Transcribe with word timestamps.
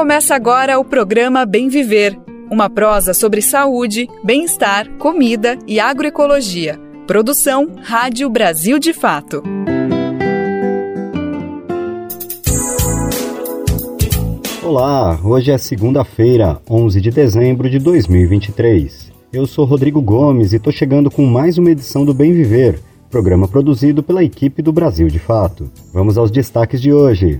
Começa 0.00 0.34
agora 0.34 0.78
o 0.78 0.84
programa 0.84 1.44
Bem 1.44 1.68
Viver, 1.68 2.18
uma 2.50 2.70
prosa 2.70 3.12
sobre 3.12 3.42
saúde, 3.42 4.08
bem-estar, 4.24 4.88
comida 4.96 5.58
e 5.66 5.78
agroecologia. 5.78 6.80
Produção 7.06 7.68
Rádio 7.82 8.30
Brasil 8.30 8.78
de 8.78 8.94
Fato. 8.94 9.42
Olá, 14.62 15.20
hoje 15.22 15.50
é 15.50 15.58
segunda-feira, 15.58 16.58
11 16.68 16.98
de 16.98 17.10
dezembro 17.10 17.68
de 17.68 17.78
2023. 17.78 19.12
Eu 19.30 19.46
sou 19.46 19.66
Rodrigo 19.66 20.00
Gomes 20.00 20.54
e 20.54 20.56
estou 20.56 20.72
chegando 20.72 21.10
com 21.10 21.26
mais 21.26 21.58
uma 21.58 21.70
edição 21.70 22.06
do 22.06 22.14
Bem 22.14 22.32
Viver, 22.32 22.80
programa 23.10 23.46
produzido 23.46 24.02
pela 24.02 24.24
equipe 24.24 24.62
do 24.62 24.72
Brasil 24.72 25.08
de 25.08 25.18
Fato. 25.18 25.70
Vamos 25.92 26.16
aos 26.16 26.30
destaques 26.30 26.80
de 26.80 26.90
hoje. 26.90 27.38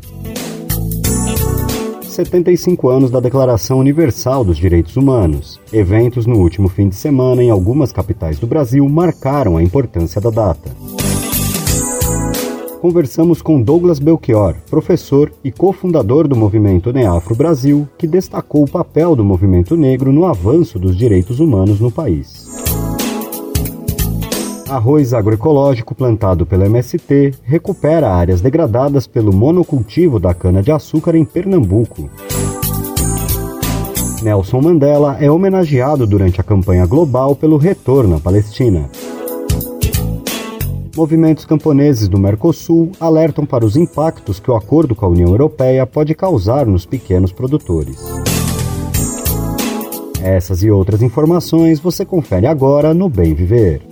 75 2.11 2.89
anos 2.89 3.11
da 3.11 3.21
Declaração 3.21 3.79
Universal 3.79 4.45
dos 4.45 4.59
Direitos 4.59 4.97
Humanos. 4.97 5.61
Eventos 5.73 6.27
no 6.27 6.39
último 6.39 6.69
fim 6.69 6.89
de 6.89 6.97
semana 6.97 7.43
em 7.43 7.51
algumas 7.51 7.93
capitais 7.93 8.39
do 8.39 8.47
Brasil 8.47 8.87
marcaram 8.89 9.57
a 9.57 9.63
importância 9.63 10.21
da 10.21 10.29
data. 10.29 10.71
Conversamos 12.81 13.41
com 13.43 13.61
Douglas 13.61 13.99
Belchior, 13.99 14.57
professor 14.69 15.31
e 15.45 15.53
cofundador 15.53 16.27
do 16.27 16.35
movimento 16.35 16.93
Neafro 16.93 17.35
Brasil, 17.35 17.87
que 17.97 18.07
destacou 18.07 18.65
o 18.65 18.71
papel 18.71 19.15
do 19.15 19.25
movimento 19.25 19.77
negro 19.77 20.13
no 20.13 20.25
avanço 20.25 20.79
dos 20.79 20.97
direitos 20.97 21.41
humanos 21.41 21.79
no 21.79 21.93
país. 21.93 22.70
Arroz 24.71 25.13
agroecológico 25.13 25.97
plantado 25.97 26.47
pela 26.47 26.65
MST 26.67 27.35
recupera 27.43 28.09
áreas 28.09 28.41
degradadas 28.41 29.05
pelo 29.05 29.33
monocultivo 29.33 30.21
da 30.21 30.33
cana-de-açúcar 30.33 31.17
em 31.17 31.25
Pernambuco. 31.25 32.09
Nelson 34.23 34.61
Mandela 34.61 35.17
é 35.21 35.29
homenageado 35.29 36.07
durante 36.07 36.41
a 36.41 36.45
campanha 36.45 36.87
global 36.87 37.35
pelo 37.35 37.57
retorno 37.57 38.15
à 38.15 38.21
Palestina. 38.21 38.89
Movimentos 40.97 41.45
camponeses 41.45 42.07
do 42.07 42.19
Mercosul 42.19 42.93
alertam 43.01 43.45
para 43.45 43.65
os 43.65 43.77
impactos 43.77 44.39
que 44.39 44.53
o 44.53 44.55
acordo 44.55 44.95
com 44.95 45.05
a 45.05 45.09
União 45.09 45.31
Europeia 45.31 45.85
pode 45.85 46.15
causar 46.15 46.65
nos 46.65 46.87
pequenos 46.87 47.33
produtores. 47.33 47.99
Essas 50.23 50.63
e 50.63 50.71
outras 50.71 51.03
informações 51.03 51.81
você 51.81 52.05
confere 52.05 52.47
agora 52.47 52.95
no 52.95 53.09
Bem 53.09 53.35
Viver. 53.35 53.90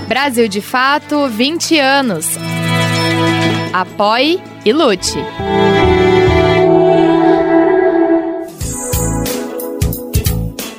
Brasil 0.09 0.47
de 0.47 0.61
Fato 0.61 1.27
20 1.27 1.79
anos. 1.79 2.27
Apoie 3.71 4.41
e 4.65 4.73
lute. 4.73 5.19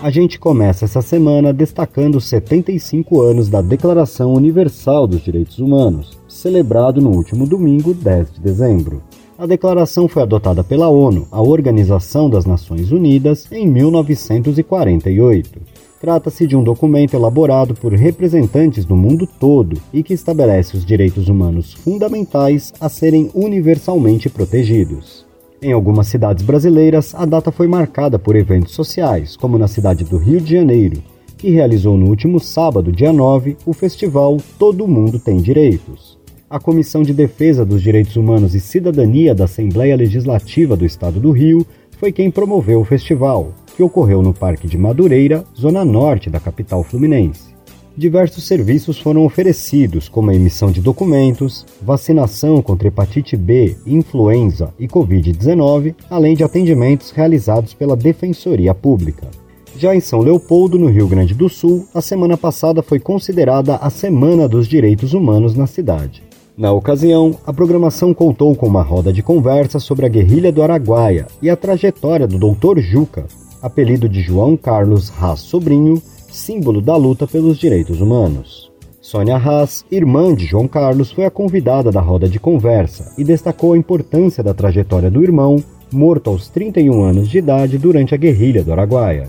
A 0.03 0.11
gente 0.11 0.39
começa 0.39 0.85
essa 0.85 1.01
semana 1.01 1.53
destacando 1.53 2.17
os 2.17 2.27
75 2.27 3.23
anos 3.23 3.49
da 3.49 3.63
Declaração 3.63 4.35
Universal 4.35 5.07
dos 5.07 5.23
Direitos 5.23 5.59
Humanos, 5.59 6.19
celebrado 6.45 7.01
no 7.01 7.09
último 7.09 7.47
domingo, 7.47 7.95
10 7.95 8.35
de 8.35 8.41
dezembro. 8.41 9.03
A 9.39 9.47
declaração 9.47 10.07
foi 10.07 10.23
adotada 10.23 10.63
pela 10.63 10.91
ONU, 10.91 11.27
a 11.33 11.41
Organização 11.41 12.29
das 12.29 12.45
Nações 12.45 12.93
Unidas, 12.93 13.51
em 13.51 13.67
1948. 13.67 15.59
Trata-se 15.99 16.47
de 16.47 16.55
um 16.55 16.63
documento 16.63 17.15
elaborado 17.15 17.75
por 17.75 17.95
representantes 17.95 18.85
do 18.85 18.95
mundo 18.95 19.27
todo 19.27 19.81
e 19.91 20.03
que 20.03 20.13
estabelece 20.13 20.77
os 20.77 20.85
direitos 20.85 21.29
humanos 21.31 21.73
fundamentais 21.73 22.75
a 22.79 22.91
serem 22.91 23.31
universalmente 23.33 24.29
protegidos. 24.29 25.25
Em 25.63 25.73
algumas 25.73 26.09
cidades 26.09 26.45
brasileiras, 26.45 27.15
a 27.15 27.25
data 27.25 27.51
foi 27.51 27.67
marcada 27.67 28.19
por 28.19 28.37
eventos 28.37 28.75
sociais, 28.75 29.35
como 29.35 29.57
na 29.57 29.67
cidade 29.67 30.05
do 30.05 30.19
Rio 30.19 30.43
de 30.43 30.53
Janeiro, 30.53 31.03
que 31.39 31.49
realizou 31.49 31.97
no 31.97 32.07
último 32.07 32.39
sábado, 32.39 32.93
dia 32.93 33.15
9, 33.15 33.57
o 33.65 33.73
festival 33.73 34.37
Todo 34.59 34.87
Mundo 34.87 35.19
Tem 35.19 35.39
Direitos 35.39 36.14
a 36.49 36.61
Comissão 36.61 37.03
de 37.03 37.15
Defesa 37.15 37.65
dos 37.65 37.83
Direitos 37.83 38.17
Humanos 38.17 38.55
e 38.55 38.61
Cidadania 38.61 39.35
da 39.35 39.45
Assembleia 39.45 39.97
Legislativa 39.97 40.77
do 40.77 40.85
Estado 40.85 41.19
do 41.19 41.31
Rio 41.31 41.67
foi 41.99 42.13
quem 42.13 42.31
promoveu 42.31 42.81
o 42.81 42.85
festival, 42.85 43.53
que 43.77 43.83
ocorreu 43.83 44.23
no 44.23 44.35
Parque 44.35 44.69
de 44.69 44.77
Madureira, 44.77 45.45
zona 45.59 45.85
norte 45.85 46.29
da 46.29 46.39
capital 46.39 46.83
fluminense. 46.83 47.55
Diversos 47.97 48.45
serviços 48.45 48.99
foram 48.99 49.25
oferecidos, 49.25 50.09
como 50.09 50.31
a 50.31 50.35
emissão 50.35 50.71
de 50.71 50.81
documentos, 50.81 51.65
vacinação 51.81 52.61
contra 52.61 52.89
hepatite 52.89 53.37
B, 53.37 53.77
influenza 53.87 54.75
e 54.79 54.89
Covid-19, 54.89 55.95
além 56.11 56.35
de 56.35 56.43
atendimentos 56.43 57.13
realizados 57.13 57.73
pela 57.73 57.97
Defensoria 57.97 58.75
Pública. 58.75 59.29
Já 59.77 59.95
em 59.95 60.01
São 60.01 60.21
Leopoldo, 60.21 60.79
no 60.79 60.89
Rio 60.89 61.07
Grande 61.07 61.35
do 61.35 61.49
Sul, 61.49 61.87
a 61.95 62.01
semana 62.01 62.37
passada 62.37 62.83
foi 62.83 62.99
considerada 62.99 63.77
a 63.77 63.91
Semana 63.91 64.49
dos 64.49 64.69
Direitos 64.69 65.15
Humanos 65.15 65.55
na 65.55 65.67
cidade. 65.67 66.23
Na 66.57 66.71
ocasião, 66.71 67.37
a 67.45 67.53
programação 67.53 68.15
contou 68.15 68.55
com 68.55 68.69
uma 68.69 68.83
roda 68.83 69.13
de 69.13 69.25
conversa 69.25 69.81
sobre 69.81 70.07
a 70.07 70.09
guerrilha 70.09 70.53
do 70.53 70.63
Araguaia 70.63 71.27
e 71.43 71.51
a 71.51 71.57
trajetória 71.57 72.29
do 72.29 72.39
Dr. 72.39 72.79
Juca, 72.79 73.27
apelido 73.61 74.09
de 74.09 74.21
João 74.21 74.57
Carlos 74.57 75.13
Haas 75.21 75.41
Sobrinho, 75.41 76.01
símbolo 76.31 76.81
da 76.81 76.95
luta 76.97 77.27
pelos 77.27 77.59
direitos 77.59 78.01
humanos. 78.01 78.71
Sônia 79.01 79.37
Haas, 79.37 79.85
irmã 79.91 80.33
de 80.33 80.47
João 80.47 80.69
Carlos, 80.69 81.11
foi 81.11 81.25
a 81.25 81.31
convidada 81.31 81.91
da 81.91 82.01
roda 82.01 82.29
de 82.29 82.39
conversa 82.39 83.13
e 83.19 83.25
destacou 83.25 83.73
a 83.73 83.79
importância 83.79 84.41
da 84.41 84.55
trajetória 84.55 85.11
do 85.11 85.25
irmão, 85.25 85.57
morto 85.93 86.31
aos 86.31 86.49
31 86.49 87.03
anos 87.03 87.29
de 87.29 87.39
idade 87.39 87.79
durante 87.79 88.15
a 88.15 88.17
guerrilha 88.17 88.63
do 88.63 88.71
Araguaia. 88.71 89.29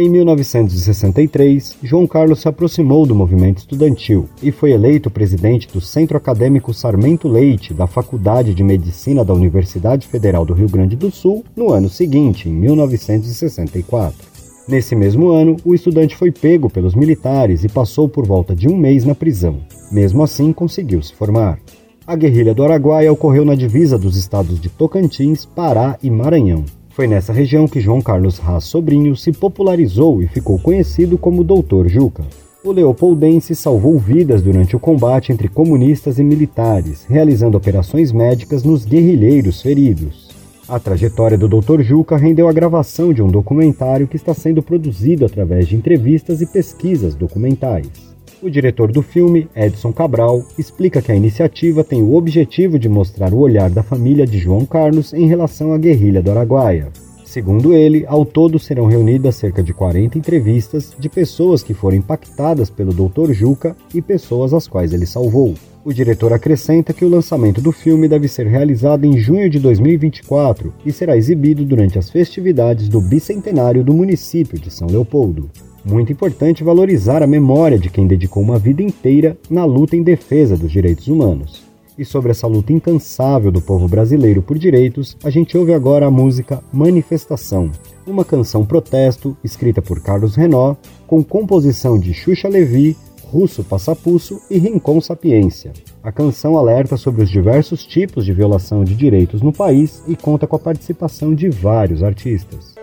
Em 0.00 0.08
1963, 0.08 1.78
João 1.82 2.06
Carlos 2.06 2.42
se 2.42 2.48
aproximou 2.48 3.04
do 3.04 3.16
movimento 3.16 3.58
estudantil 3.58 4.28
e 4.40 4.52
foi 4.52 4.70
eleito 4.70 5.10
presidente 5.10 5.66
do 5.66 5.80
Centro 5.80 6.16
Acadêmico 6.16 6.72
Sarmento 6.72 7.26
Leite 7.26 7.74
da 7.74 7.88
Faculdade 7.88 8.54
de 8.54 8.62
Medicina 8.62 9.24
da 9.24 9.34
Universidade 9.34 10.06
Federal 10.06 10.46
do 10.46 10.54
Rio 10.54 10.68
Grande 10.68 10.94
do 10.94 11.10
Sul 11.10 11.44
no 11.56 11.72
ano 11.72 11.88
seguinte, 11.88 12.48
em 12.48 12.52
1964. 12.52 14.24
Nesse 14.68 14.94
mesmo 14.94 15.30
ano, 15.30 15.56
o 15.64 15.74
estudante 15.74 16.14
foi 16.14 16.30
pego 16.30 16.70
pelos 16.70 16.94
militares 16.94 17.64
e 17.64 17.68
passou 17.68 18.08
por 18.08 18.24
volta 18.24 18.54
de 18.54 18.68
um 18.68 18.76
mês 18.76 19.04
na 19.04 19.16
prisão. 19.16 19.58
Mesmo 19.90 20.22
assim, 20.22 20.52
conseguiu 20.52 21.02
se 21.02 21.12
formar. 21.12 21.58
A 22.06 22.14
guerrilha 22.14 22.54
do 22.54 22.62
Araguaia 22.62 23.12
ocorreu 23.12 23.44
na 23.44 23.56
divisa 23.56 23.98
dos 23.98 24.16
estados 24.16 24.60
de 24.60 24.68
Tocantins, 24.68 25.44
Pará 25.44 25.98
e 26.00 26.08
Maranhão. 26.08 26.64
Foi 26.98 27.06
nessa 27.06 27.32
região 27.32 27.68
que 27.68 27.78
João 27.78 28.02
Carlos 28.02 28.40
Haas 28.40 28.64
Sobrinho 28.64 29.14
se 29.14 29.30
popularizou 29.30 30.20
e 30.20 30.26
ficou 30.26 30.58
conhecido 30.58 31.16
como 31.16 31.44
Doutor 31.44 31.88
Juca. 31.88 32.24
O 32.64 32.72
leopoldense 32.72 33.54
salvou 33.54 33.96
vidas 34.00 34.42
durante 34.42 34.74
o 34.74 34.80
combate 34.80 35.30
entre 35.30 35.46
comunistas 35.46 36.18
e 36.18 36.24
militares, 36.24 37.06
realizando 37.08 37.56
operações 37.56 38.10
médicas 38.10 38.64
nos 38.64 38.84
guerrilheiros 38.84 39.62
feridos. 39.62 40.30
A 40.68 40.80
trajetória 40.80 41.38
do 41.38 41.46
Dr. 41.46 41.82
Juca 41.82 42.16
rendeu 42.16 42.48
a 42.48 42.52
gravação 42.52 43.12
de 43.12 43.22
um 43.22 43.28
documentário 43.28 44.08
que 44.08 44.16
está 44.16 44.34
sendo 44.34 44.60
produzido 44.60 45.24
através 45.24 45.68
de 45.68 45.76
entrevistas 45.76 46.42
e 46.42 46.46
pesquisas 46.46 47.14
documentais. 47.14 48.07
O 48.40 48.48
diretor 48.48 48.92
do 48.92 49.02
filme, 49.02 49.48
Edson 49.54 49.92
Cabral, 49.92 50.44
explica 50.56 51.02
que 51.02 51.10
a 51.10 51.16
iniciativa 51.16 51.82
tem 51.82 52.00
o 52.00 52.14
objetivo 52.14 52.78
de 52.78 52.88
mostrar 52.88 53.34
o 53.34 53.38
olhar 53.38 53.68
da 53.68 53.82
família 53.82 54.24
de 54.24 54.38
João 54.38 54.64
Carlos 54.64 55.12
em 55.12 55.26
relação 55.26 55.72
à 55.72 55.78
guerrilha 55.78 56.22
do 56.22 56.30
Araguaia. 56.30 56.86
Segundo 57.24 57.74
ele, 57.74 58.04
ao 58.06 58.24
todo 58.24 58.56
serão 58.56 58.86
reunidas 58.86 59.34
cerca 59.34 59.60
de 59.60 59.74
40 59.74 60.16
entrevistas 60.16 60.94
de 60.96 61.08
pessoas 61.08 61.64
que 61.64 61.74
foram 61.74 61.96
impactadas 61.96 62.70
pelo 62.70 62.92
Dr. 62.92 63.32
Juca 63.32 63.76
e 63.92 64.00
pessoas 64.00 64.54
as 64.54 64.68
quais 64.68 64.92
ele 64.92 65.04
salvou. 65.04 65.54
O 65.84 65.92
diretor 65.92 66.32
acrescenta 66.32 66.92
que 66.92 67.04
o 67.04 67.08
lançamento 67.08 67.60
do 67.60 67.72
filme 67.72 68.06
deve 68.06 68.28
ser 68.28 68.46
realizado 68.46 69.04
em 69.04 69.18
junho 69.18 69.50
de 69.50 69.58
2024 69.58 70.72
e 70.86 70.92
será 70.92 71.16
exibido 71.16 71.64
durante 71.64 71.98
as 71.98 72.08
festividades 72.08 72.88
do 72.88 73.00
bicentenário 73.00 73.82
do 73.82 73.92
município 73.92 74.58
de 74.58 74.70
São 74.70 74.86
Leopoldo. 74.86 75.50
Muito 75.90 76.12
importante 76.12 76.62
valorizar 76.62 77.22
a 77.22 77.26
memória 77.26 77.78
de 77.78 77.88
quem 77.88 78.06
dedicou 78.06 78.42
uma 78.42 78.58
vida 78.58 78.82
inteira 78.82 79.38
na 79.48 79.64
luta 79.64 79.96
em 79.96 80.02
defesa 80.02 80.56
dos 80.56 80.70
direitos 80.70 81.08
humanos 81.08 81.68
e 81.98 82.04
sobre 82.04 82.30
essa 82.30 82.46
luta 82.46 82.72
incansável 82.72 83.50
do 83.50 83.60
povo 83.60 83.88
brasileiro 83.88 84.40
por 84.40 84.56
direitos, 84.56 85.16
a 85.24 85.30
gente 85.30 85.58
ouve 85.58 85.74
agora 85.74 86.06
a 86.06 86.10
música 86.10 86.62
Manifestação, 86.72 87.72
uma 88.06 88.24
canção 88.24 88.64
protesto 88.64 89.36
escrita 89.42 89.82
por 89.82 90.00
Carlos 90.00 90.36
Renó, 90.36 90.76
com 91.08 91.24
composição 91.24 91.98
de 91.98 92.14
Xuxa 92.14 92.48
Levi, 92.48 92.96
Russo 93.24 93.64
Passapusso 93.64 94.40
e 94.48 94.58
Rincon 94.58 95.00
Sapiência. 95.00 95.72
A 96.02 96.12
canção 96.12 96.56
alerta 96.56 96.96
sobre 96.96 97.22
os 97.22 97.28
diversos 97.28 97.84
tipos 97.84 98.24
de 98.24 98.32
violação 98.32 98.84
de 98.84 98.94
direitos 98.94 99.42
no 99.42 99.52
país 99.52 100.02
e 100.06 100.14
conta 100.14 100.46
com 100.46 100.54
a 100.54 100.60
participação 100.60 101.34
de 101.34 101.50
vários 101.50 102.02
artistas. 102.02 102.77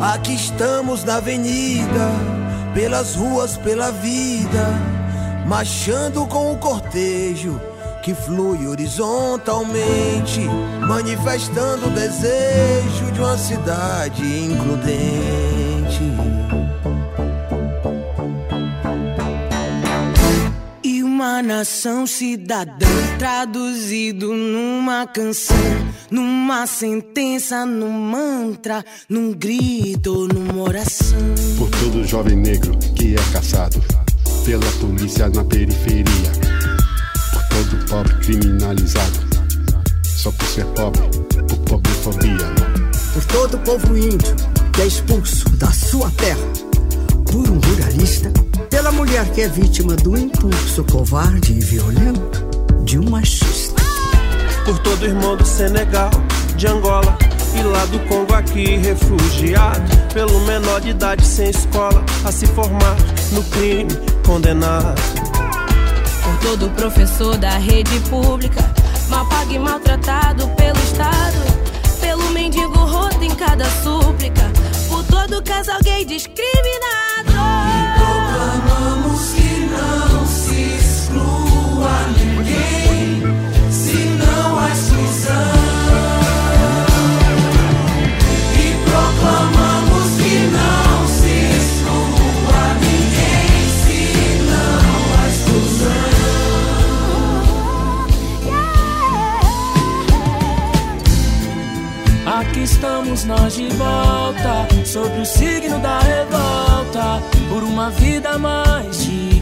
Aqui 0.00 0.34
estamos 0.34 1.04
na 1.04 1.16
avenida, 1.16 2.10
pelas 2.74 3.14
ruas, 3.14 3.56
pela 3.58 3.92
vida 3.92 4.90
marchando 5.50 6.24
com 6.26 6.52
o 6.52 6.58
cortejo 6.58 7.60
que 8.04 8.14
flui 8.14 8.68
horizontalmente, 8.68 10.46
manifestando 10.86 11.88
o 11.88 11.90
desejo 11.90 13.10
de 13.12 13.20
uma 13.20 13.36
cidade 13.36 14.22
includente. 14.22 16.29
Uma 21.20 21.42
nação 21.42 22.06
cidadã 22.06 22.86
traduzido 23.18 24.32
numa 24.32 25.06
canção, 25.06 25.54
numa 26.10 26.66
sentença, 26.66 27.66
num 27.66 27.92
mantra, 27.92 28.82
num 29.06 29.30
grito, 29.30 30.26
numa 30.28 30.62
oração. 30.62 31.18
Por 31.58 31.68
todo 31.72 32.06
jovem 32.06 32.36
negro 32.36 32.74
que 32.96 33.14
é 33.14 33.32
caçado 33.34 33.84
pela 34.46 34.64
polícia 34.80 35.28
na 35.28 35.44
periferia. 35.44 36.32
Por 37.34 37.42
todo 37.50 37.86
pobre 37.90 38.14
criminalizado, 38.20 39.20
só 40.02 40.32
por 40.32 40.46
ser 40.46 40.64
pobre, 40.68 41.02
por 41.48 41.58
pobrefobia. 41.66 42.48
Por 43.12 43.24
todo 43.26 43.58
povo 43.58 43.94
índio 43.94 44.34
que 44.72 44.80
é 44.80 44.86
expulso 44.86 45.46
da 45.58 45.70
sua 45.70 46.10
terra, 46.12 46.48
por 47.30 47.46
um 47.46 47.58
ruralista, 47.58 48.32
pela 48.70 48.92
mulher 48.92 49.28
que 49.32 49.42
é 49.42 49.48
vítima 49.48 49.96
do 49.96 50.16
impulso 50.16 50.84
covarde 50.84 51.52
e 51.52 51.60
violento 51.60 52.48
de 52.84 52.98
um 52.98 53.10
machista. 53.10 53.82
Por 54.64 54.78
todo 54.78 55.04
irmão 55.04 55.36
do 55.36 55.44
Senegal, 55.44 56.10
de 56.56 56.68
Angola 56.68 57.18
e 57.58 57.62
lá 57.62 57.84
do 57.86 57.98
Congo 58.08 58.32
aqui 58.32 58.76
refugiado 58.76 59.90
pelo 60.14 60.38
menor 60.40 60.80
de 60.80 60.90
idade 60.90 61.26
sem 61.26 61.50
escola 61.50 62.02
a 62.24 62.30
se 62.30 62.46
formar 62.46 62.96
no 63.32 63.42
crime 63.44 63.90
condenado. 64.24 65.00
Por 66.22 66.36
todo 66.38 66.70
professor 66.70 67.36
da 67.36 67.58
rede 67.58 67.98
pública, 68.08 68.62
mal 69.08 69.26
pago 69.26 69.52
e 69.52 69.58
maltratado 69.58 70.48
pelo 70.50 70.78
Estado, 70.78 71.38
pelo 72.00 72.30
mendigo 72.30 72.78
roto 72.78 73.24
em 73.24 73.34
cada 73.34 73.64
súplica, 73.82 74.48
por 74.88 75.02
todo 75.04 75.42
casal 75.42 75.80
gay 75.82 76.04
discriminado. 76.04 78.19
Estamos 103.10 103.24
nós 103.24 103.54
de 103.54 103.68
volta, 103.68 104.66
sob 104.84 105.20
o 105.20 105.26
signo 105.26 105.78
da 105.80 105.98
revolta, 106.00 107.22
por 107.48 107.62
uma 107.62 107.90
vida 107.90 108.38
mais 108.38 108.99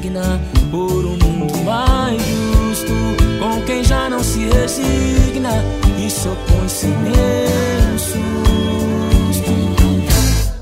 digna, 0.09 0.41
por 0.71 1.05
um 1.05 1.17
mundo 1.17 1.59
mais 1.65 2.21
justo, 2.23 2.93
com 3.39 3.63
quem 3.63 3.85
já 3.85 4.09
não 4.09 4.23
se 4.23 4.47
resigna 4.47 5.63
e 5.99 6.11
se 6.11 6.27
opõe 6.29 6.69
sem 6.69 6.91
nenhum 6.91 7.99
susto. 7.99 8.19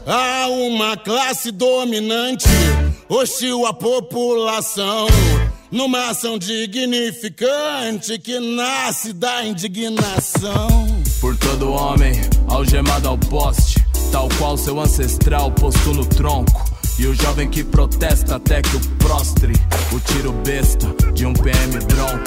Há 0.06 0.48
uma 0.48 0.96
classe 0.96 1.50
dominante, 1.50 2.48
hostil 3.08 3.66
à 3.66 3.72
população. 3.72 5.06
Numa 5.68 6.10
ação 6.10 6.38
dignificante 6.38 8.18
que 8.20 8.38
nasce 8.38 9.12
da 9.12 9.44
indignação. 9.44 10.86
Por 11.20 11.36
todo 11.36 11.72
homem 11.72 12.12
algemado 12.48 13.08
ao 13.08 13.18
poste, 13.18 13.84
tal 14.12 14.28
qual 14.38 14.56
seu 14.56 14.78
ancestral 14.80 15.50
posto 15.50 15.92
no 15.92 16.06
tronco. 16.06 16.75
E 16.98 17.06
o 17.06 17.14
jovem 17.14 17.48
que 17.50 17.62
protesta 17.62 18.36
até 18.36 18.62
que 18.62 18.74
o 18.74 18.80
prostre, 18.96 19.52
o 19.92 20.00
tiro 20.00 20.32
besta 20.32 20.88
de 21.12 21.26
um 21.26 21.34
PM 21.34 21.78
bronco. 21.84 22.24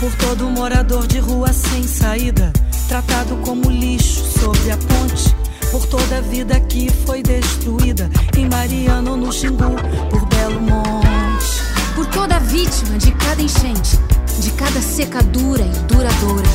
Por 0.00 0.12
todo 0.16 0.50
morador 0.50 1.06
de 1.06 1.20
rua 1.20 1.52
sem 1.52 1.86
saída, 1.86 2.52
tratado 2.88 3.36
como 3.44 3.70
lixo 3.70 4.24
sobre 4.40 4.72
a 4.72 4.76
ponte. 4.76 5.36
Por 5.70 5.86
toda 5.86 6.18
a 6.18 6.20
vida 6.20 6.58
que 6.60 6.90
foi 7.06 7.22
destruída 7.22 8.10
em 8.36 8.48
Mariano, 8.48 9.16
no 9.16 9.32
Xingu, 9.32 9.76
por 10.10 10.26
Belo 10.26 10.60
Monte. 10.62 11.62
Por 11.94 12.06
toda 12.06 12.40
vítima 12.40 12.98
de 12.98 13.12
cada 13.12 13.40
enchente, 13.40 13.98
de 14.40 14.50
cada 14.52 14.80
secadura 14.80 15.62
e 15.62 15.78
duradoura. 15.92 16.48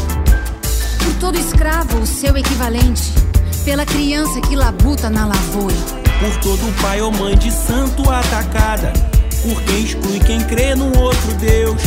Por 1.02 1.14
todo 1.22 1.38
escravo, 1.38 2.00
o 2.00 2.06
seu 2.06 2.36
equivalente. 2.36 3.14
Pela 3.64 3.86
criança 3.86 4.42
que 4.42 4.54
labuta 4.54 5.10
na 5.10 5.26
lavoura. 5.28 6.03
Por 6.24 6.38
todo 6.38 6.82
pai 6.82 7.02
ou 7.02 7.12
mãe 7.12 7.38
de 7.38 7.52
santo 7.52 8.10
atacada, 8.10 8.94
por 9.42 9.62
quem 9.64 9.84
exclui 9.84 10.22
quem 10.22 10.40
crê 10.46 10.74
num 10.74 10.98
outro 10.98 11.34
Deus. 11.34 11.82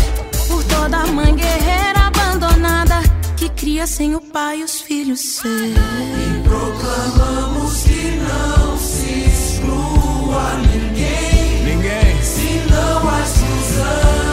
Por 0.47 0.63
toda 0.65 1.07
mãe 1.07 1.35
guerreira 1.35 2.01
abandonada 2.01 3.01
que 3.35 3.49
cria 3.49 3.87
sem 3.87 4.15
o 4.15 4.21
pai 4.21 4.63
os 4.63 4.83
filhos 4.83 5.21
seus. 5.21 5.73
E 5.73 6.43
proclamamos 6.47 7.83
que 7.85 8.21
não 8.21 8.79
se 8.79 9.25
exclua 9.25 10.53
ninguém. 10.71 11.65
Ninguém. 11.65 12.23
Se 12.23 12.61
não 12.71 13.09
há 13.09 13.21
exclusão. 13.23 14.26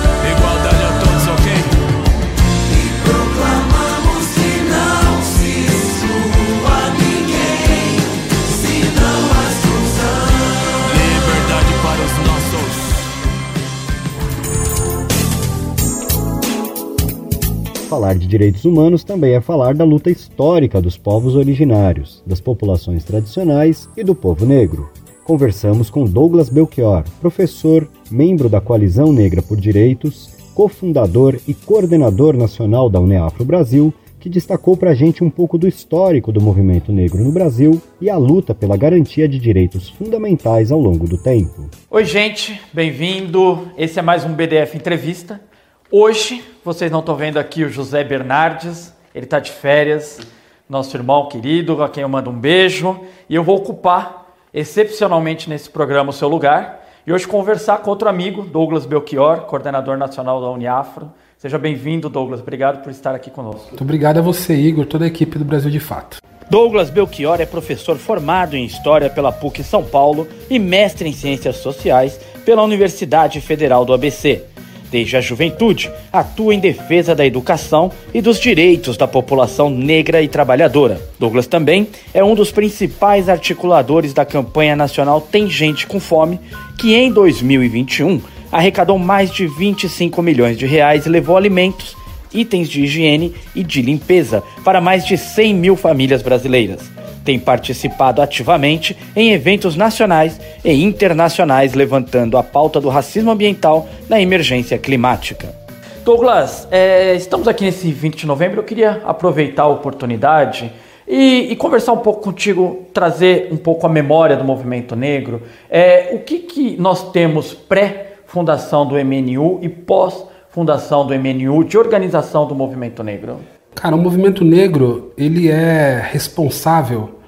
Falar 17.93 18.15
de 18.15 18.25
direitos 18.25 18.65
humanos 18.65 19.03
também 19.03 19.35
é 19.35 19.39
falar 19.39 19.75
da 19.75 19.83
luta 19.83 20.09
histórica 20.09 20.81
dos 20.81 20.97
povos 20.97 21.35
originários, 21.35 22.23
das 22.25 22.41
populações 22.41 23.03
tradicionais 23.03 23.88
e 23.95 24.03
do 24.03 24.15
povo 24.15 24.47
negro. 24.47 24.89
Conversamos 25.23 25.91
com 25.91 26.03
Douglas 26.03 26.50
Belchior, 26.50 27.03
professor, 27.21 27.88
membro 28.09 28.50
da 28.50 28.59
Coalizão 28.59 29.13
Negra 29.13 29.43
por 29.43 29.57
Direitos, 29.57 30.35
cofundador 30.55 31.39
e 31.47 31.53
coordenador 31.53 32.35
nacional 32.35 32.89
da 32.89 33.00
UNEAFRO 33.00 33.45
Brasil, 33.45 33.93
que 34.19 34.27
destacou 34.27 34.75
para 34.75 34.89
a 34.89 34.95
gente 34.95 35.23
um 35.23 35.29
pouco 35.29 35.55
do 35.55 35.67
histórico 35.67 36.31
do 36.31 36.41
movimento 36.41 36.91
negro 36.91 37.23
no 37.23 37.31
Brasil 37.31 37.79
e 38.01 38.09
a 38.09 38.17
luta 38.17 38.55
pela 38.55 38.75
garantia 38.75 39.27
de 39.27 39.38
direitos 39.38 39.89
fundamentais 39.89 40.71
ao 40.71 40.79
longo 40.79 41.07
do 41.07 41.19
tempo. 41.19 41.69
Oi, 41.91 42.05
gente, 42.05 42.59
bem-vindo. 42.73 43.67
Esse 43.77 44.00
é 44.00 44.01
mais 44.01 44.25
um 44.25 44.33
BDF 44.33 44.75
Entrevista. 44.75 45.52
Hoje, 45.95 46.43
vocês 46.65 46.91
não 46.91 47.01
estão 47.01 47.15
vendo 47.15 47.38
aqui 47.38 47.63
o 47.63 47.69
José 47.69 48.03
Bernardes, 48.03 48.91
ele 49.13 49.25
está 49.25 49.39
de 49.39 49.51
férias, 49.51 50.19
nosso 50.67 50.97
irmão 50.97 51.29
querido, 51.29 51.83
a 51.83 51.88
quem 51.88 52.01
eu 52.01 52.09
mando 52.09 52.31
um 52.31 52.33
beijo, 52.33 53.00
e 53.29 53.35
eu 53.35 53.43
vou 53.43 53.57
ocupar 53.57 54.25
excepcionalmente 54.51 55.47
nesse 55.47 55.69
programa 55.69 56.09
o 56.09 56.12
seu 56.12 56.27
lugar. 56.27 56.83
e 57.05 57.13
hoje 57.13 57.27
conversar 57.27 57.77
com 57.83 57.91
outro 57.91 58.09
amigo, 58.09 58.41
Douglas 58.41 58.88
Belchior, 58.88 59.41
coordenador 59.41 59.95
nacional 59.95 60.41
da 60.41 60.50
Uniafro. 60.50 61.12
Seja 61.38 61.59
bem-vindo, 61.59 62.09
Douglas. 62.09 62.39
Obrigado 62.39 62.81
por 62.81 62.89
estar 62.89 63.13
aqui 63.13 63.29
conosco. 63.29 63.67
Muito 63.67 63.83
obrigado 63.83 64.17
a 64.17 64.21
você, 64.21 64.55
Igor, 64.55 64.88
toda 64.88 65.05
a 65.05 65.07
equipe 65.07 65.38
do 65.38 65.45
Brasil 65.45 65.69
de 65.69 65.79
Fato. 65.79 66.17
Douglas 66.50 66.89
Belchior 66.89 67.39
é 67.39 67.45
professor 67.45 67.97
formado 67.97 68.55
em 68.55 68.65
História 68.65 69.12
pela 69.12 69.31
PUC 69.31 69.63
São 69.63 69.83
Paulo 69.83 70.27
e 70.50 70.57
mestre 70.57 71.07
em 71.07 71.13
Ciências 71.13 71.57
Sociais 71.57 72.19
pela 72.43 72.63
Universidade 72.63 73.39
Federal 73.39 73.85
do 73.85 73.93
ABC. 73.93 74.52
Desde 74.93 75.17
a 75.17 75.21
juventude, 75.21 75.89
atua 76.12 76.53
em 76.53 76.59
defesa 76.59 77.15
da 77.15 77.25
educação 77.25 77.91
e 78.13 78.21
dos 78.21 78.39
direitos 78.39 78.95
da 78.95 79.07
população 79.07 79.67
negra 79.67 80.21
e 80.21 80.27
trabalhadora. 80.27 81.01
Douglas 81.17 81.47
também 81.47 81.88
é 82.13 82.23
um 82.23 82.35
dos 82.35 82.51
principais 82.51 83.27
articuladores 83.27 84.13
da 84.13 84.23
campanha 84.23 84.75
nacional 84.75 85.19
Tem 85.19 85.50
Gente 85.50 85.88
com 85.88 86.00
Fome, 86.00 86.39
que 86.77 86.93
em 86.93 87.12
2021 87.12 88.21
arrecadou 88.51 89.00
mais 89.00 89.31
de 89.31 89.47
25 89.47 90.21
milhões 90.21 90.59
de 90.59 90.67
reais 90.67 91.07
e 91.07 91.09
levou 91.09 91.35
alimentos, 91.35 91.97
itens 92.31 92.69
de 92.69 92.83
higiene 92.83 93.33
e 93.55 93.63
de 93.63 93.81
limpeza 93.81 94.43
para 94.63 94.79
mais 94.79 95.07
de 95.07 95.17
100 95.17 95.55
mil 95.55 95.75
famílias 95.75 96.21
brasileiras. 96.21 97.02
Tem 97.24 97.39
participado 97.39 98.22
ativamente 98.22 98.98
em 99.15 99.32
eventos 99.32 99.75
nacionais 99.75 100.39
e 100.63 100.84
internacionais 100.84 101.74
levantando 101.74 102.38
a 102.38 102.44
pauta 102.44 102.82
do 102.82 102.89
racismo 102.89 103.32
ambiental 103.32 103.88
na 104.10 104.20
emergência 104.20 104.77
climática. 104.77 105.63
Douglas, 106.03 106.68
é, 106.70 107.15
estamos 107.15 107.48
aqui 107.48 107.63
nesse 107.63 107.89
20 107.89 108.18
de 108.18 108.27
novembro. 108.27 108.60
Eu 108.60 108.63
queria 108.65 109.01
aproveitar 109.06 109.63
a 109.63 109.68
oportunidade 109.68 110.70
e, 111.08 111.51
e, 111.51 111.56
conversar 111.56 111.94
um 111.94 111.98
pouco 111.98 112.22
contigo, 112.22 112.88
trazer 112.94 113.48
um 113.51 113.58
pouco 113.58 113.86
a 113.86 113.89
memória 113.89 114.36
do 114.36 114.44
movimento 114.44 114.96
negro. 114.96 115.44
É, 115.70 116.10
o 116.13 116.20
que, 116.20 116.39
que 116.39 116.77
nós 116.77 117.12
temos 117.12 117.53
pré-fundação 117.53 118.86
do 118.86 118.96
MNU 118.96 119.60
e 119.62 119.70
pós-fundação 119.70 121.06
do 121.06 121.13
MNU 121.13 121.63
de 121.63 121.77
organização 121.77 122.46
do 122.46 122.53
movimento 122.56 123.01
negro? 123.01 123.39
Cara, 123.75 123.96
o 123.96 124.00
movimento 124.00 124.44
negro 124.46 125.12
ele 125.18 125.50
é 125.50 126.00
responsável, 126.12 127.20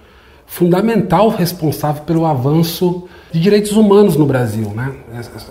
fundamental 0.46 1.30
responsável 1.30 2.04
pelo 2.04 2.26
avanço 2.26 3.08
de 3.32 3.40
direitos 3.40 3.74
humanos 3.74 4.16
no 4.16 4.26
Brasil. 4.26 4.70
Né? 4.70 4.94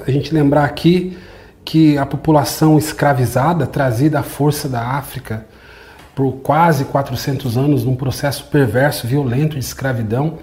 A 0.06 0.10
gente 0.10 0.32
lembrar 0.32 0.64
aqui 0.64 1.16
que 1.64 1.96
a 1.98 2.06
população 2.06 2.78
escravizada, 2.78 3.66
trazida 3.66 4.20
à 4.20 4.22
força 4.22 4.68
da 4.68 4.80
África 4.80 5.46
por 6.14 6.32
quase 6.42 6.84
400 6.84 7.58
anos 7.58 7.84
num 7.84 7.96
processo 7.96 8.44
perverso, 8.44 9.06
violento 9.06 9.54
de 9.54 9.64
escravidão, 9.64 10.38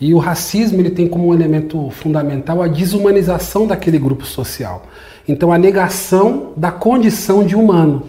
e 0.00 0.14
o 0.14 0.18
racismo 0.18 0.80
ele 0.80 0.90
tem 0.90 1.08
como 1.08 1.34
elemento 1.34 1.90
fundamental 1.90 2.62
a 2.62 2.68
desumanização 2.68 3.66
daquele 3.66 3.98
grupo 3.98 4.24
social. 4.24 4.86
Então 5.26 5.52
a 5.52 5.58
negação 5.58 6.52
da 6.56 6.70
condição 6.70 7.44
de 7.44 7.56
humano. 7.56 8.04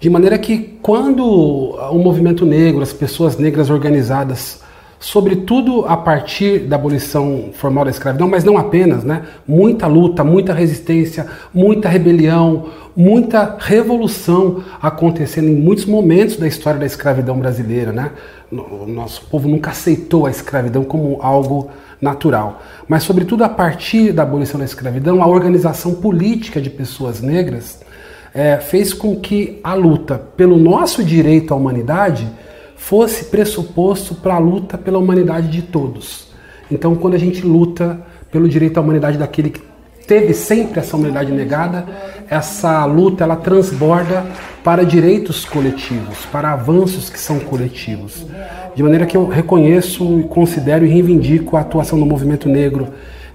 De 0.00 0.10
maneira 0.10 0.36
que 0.38 0.78
quando 0.82 1.24
o 1.24 1.98
movimento 1.98 2.44
negro, 2.44 2.82
as 2.82 2.92
pessoas 2.92 3.38
negras 3.38 3.70
organizadas, 3.70 4.60
sobretudo 4.98 5.84
a 5.86 5.96
partir 5.96 6.60
da 6.60 6.76
abolição 6.76 7.50
formal 7.52 7.84
da 7.84 7.90
escravidão, 7.90 8.28
mas 8.28 8.42
não 8.42 8.56
apenas, 8.56 9.04
né? 9.04 9.22
Muita 9.46 9.86
luta, 9.86 10.24
muita 10.24 10.52
resistência, 10.54 11.26
muita 11.52 11.88
rebelião, 11.88 12.66
muita 12.96 13.56
revolução 13.58 14.64
acontecendo 14.80 15.48
em 15.48 15.54
muitos 15.54 15.84
momentos 15.84 16.36
da 16.36 16.46
história 16.46 16.80
da 16.80 16.86
escravidão 16.86 17.38
brasileira, 17.38 17.92
né? 17.92 18.12
O 18.50 18.86
nosso 18.86 19.26
povo 19.26 19.46
nunca 19.46 19.70
aceitou 19.70 20.26
a 20.26 20.30
escravidão 20.30 20.84
como 20.84 21.18
algo 21.20 21.70
natural, 22.00 22.62
mas 22.88 23.02
sobretudo 23.02 23.44
a 23.44 23.48
partir 23.48 24.12
da 24.12 24.22
abolição 24.22 24.58
da 24.58 24.64
escravidão, 24.64 25.22
a 25.22 25.26
organização 25.26 25.94
política 25.94 26.60
de 26.60 26.68
pessoas 26.70 27.20
negras 27.20 27.83
é, 28.34 28.56
fez 28.56 28.92
com 28.92 29.14
que 29.16 29.60
a 29.62 29.74
luta 29.74 30.18
pelo 30.36 30.56
nosso 30.56 31.04
direito 31.04 31.54
à 31.54 31.56
humanidade 31.56 32.26
fosse 32.76 33.26
pressuposto 33.26 34.16
para 34.16 34.34
a 34.34 34.38
luta 34.38 34.76
pela 34.76 34.98
humanidade 34.98 35.48
de 35.48 35.62
todos. 35.62 36.26
Então, 36.70 36.96
quando 36.96 37.14
a 37.14 37.18
gente 37.18 37.46
luta 37.46 38.00
pelo 38.32 38.48
direito 38.48 38.76
à 38.78 38.80
humanidade 38.80 39.16
daquele 39.16 39.50
que 39.50 39.62
teve 40.06 40.34
sempre 40.34 40.80
essa 40.80 40.96
humanidade 40.96 41.32
negada, 41.32 41.86
essa 42.28 42.84
luta 42.84 43.22
ela 43.24 43.36
transborda 43.36 44.26
para 44.62 44.84
direitos 44.84 45.44
coletivos, 45.44 46.26
para 46.26 46.52
avanços 46.52 47.08
que 47.08 47.18
são 47.18 47.38
coletivos. 47.38 48.26
De 48.74 48.82
maneira 48.82 49.06
que 49.06 49.16
eu 49.16 49.28
reconheço, 49.28 50.24
considero 50.28 50.84
e 50.84 50.88
reivindico 50.88 51.56
a 51.56 51.60
atuação 51.60 51.98
do 51.98 52.04
movimento 52.04 52.48
negro, 52.48 52.88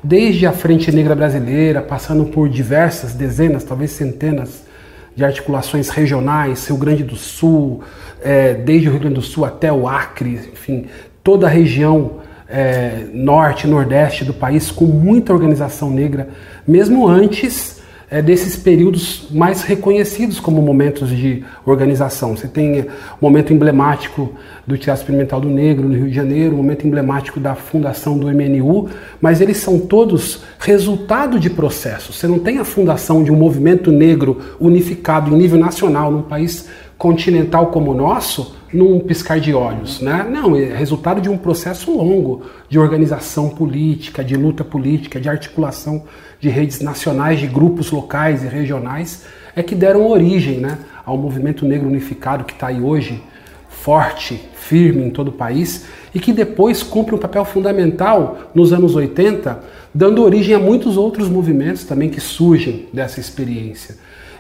desde 0.04 0.46
a 0.46 0.52
Frente 0.52 0.92
Negra 0.92 1.16
Brasileira, 1.16 1.82
passando 1.82 2.26
por 2.26 2.50
diversas 2.50 3.14
dezenas, 3.14 3.64
talvez 3.64 3.92
centenas 3.92 4.69
de 5.16 5.24
articulações 5.26 5.90
regionais, 5.90 6.68
Rio 6.68 6.78
Grande 6.78 7.04
do 7.04 7.16
Sul, 7.16 7.84
é, 8.22 8.54
desde 8.54 8.88
o 8.88 8.92
Rio 8.92 9.00
Grande 9.02 9.16
do 9.16 9.22
Sul 9.22 9.46
até 9.46 9.72
o 9.72 9.88
Acre, 9.88 10.50
enfim, 10.54 10.88
toda 11.24 11.48
a 11.48 11.50
região 11.50 12.20
é, 12.48 13.06
norte 13.14 13.68
nordeste 13.68 14.26
do 14.26 14.34
país 14.34 14.72
com 14.72 14.86
muita 14.86 15.34
organização 15.34 15.90
negra, 15.90 16.30
mesmo 16.68 17.08
antes 17.08 17.79
é, 18.12 18.22
desses 18.22 18.56
períodos 18.56 19.28
mais 19.30 19.62
reconhecidos 19.62 20.40
como 20.40 20.62
momentos 20.62 21.10
de 21.10 21.44
organização. 21.66 22.36
Você 22.36 22.48
tem 22.48 22.82
o 22.82 22.86
momento 23.22 23.54
emblemático 23.54 24.34
do 24.66 24.78
Teatro 24.78 25.04
Experimental 25.04 25.40
do 25.40 25.50
Negro 25.50 25.88
no 25.88 25.96
Rio 25.96 26.08
de 26.08 26.16
Janeiro, 26.16 26.56
o 26.56 26.58
momento 26.58 26.88
emblemático 26.88 27.40
da 27.40 27.56
fundação 27.56 28.18
do 28.18 28.28
MNU, 28.28 28.90
mas 29.22 29.42
eles 29.42 29.58
são 29.58 29.80
todos 29.80 30.44
resultado 30.60 31.40
de 31.40 31.50
processos. 31.50 32.18
Você 32.18 32.28
não 32.28 32.40
tem 32.40 32.58
a 32.58 32.66
fundação 32.66 33.24
de 33.24 33.32
um 33.32 33.36
movimento 33.36 33.92
negro 33.92 34.40
unificado 34.60 35.34
em 35.34 35.38
nível 35.38 35.60
nacional 35.60 36.12
num 36.12 36.24
país 36.24 36.68
continental 36.98 37.68
como 37.68 37.92
o 37.92 37.96
nosso 37.96 38.59
num 38.74 39.00
piscar 39.00 39.40
de 39.40 39.54
olhos, 39.54 40.00
né? 40.00 40.28
Não, 40.30 40.56
é 40.56 40.66
resultado 40.66 41.20
de 41.20 41.30
um 41.30 41.38
processo 41.38 41.92
longo 41.92 42.44
de 42.70 42.78
organização 42.78 43.50
política, 43.50 44.24
de 44.24 44.36
luta 44.36 44.64
política, 44.64 45.20
de 45.20 45.28
articulação 45.28 46.04
de 46.40 46.50
redes 46.50 46.80
nacionais, 46.80 47.40
de 47.40 47.48
grupos 47.48 47.92
locais 47.92 48.44
e 48.44 48.48
regionais, 48.48 49.26
é 49.56 49.64
que 49.64 49.76
deram 49.76 50.08
origem, 50.08 50.60
né, 50.60 50.78
ao 51.06 51.18
movimento 51.18 51.66
negro 51.66 51.88
unificado 51.88 52.44
que 52.44 52.54
está 52.54 52.68
aí 52.68 52.80
hoje, 52.80 53.22
forte, 53.68 54.40
firme 54.54 55.04
em 55.04 55.10
todo 55.10 55.30
o 55.30 55.34
país 55.34 55.86
e 56.14 56.20
que 56.20 56.32
depois 56.32 56.84
cumpre 56.84 57.16
um 57.16 57.18
papel 57.18 57.44
fundamental 57.46 58.52
nos 58.54 58.72
anos 58.72 58.96
80, 58.96 59.60
dando 59.94 60.24
origem 60.24 60.56
a 60.56 60.60
muitos 60.60 60.96
outros 60.98 61.28
movimentos 61.28 61.84
também 61.84 62.10
que 62.10 62.22
surgem 62.22 62.88
dessa 62.94 63.20
experiência 63.20 63.96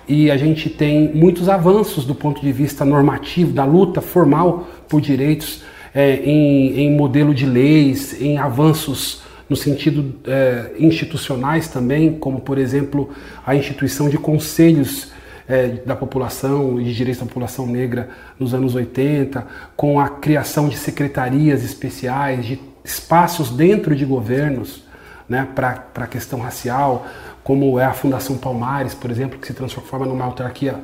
e 0.09 0.31
a 0.31 0.37
gente 0.37 0.71
tem 0.71 1.13
muitos 1.13 1.47
avanços 1.47 2.03
do 2.03 2.15
ponto 2.15 2.41
de 2.41 2.51
vista 2.51 2.83
normativo, 2.83 3.53
da 3.53 3.63
luta 3.63 4.01
formal 4.01 4.67
por 4.87 4.99
direitos, 4.99 5.61
é, 5.93 6.15
em, 6.15 6.79
em, 6.79 6.95
modelo 6.95 7.33
de 7.33 7.45
leis, 7.45 8.19
em 8.19 8.39
avanços 8.39 9.21
no 9.47 9.55
sentido 9.55 10.15
é, 10.25 10.71
institucionais 10.79 11.67
também, 11.67 12.13
como 12.13 12.41
por 12.41 12.57
exemplo 12.57 13.11
a 13.45 13.55
instituição 13.55 14.09
de 14.09 14.17
conselhos 14.17 15.11
é, 15.47 15.67
da 15.85 15.95
população 15.95 16.81
e 16.81 16.85
de 16.85 16.95
direitos 16.95 17.21
da 17.21 17.27
população 17.27 17.67
negra 17.67 18.09
nos 18.39 18.53
anos 18.53 18.73
80, 18.73 19.45
com 19.75 19.99
a 19.99 20.09
criação 20.09 20.69
de 20.69 20.77
secretarias 20.77 21.63
especiais, 21.63 22.45
de 22.45 22.59
espaços 22.83 23.51
dentro 23.51 23.95
de 23.95 24.05
governos 24.05 24.83
né, 25.27 25.47
para 25.53 25.85
a 25.95 26.07
questão 26.07 26.39
racial, 26.39 27.05
como 27.50 27.79
é 27.79 27.84
a 27.84 27.94
Fundação 27.94 28.38
Palmares, 28.38 28.94
por 28.94 29.10
exemplo, 29.10 29.39
que 29.39 29.48
se 29.48 29.56
transforma 29.56 30.06
numa 30.06 30.24
autarquia 30.24 30.75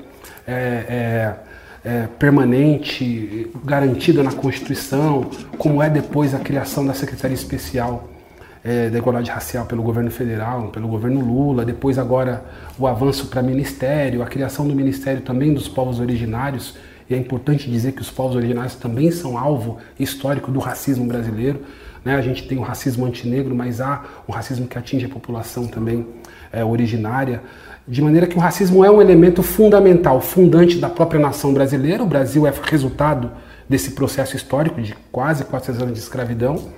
é, 0.47 1.35
é, 1.85 1.87
é, 1.87 2.07
permanente, 2.17 3.51
garantida 3.63 4.23
na 4.23 4.31
Constituição, 4.31 5.29
como 5.59 5.79
é 5.83 5.91
depois 5.91 6.33
a 6.33 6.39
criação 6.39 6.83
da 6.83 6.95
Secretaria 6.95 7.35
Especial 7.35 8.09
é, 8.63 8.89
da 8.89 8.97
Igualdade 8.97 9.29
Racial 9.29 9.67
pelo 9.67 9.83
governo 9.83 10.09
federal, 10.09 10.69
pelo 10.69 10.87
governo 10.87 11.21
Lula, 11.21 11.63
depois 11.63 11.99
agora 11.99 12.43
o 12.79 12.87
avanço 12.87 13.27
para 13.27 13.43
ministério, 13.43 14.23
a 14.23 14.25
criação 14.25 14.67
do 14.67 14.73
Ministério 14.73 15.21
também 15.21 15.53
dos 15.53 15.67
povos 15.67 15.99
originários, 15.99 16.75
e 17.07 17.13
é 17.13 17.17
importante 17.17 17.69
dizer 17.69 17.91
que 17.91 18.01
os 18.01 18.09
povos 18.09 18.35
originários 18.35 18.73
também 18.73 19.11
são 19.11 19.37
alvo 19.37 19.77
histórico 19.99 20.49
do 20.49 20.57
racismo 20.57 21.05
brasileiro. 21.05 21.61
Né? 22.03 22.15
A 22.15 22.21
gente 22.21 22.47
tem 22.47 22.57
o 22.57 22.61
racismo 22.61 23.05
antinegro, 23.05 23.53
mas 23.53 23.79
há 23.79 24.03
um 24.27 24.31
racismo 24.31 24.65
que 24.65 24.79
atinge 24.79 25.05
a 25.05 25.09
população 25.09 25.67
também 25.67 26.07
é, 26.51 26.63
originária, 26.63 27.41
de 27.87 28.01
maneira 28.01 28.25
que 28.25 28.35
o 28.35 28.39
racismo 28.39 28.83
é 28.83 28.89
um 28.89 29.01
elemento 29.01 29.43
fundamental, 29.43 30.19
fundante 30.19 30.77
da 30.77 30.89
própria 30.89 31.19
nação 31.19 31.53
brasileira. 31.53 32.03
O 32.03 32.07
Brasil 32.07 32.47
é 32.47 32.53
resultado 32.63 33.31
desse 33.69 33.91
processo 33.91 34.35
histórico 34.35 34.81
de 34.81 34.95
quase 35.11 35.43
400 35.43 35.81
anos 35.81 35.93
de 35.93 35.99
escravidão, 35.99 36.69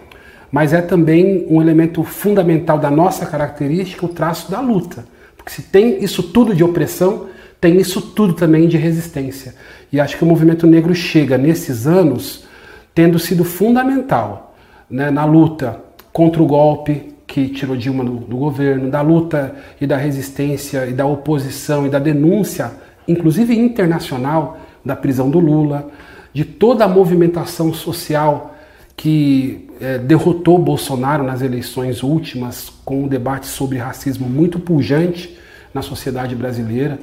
mas 0.51 0.73
é 0.73 0.81
também 0.81 1.45
um 1.49 1.61
elemento 1.61 2.03
fundamental 2.03 2.77
da 2.77 2.91
nossa 2.91 3.25
característica, 3.25 4.05
o 4.05 4.09
traço 4.09 4.51
da 4.51 4.59
luta. 4.59 5.05
Porque 5.35 5.51
se 5.51 5.61
tem 5.61 6.03
isso 6.03 6.23
tudo 6.23 6.53
de 6.53 6.63
opressão, 6.63 7.27
tem 7.59 7.77
isso 7.77 8.01
tudo 8.01 8.33
também 8.33 8.67
de 8.67 8.77
resistência. 8.77 9.55
E 9.91 9.99
acho 9.99 10.17
que 10.17 10.23
o 10.23 10.27
movimento 10.27 10.67
negro 10.67 10.93
chega 10.93 11.37
nesses 11.37 11.87
anos 11.87 12.45
tendo 12.93 13.19
sido 13.19 13.43
fundamental 13.43 14.55
né, 14.89 15.11
na 15.11 15.23
luta 15.23 15.79
contra 16.11 16.41
o 16.41 16.47
golpe, 16.47 17.13
que 17.27 17.49
tirou 17.49 17.75
Dilma 17.75 18.03
do, 18.03 18.15
do 18.15 18.37
governo, 18.37 18.89
da 18.89 19.01
luta 19.01 19.53
e 19.79 19.85
da 19.85 19.97
resistência 19.97 20.85
e 20.87 20.93
da 20.93 21.05
oposição 21.05 21.85
e 21.85 21.89
da 21.89 21.99
denúncia, 21.99 22.71
inclusive 23.07 23.53
internacional, 23.55 24.57
da 24.83 24.95
prisão 24.95 25.29
do 25.29 25.39
Lula, 25.39 25.89
de 26.33 26.45
toda 26.45 26.85
a 26.85 26.87
movimentação 26.87 27.73
social 27.73 28.55
que 28.95 29.69
eh, 29.79 29.99
derrotou 29.99 30.57
Bolsonaro 30.57 31.23
nas 31.23 31.41
eleições 31.41 32.01
últimas, 32.01 32.71
com 32.83 33.03
um 33.03 33.07
debate 33.07 33.45
sobre 33.45 33.77
racismo 33.77 34.27
muito 34.27 34.59
pujante 34.59 35.37
na 35.73 35.81
sociedade 35.81 36.35
brasileira. 36.35 36.97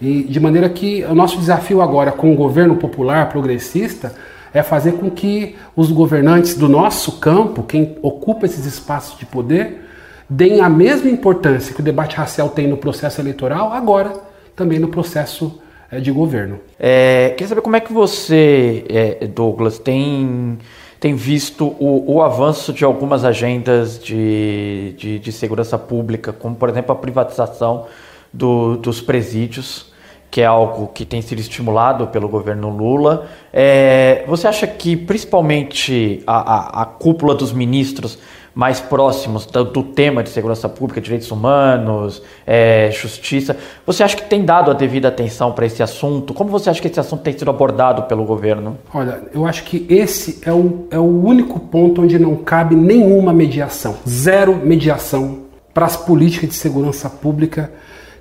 E 0.00 0.24
de 0.24 0.38
maneira 0.38 0.68
que 0.68 1.04
o 1.04 1.14
nosso 1.14 1.38
desafio 1.38 1.80
agora 1.80 2.12
com 2.12 2.32
o 2.32 2.36
governo 2.36 2.76
popular 2.76 3.28
progressista 3.28 4.14
é 4.52 4.62
fazer 4.62 4.92
com 4.92 5.10
que 5.10 5.56
os 5.76 5.90
governantes 5.90 6.54
do 6.54 6.68
nosso 6.68 7.18
campo, 7.18 7.62
quem 7.62 7.96
ocupa 8.02 8.46
esses 8.46 8.64
espaços 8.64 9.18
de 9.18 9.26
poder, 9.26 9.84
deem 10.28 10.60
a 10.60 10.68
mesma 10.68 11.10
importância 11.10 11.74
que 11.74 11.80
o 11.80 11.84
debate 11.84 12.16
racial 12.16 12.48
tem 12.50 12.66
no 12.66 12.76
processo 12.76 13.20
eleitoral, 13.20 13.72
agora 13.72 14.12
também 14.54 14.78
no 14.78 14.88
processo 14.88 15.60
eh, 15.90 16.00
de 16.00 16.10
governo. 16.10 16.60
É, 16.78 17.30
queria 17.30 17.48
saber 17.48 17.60
como 17.62 17.76
é 17.76 17.80
que 17.80 17.92
você, 17.92 18.84
é, 18.88 19.26
Douglas, 19.26 19.78
tem, 19.78 20.58
tem 21.00 21.14
visto 21.14 21.66
o, 21.78 22.16
o 22.16 22.22
avanço 22.22 22.72
de 22.72 22.84
algumas 22.84 23.24
agendas 23.24 23.98
de, 23.98 24.94
de, 24.98 25.18
de 25.18 25.32
segurança 25.32 25.78
pública, 25.78 26.32
como 26.32 26.54
por 26.56 26.68
exemplo 26.68 26.92
a 26.92 26.96
privatização 26.96 27.86
do, 28.32 28.76
dos 28.76 29.00
presídios, 29.00 29.87
que 30.30 30.40
é 30.40 30.46
algo 30.46 30.88
que 30.88 31.04
tem 31.04 31.22
sido 31.22 31.38
estimulado 31.38 32.08
pelo 32.08 32.28
governo 32.28 32.68
Lula. 32.68 33.28
É, 33.52 34.24
você 34.26 34.46
acha 34.46 34.66
que 34.66 34.96
principalmente 34.96 36.22
a, 36.26 36.80
a, 36.80 36.82
a 36.82 36.86
cúpula 36.86 37.34
dos 37.34 37.52
ministros 37.52 38.18
mais 38.58 38.80
próximos 38.80 39.46
do, 39.46 39.64
do, 39.64 39.84
tema 39.84 40.20
de 40.20 40.30
segurança 40.30 40.68
pública, 40.68 41.00
direitos 41.00 41.30
humanos, 41.30 42.20
é, 42.44 42.90
justiça. 42.90 43.56
Você 43.86 44.02
acha 44.02 44.16
que 44.16 44.24
tem 44.24 44.44
dado 44.44 44.72
a 44.72 44.74
devida 44.74 45.06
atenção 45.06 45.52
para 45.52 45.64
esse 45.64 45.80
assunto? 45.80 46.34
Como 46.34 46.50
você 46.50 46.68
acha 46.68 46.80
que 46.80 46.88
esse 46.88 46.98
assunto 46.98 47.22
tem 47.22 47.38
sido 47.38 47.48
abordado 47.50 48.02
pelo 48.02 48.24
governo? 48.24 48.76
Olha, 48.92 49.22
eu 49.32 49.46
acho 49.46 49.62
que 49.62 49.86
esse 49.88 50.40
é 50.42 50.52
o, 50.52 50.88
é 50.90 50.98
o 50.98 51.24
único 51.24 51.60
ponto 51.60 52.02
onde 52.02 52.18
não 52.18 52.34
cabe 52.34 52.74
nenhuma 52.74 53.32
mediação, 53.32 53.94
zero 54.08 54.56
mediação 54.56 55.42
para 55.72 55.86
as 55.86 55.96
políticas 55.96 56.48
de 56.48 56.56
segurança 56.56 57.08
pública 57.08 57.70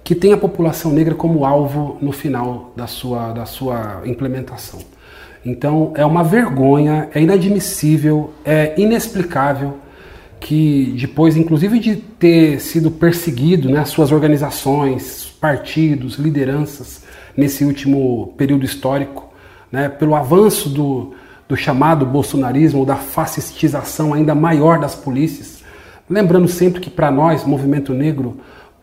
que 0.08 0.16
tem 0.16 0.32
a 0.32 0.38
população 0.38 0.94
negra 0.94 1.14
como 1.14 1.44
alvo 1.44 1.98
no 2.00 2.14
final 2.14 2.72
da 2.78 2.88
sua, 2.88 3.34
da 3.34 3.46
sua 3.46 4.04
implementação. 4.06 4.80
Então 5.46 5.92
é 5.96 6.06
uma 6.06 6.24
vergonha, 6.24 7.10
é 7.14 7.22
inadmissível, 7.22 8.34
é 8.46 8.74
inexplicável 8.78 9.80
que 10.40 10.96
depois, 10.98 11.36
inclusive 11.36 11.78
de 11.78 11.98
ter 11.98 12.62
sido 12.62 12.90
perseguido, 12.90 13.70
né, 13.70 13.84
suas 13.84 14.14
organizações, 14.14 15.26
partidos, 15.42 16.16
lideranças 16.16 17.04
nesse 17.36 17.66
último 17.66 18.34
período 18.38 18.64
histórico, 18.64 19.28
né, 19.70 19.90
pelo 19.90 20.16
avanço 20.16 20.70
do, 20.70 21.16
do 21.50 21.58
chamado 21.58 22.06
bolsonarismo, 22.06 22.86
da 22.86 22.96
fascistização 22.96 24.14
ainda 24.14 24.34
maior 24.34 24.80
das 24.80 24.96
polícias. 24.96 25.66
Lembrando 26.10 26.48
sempre 26.48 26.80
que 26.80 26.90
para 26.90 27.12
nós, 27.12 27.44
movimento 27.44 27.94
negro, 27.94 28.38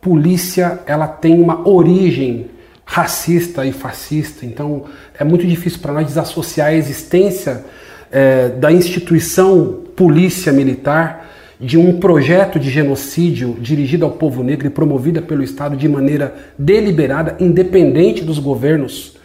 polícia 0.05 0.81
ela 0.85 1.09
tem 1.09 1.41
uma 1.41 1.67
origem 1.67 2.51
racista 2.85 3.65
e 3.65 3.73
fascista, 3.73 4.45
então 4.45 4.85
é 5.19 5.25
muito 5.25 5.47
difícil 5.47 5.79
para 5.79 5.95
nós 5.95 6.07
desassociar 6.07 6.69
a 6.69 6.75
existência 6.75 7.65
é, 8.13 8.51
da 8.51 8.71
instituição 8.71 9.81
polícia 9.97 10.53
militar 10.53 11.31
de 11.59 11.79
um 11.79 11.99
projeto 11.99 12.61
de 12.61 12.69
genocídio 12.69 13.57
dirigido 13.59 14.05
ao 14.05 14.11
povo 14.11 14.43
negro 14.43 14.67
e 14.67 14.71
promovida 14.71 15.23
pelo 15.23 15.43
Estado 15.43 15.75
de 15.75 15.89
maneira 15.89 16.35
deliberada, 16.59 17.37
independente 17.41 18.23
dos 18.23 18.39
governos 18.39 19.17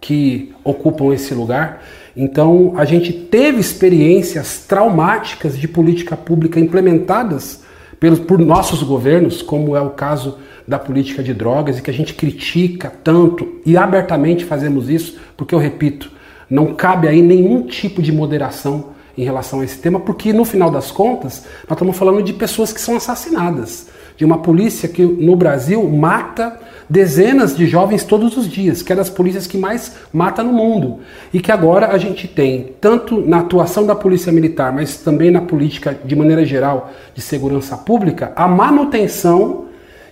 que 0.00 0.52
ocupam 0.64 1.14
esse 1.14 1.32
lugar. 1.32 1.84
Então, 2.16 2.74
a 2.76 2.84
gente 2.84 3.12
teve 3.12 3.60
experiências 3.60 4.64
traumáticas 4.66 5.56
de 5.56 5.68
política 5.68 6.16
pública 6.16 6.58
implementadas 6.58 7.63
pelos, 7.98 8.18
por 8.18 8.38
nossos 8.38 8.82
governos, 8.82 9.42
como 9.42 9.76
é 9.76 9.80
o 9.80 9.90
caso 9.90 10.38
da 10.66 10.78
política 10.78 11.22
de 11.22 11.34
drogas, 11.34 11.78
e 11.78 11.82
que 11.82 11.90
a 11.90 11.94
gente 11.94 12.14
critica 12.14 12.92
tanto 13.02 13.60
e 13.64 13.76
abertamente 13.76 14.44
fazemos 14.44 14.88
isso, 14.88 15.18
porque 15.36 15.54
eu 15.54 15.58
repito, 15.58 16.10
não 16.48 16.74
cabe 16.74 17.08
aí 17.08 17.22
nenhum 17.22 17.66
tipo 17.66 18.02
de 18.02 18.12
moderação 18.12 18.94
em 19.16 19.24
relação 19.24 19.60
a 19.60 19.64
esse 19.64 19.78
tema, 19.78 20.00
porque 20.00 20.32
no 20.32 20.44
final 20.44 20.70
das 20.70 20.90
contas, 20.90 21.44
nós 21.68 21.76
estamos 21.76 21.96
falando 21.96 22.22
de 22.22 22.32
pessoas 22.32 22.72
que 22.72 22.80
são 22.80 22.96
assassinadas, 22.96 23.88
de 24.16 24.24
uma 24.24 24.38
polícia 24.38 24.88
que 24.88 25.02
no 25.02 25.34
Brasil 25.36 25.82
mata 25.88 26.58
dezenas 26.88 27.56
de 27.56 27.66
jovens 27.66 28.04
todos 28.04 28.36
os 28.36 28.48
dias, 28.48 28.82
que 28.82 28.92
é 28.92 28.96
das 28.96 29.10
polícias 29.10 29.46
que 29.46 29.56
mais 29.56 29.96
mata 30.12 30.42
no 30.42 30.52
mundo. 30.52 31.00
E 31.32 31.40
que 31.40 31.50
agora 31.50 31.88
a 31.88 31.98
gente 31.98 32.28
tem, 32.28 32.74
tanto 32.80 33.20
na 33.20 33.40
atuação 33.40 33.86
da 33.86 33.94
Polícia 33.94 34.32
Militar, 34.32 34.72
mas 34.72 34.98
também 34.98 35.30
na 35.30 35.40
política 35.40 35.98
de 36.04 36.14
maneira 36.14 36.44
geral 36.44 36.90
de 37.14 37.20
segurança 37.20 37.76
pública, 37.76 38.32
a 38.36 38.46
manutenção 38.46 39.64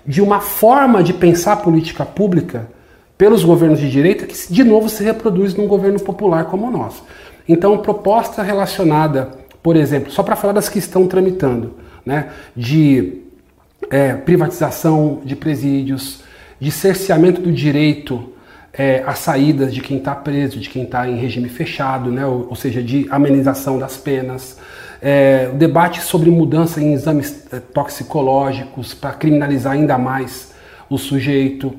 de 0.05 0.21
uma 0.21 0.41
forma 0.41 1.03
de 1.03 1.12
pensar 1.12 1.53
a 1.53 1.57
política 1.57 2.05
pública 2.05 2.69
pelos 3.17 3.45
governos 3.45 3.79
de 3.79 3.88
direita 3.88 4.27
que 4.27 4.35
de 4.53 4.65
novo 4.65 4.88
se 4.88 5.05
reproduz 5.05 5.55
num 5.55 5.69
governo 5.69 6.01
popular 6.01 6.47
como 6.47 6.67
o 6.67 6.71
nosso. 6.71 7.05
Então, 7.49 7.79
proposta 7.79 8.43
relacionada, 8.43 9.31
por 9.62 9.77
exemplo, 9.77 10.11
só 10.11 10.23
para 10.23 10.35
falar 10.35 10.55
das 10.55 10.69
que 10.69 10.79
estão 10.79 11.07
tramitando, 11.07 11.75
né, 12.05 12.31
de 12.57 13.23
é, 13.92 14.14
privatização 14.14 15.20
de 15.22 15.37
presídios, 15.37 16.22
de 16.59 16.70
cerceamento 16.70 17.42
do 17.42 17.52
direito 17.52 18.33
é, 18.72 19.02
às 19.07 19.18
saídas 19.18 19.74
de 19.74 19.83
quem 19.83 19.98
está 19.98 20.14
preso, 20.14 20.59
de 20.59 20.70
quem 20.70 20.85
está 20.85 21.07
em 21.07 21.16
regime 21.16 21.50
fechado, 21.50 22.11
né, 22.11 22.24
ou, 22.24 22.48
ou, 22.48 22.57
seja, 22.57 22.83
de 22.83 23.07
amenização 23.11 23.78
das 23.78 23.98
penas, 23.98 24.59
é, 25.02 25.50
debate 25.52 26.00
sobre 26.00 26.31
mudança 26.31 26.81
em 26.81 26.94
exames 26.94 27.44
é, 27.52 27.61
toxicológicos 27.61 28.94
para 28.94 29.12
criminalizar 29.12 29.74
ainda 29.74 29.98
mais 29.98 30.55
o 30.88 30.96
sujeito, 30.96 31.74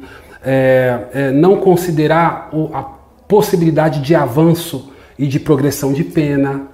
é, 0.45 0.99
é, 1.13 1.31
não 1.31 1.57
considerar 1.57 2.51
a 2.73 2.83
possibilidade 3.27 4.01
de 4.01 4.13
avanço 4.13 4.93
e 5.17 5.25
de 5.25 5.39
progressão 5.39 5.91
de 5.91 6.03
pena, 6.03 6.67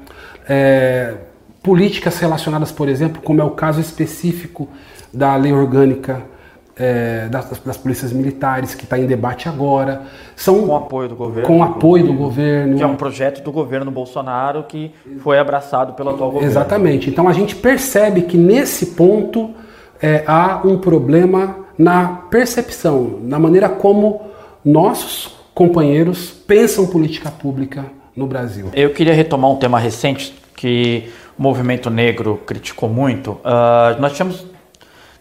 é, 0.49 1.13
políticas 1.63 2.19
relacionadas, 2.19 2.71
por 2.71 2.89
exemplo, 2.89 3.21
como 3.21 3.39
é 3.39 3.43
o 3.43 3.51
caso 3.51 3.79
específico 3.79 4.67
da 5.13 5.35
lei 5.35 5.51
orgânica 5.51 6.21
é, 6.79 7.27
das, 7.29 7.59
das, 7.59 7.77
polícias 7.77 8.13
militares, 8.13 8.73
que 8.73 8.85
está 8.85 8.97
em 8.97 9.05
debate 9.05 9.49
agora. 9.49 10.03
São, 10.35 10.65
com 10.65 10.75
apoio 10.75 11.09
do 11.09 11.15
governo. 11.15 11.47
Com 11.47 11.61
apoio 11.61 12.05
do 12.05 12.13
governo. 12.13 12.77
Que 12.77 12.83
é 12.83 12.87
um 12.87 12.95
projeto 12.95 13.43
do 13.43 13.51
governo 13.51 13.91
Bolsonaro 13.91 14.63
que 14.63 14.91
foi 15.19 15.37
abraçado 15.37 15.93
pelo 15.93 16.11
atual 16.11 16.31
governo. 16.31 16.49
Exatamente. 16.49 17.09
Então 17.09 17.27
a 17.27 17.33
gente 17.33 17.55
percebe 17.55 18.21
que 18.21 18.37
nesse 18.37 18.87
ponto 18.87 19.51
é, 20.01 20.23
há 20.25 20.61
um 20.63 20.77
problema 20.77 21.57
na 21.77 22.07
percepção, 22.29 23.19
na 23.23 23.37
maneira 23.37 23.67
como 23.67 24.21
nossos 24.63 25.37
companheiros 25.53 26.31
pensam 26.31 26.87
política 26.87 27.29
pública 27.29 27.85
no 28.15 28.25
Brasil. 28.25 28.69
Eu 28.73 28.91
queria 28.91 29.13
retomar 29.13 29.51
um 29.51 29.57
tema 29.57 29.79
recente 29.79 30.33
que 30.55 31.09
o 31.37 31.41
movimento 31.41 31.89
negro 31.89 32.39
criticou 32.45 32.89
muito. 32.89 33.31
Uh, 33.31 33.99
nós 33.99 34.11
tivemos 34.11 34.45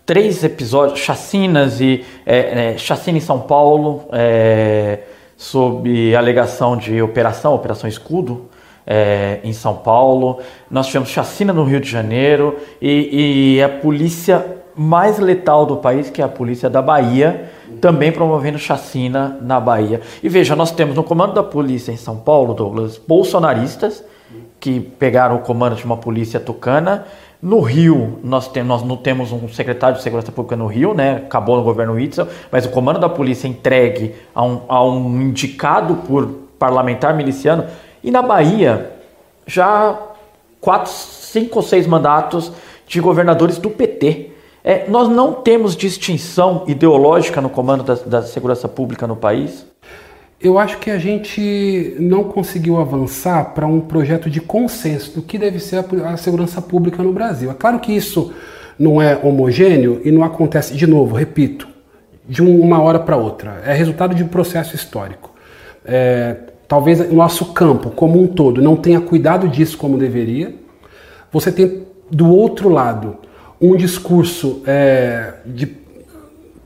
três 0.09 0.43
episódios, 0.43 1.01
chacinas 1.01 1.83
e 1.83 2.03
é, 2.25 2.71
é, 2.73 2.79
chacina 2.79 3.19
em 3.19 3.21
São 3.21 3.41
Paulo, 3.41 4.07
é, 4.11 5.01
sob 5.37 6.17
alegação 6.17 6.79
de 6.79 7.03
operação, 7.03 7.55
Operação 7.55 7.87
Escudo, 7.87 8.47
é, 8.87 9.39
em 9.45 9.53
São 9.53 9.75
Paulo. 9.75 10.39
Nós 10.71 10.87
tivemos 10.87 11.11
chacina 11.11 11.53
no 11.53 11.63
Rio 11.63 11.79
de 11.79 11.91
Janeiro 11.91 12.57
e, 12.81 13.57
e 13.57 13.63
a 13.63 13.69
polícia 13.69 14.47
mais 14.75 15.19
letal 15.19 15.67
do 15.67 15.77
país, 15.77 16.09
que 16.09 16.23
é 16.23 16.25
a 16.25 16.29
polícia 16.29 16.71
da 16.71 16.81
Bahia, 16.81 17.51
também 17.79 18.11
promovendo 18.11 18.59
chacina 18.59 19.37
na 19.43 19.61
Bahia. 19.61 20.01
E 20.23 20.29
veja, 20.31 20.57
nós 20.57 20.71
temos 20.71 20.97
no 20.97 21.05
comando 21.05 21.35
da 21.35 21.43
polícia 21.43 21.93
em 21.93 21.99
São 21.99 22.17
Paulo, 22.17 22.55
Douglas, 22.55 22.97
bolsonaristas 22.97 24.03
que 24.61 24.81
pegaram 24.81 25.37
o 25.37 25.41
comando 25.41 25.77
de 25.77 25.85
uma 25.85 25.97
polícia 25.97 26.41
tucana. 26.41 27.05
No 27.41 27.61
Rio, 27.61 28.19
nós, 28.25 28.49
tem, 28.49 28.65
nós 28.65 28.83
não 28.83 28.97
temos 28.97 29.31
um 29.31 29.49
secretário 29.49 29.97
de 29.97 30.03
segurança 30.03 30.33
pública 30.33 30.57
no 30.57 30.67
Rio, 30.67 30.93
né? 30.93 31.23
Acabou 31.27 31.57
no 31.57 31.63
governo 31.63 31.93
Witzel, 31.95 32.27
mas 32.51 32.67
o 32.67 32.71
comando 32.71 32.99
da 32.99 33.09
polícia 33.09 33.47
é 33.47 33.51
entregue 33.51 34.15
a 34.35 34.45
um, 34.45 34.63
a 34.69 34.85
um 34.85 35.23
indicado 35.23 35.95
por 36.07 36.27
parlamentar 36.59 37.15
miliciano. 37.15 37.65
E 38.03 38.11
na 38.11 38.23
Bahia, 38.23 38.91
já 39.47 39.97
quatro, 40.61 40.91
cinco 40.91 41.59
ou 41.59 41.63
seis 41.63 41.87
mandatos 41.87 42.53
de 42.87 43.01
governadores 43.01 43.59
do 43.59 43.71
PT. 43.71 44.33
É, 44.65 44.89
nós 44.89 45.09
não 45.09 45.33
temos 45.33 45.77
distinção 45.77 46.65
ideológica 46.67 47.41
no 47.41 47.49
comando 47.49 47.85
da, 47.85 47.95
da, 47.95 48.23
segurança 48.23 48.69
pública 48.69 49.07
no 49.07 49.15
país? 49.15 49.65
Eu 50.41 50.57
acho 50.57 50.79
que 50.79 50.89
a 50.89 50.99
gente 50.99 51.97
não 51.99 52.23
conseguiu 52.23 52.79
avançar 52.79 53.55
para 53.55 53.67
um 53.67 53.81
projeto 53.81 54.31
de 54.31 54.41
consenso 54.41 55.17
do 55.17 55.23
que 55.23 55.37
deve 55.37 55.59
ser 55.59 55.85
a, 55.85 56.11
a 56.11 56.17
segurança 56.17 56.63
pública 56.63 57.03
no 57.03 57.13
Brasil. 57.13 57.51
É 57.51 57.55
claro 57.55 57.81
que 57.81 57.93
isso 57.93 58.33
não 58.79 59.03
é 59.03 59.19
homogêneo 59.21 60.01
e 60.05 60.13
não 60.13 60.23
acontece, 60.23 60.75
de 60.75 60.87
novo, 60.87 61.17
repito, 61.17 61.67
de 62.29 62.41
uma 62.41 62.81
hora 62.81 63.01
para 63.01 63.17
outra. 63.17 63.61
É 63.67 63.73
resultado 63.73 64.15
de 64.15 64.23
um 64.23 64.29
processo 64.29 64.77
histórico. 64.77 65.35
É, 65.85 66.37
talvez 66.69 67.01
o 67.01 67.15
nosso 67.15 67.47
campo 67.47 67.91
como 67.91 68.23
um 68.23 68.29
todo 68.29 68.63
não 68.63 68.77
tenha 68.77 69.01
cuidado 69.01 69.49
disso 69.49 69.77
como 69.77 69.99
deveria. 69.99 70.55
Você 71.33 71.51
tem 71.51 71.83
do 72.09 72.31
outro 72.31 72.69
lado 72.69 73.17
um 73.61 73.75
discurso 73.77 74.63
é, 74.65 75.35
de 75.45 75.67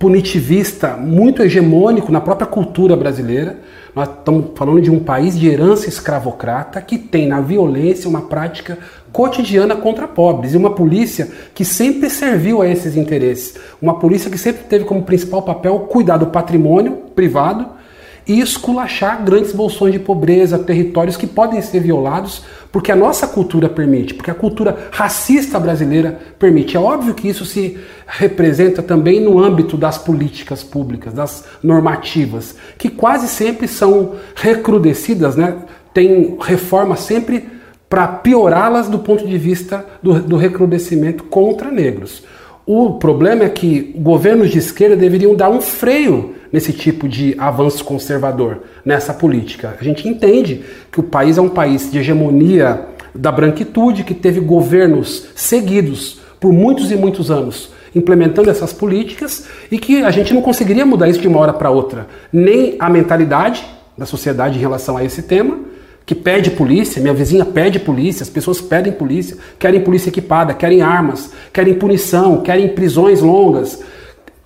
punitivista 0.02 0.96
muito 0.96 1.44
hegemônico 1.44 2.10
na 2.10 2.20
própria 2.20 2.44
cultura 2.44 2.96
brasileira. 2.96 3.60
Nós 3.94 4.08
estamos 4.08 4.46
falando 4.56 4.80
de 4.80 4.90
um 4.90 4.98
país 4.98 5.38
de 5.38 5.46
herança 5.46 5.88
escravocrata 5.88 6.80
que 6.80 6.98
tem 6.98 7.28
na 7.28 7.40
violência 7.40 8.10
uma 8.10 8.22
prática 8.22 8.78
cotidiana 9.12 9.76
contra 9.76 10.08
pobres 10.08 10.54
e 10.54 10.56
uma 10.56 10.74
polícia 10.74 11.28
que 11.54 11.64
sempre 11.64 12.10
serviu 12.10 12.60
a 12.60 12.68
esses 12.68 12.96
interesses. 12.96 13.54
Uma 13.80 14.00
polícia 14.00 14.28
que 14.28 14.36
sempre 14.36 14.64
teve 14.64 14.84
como 14.84 15.02
principal 15.02 15.42
papel 15.42 15.78
cuidar 15.88 16.16
do 16.16 16.26
patrimônio 16.26 16.94
privado 17.14 17.64
e 18.26 18.40
esculachar 18.40 19.24
grandes 19.24 19.52
bolsões 19.52 19.92
de 19.92 20.00
pobreza, 20.00 20.58
territórios 20.58 21.16
que 21.16 21.28
podem 21.28 21.62
ser 21.62 21.78
violados 21.78 22.42
porque 22.72 22.90
a 22.90 22.96
nossa 22.96 23.28
cultura 23.28 23.68
permite, 23.68 24.14
porque 24.14 24.30
a 24.30 24.34
cultura 24.34 24.88
racista 24.90 25.60
brasileira 25.60 26.18
permite. 26.38 26.74
É 26.74 26.80
óbvio 26.80 27.12
que 27.12 27.28
isso 27.28 27.44
se 27.44 27.78
representa 28.06 28.82
também 28.82 29.20
no 29.20 29.38
âmbito 29.38 29.76
das 29.76 29.98
políticas 29.98 30.64
públicas, 30.64 31.12
das 31.12 31.44
normativas, 31.62 32.56
que 32.78 32.88
quase 32.88 33.28
sempre 33.28 33.68
são 33.68 34.14
recrudescidas, 34.34 35.36
né? 35.36 35.58
tem 35.92 36.38
reforma 36.40 36.96
sempre 36.96 37.46
para 37.90 38.08
piorá-las 38.08 38.88
do 38.88 38.98
ponto 39.00 39.26
de 39.26 39.36
vista 39.36 39.84
do, 40.02 40.18
do 40.20 40.36
recrudescimento 40.38 41.24
contra 41.24 41.70
negros. 41.70 42.24
O 42.64 42.94
problema 42.94 43.44
é 43.44 43.48
que 43.50 43.92
governos 43.98 44.50
de 44.50 44.58
esquerda 44.58 44.96
deveriam 44.96 45.34
dar 45.34 45.50
um 45.50 45.60
freio 45.60 46.36
nesse 46.52 46.72
tipo 46.72 47.08
de 47.08 47.34
avanço 47.38 47.84
conservador, 47.84 48.62
nessa 48.84 49.14
política. 49.14 49.76
A 49.80 49.82
gente 49.82 50.08
entende 50.08 50.64
que 50.90 51.00
o 51.00 51.02
país 51.02 51.38
é 51.38 51.40
um 51.40 51.48
país 51.48 51.90
de 51.90 51.98
hegemonia 51.98 52.86
da 53.14 53.32
branquitude, 53.32 54.04
que 54.04 54.14
teve 54.14 54.40
governos 54.40 55.28
seguidos 55.34 56.20
por 56.38 56.52
muitos 56.52 56.90
e 56.90 56.96
muitos 56.96 57.30
anos 57.30 57.70
implementando 57.94 58.50
essas 58.50 58.72
políticas 58.72 59.46
e 59.70 59.78
que 59.78 60.02
a 60.02 60.10
gente 60.10 60.32
não 60.32 60.40
conseguiria 60.40 60.86
mudar 60.86 61.08
isso 61.08 61.20
de 61.20 61.28
uma 61.28 61.38
hora 61.38 61.52
para 61.52 61.70
outra. 61.70 62.06
Nem 62.32 62.76
a 62.78 62.88
mentalidade 62.88 63.64
da 63.96 64.06
sociedade 64.06 64.56
em 64.56 64.60
relação 64.60 64.96
a 64.96 65.04
esse 65.04 65.22
tema, 65.22 65.58
que 66.04 66.14
pede 66.14 66.50
polícia, 66.50 67.00
minha 67.00 67.14
vizinha 67.14 67.44
pede 67.44 67.78
polícia, 67.78 68.22
as 68.22 68.30
pessoas 68.30 68.60
pedem 68.60 68.92
polícia, 68.92 69.36
querem 69.58 69.80
polícia 69.80 70.08
equipada, 70.08 70.54
querem 70.54 70.82
armas, 70.82 71.30
querem 71.52 71.74
punição, 71.74 72.40
querem 72.40 72.68
prisões 72.68 73.20
longas. 73.20 73.80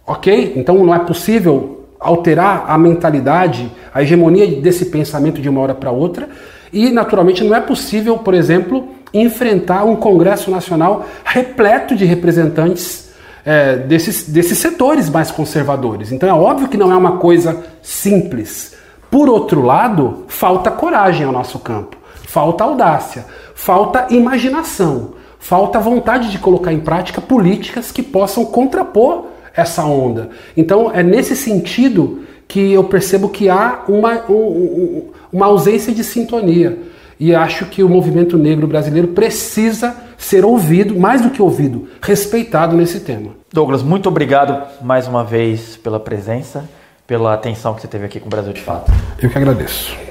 Ok? 0.06 0.52
Então 0.56 0.84
não 0.84 0.94
é 0.94 0.98
possível 0.98 1.75
alterar 2.06 2.64
a 2.68 2.78
mentalidade, 2.78 3.70
a 3.92 4.02
hegemonia 4.02 4.60
desse 4.60 4.86
pensamento 4.86 5.40
de 5.40 5.48
uma 5.48 5.60
hora 5.60 5.74
para 5.74 5.90
outra. 5.90 6.28
E, 6.72 6.90
naturalmente, 6.90 7.42
não 7.44 7.54
é 7.54 7.60
possível, 7.60 8.18
por 8.18 8.34
exemplo, 8.34 8.88
enfrentar 9.12 9.84
um 9.84 9.96
Congresso 9.96 10.50
Nacional 10.50 11.06
repleto 11.24 11.94
de 11.94 12.04
representantes 12.04 13.06
é, 13.44 13.76
desses, 13.76 14.28
desses 14.28 14.58
setores 14.58 15.08
mais 15.08 15.30
conservadores. 15.30 16.10
Então 16.10 16.28
é 16.28 16.32
óbvio 16.32 16.68
que 16.68 16.76
não 16.76 16.92
é 16.92 16.96
uma 16.96 17.18
coisa 17.18 17.64
simples. 17.80 18.74
Por 19.08 19.28
outro 19.28 19.62
lado, 19.62 20.24
falta 20.26 20.70
coragem 20.70 21.24
ao 21.24 21.32
nosso 21.32 21.60
campo, 21.60 21.96
falta 22.26 22.64
audácia, 22.64 23.24
falta 23.54 24.08
imaginação, 24.10 25.14
falta 25.38 25.78
vontade 25.78 26.30
de 26.30 26.38
colocar 26.38 26.72
em 26.72 26.80
prática 26.80 27.20
políticas 27.20 27.92
que 27.92 28.02
possam 28.02 28.44
contrapor 28.44 29.26
essa 29.56 29.84
onda. 29.84 30.30
Então 30.56 30.90
é 30.92 31.02
nesse 31.02 31.34
sentido 31.34 32.20
que 32.46 32.72
eu 32.72 32.84
percebo 32.84 33.28
que 33.28 33.48
há 33.48 33.82
uma, 33.88 34.22
um, 34.30 35.10
uma 35.32 35.46
ausência 35.46 35.92
de 35.92 36.04
sintonia. 36.04 36.78
E 37.18 37.34
acho 37.34 37.64
que 37.66 37.82
o 37.82 37.88
movimento 37.88 38.36
negro 38.36 38.66
brasileiro 38.66 39.08
precisa 39.08 39.96
ser 40.18 40.44
ouvido, 40.44 40.94
mais 40.98 41.22
do 41.22 41.30
que 41.30 41.40
ouvido, 41.40 41.88
respeitado 42.02 42.76
nesse 42.76 43.00
tema. 43.00 43.30
Douglas, 43.52 43.82
muito 43.82 44.08
obrigado 44.08 44.62
mais 44.82 45.08
uma 45.08 45.24
vez 45.24 45.76
pela 45.76 45.98
presença, 45.98 46.68
pela 47.06 47.32
atenção 47.32 47.74
que 47.74 47.80
você 47.80 47.88
teve 47.88 48.04
aqui 48.04 48.20
com 48.20 48.26
o 48.26 48.30
Brasil 48.30 48.52
de 48.52 48.60
Fato. 48.60 48.92
Eu 49.20 49.30
que 49.30 49.38
agradeço. 49.38 50.05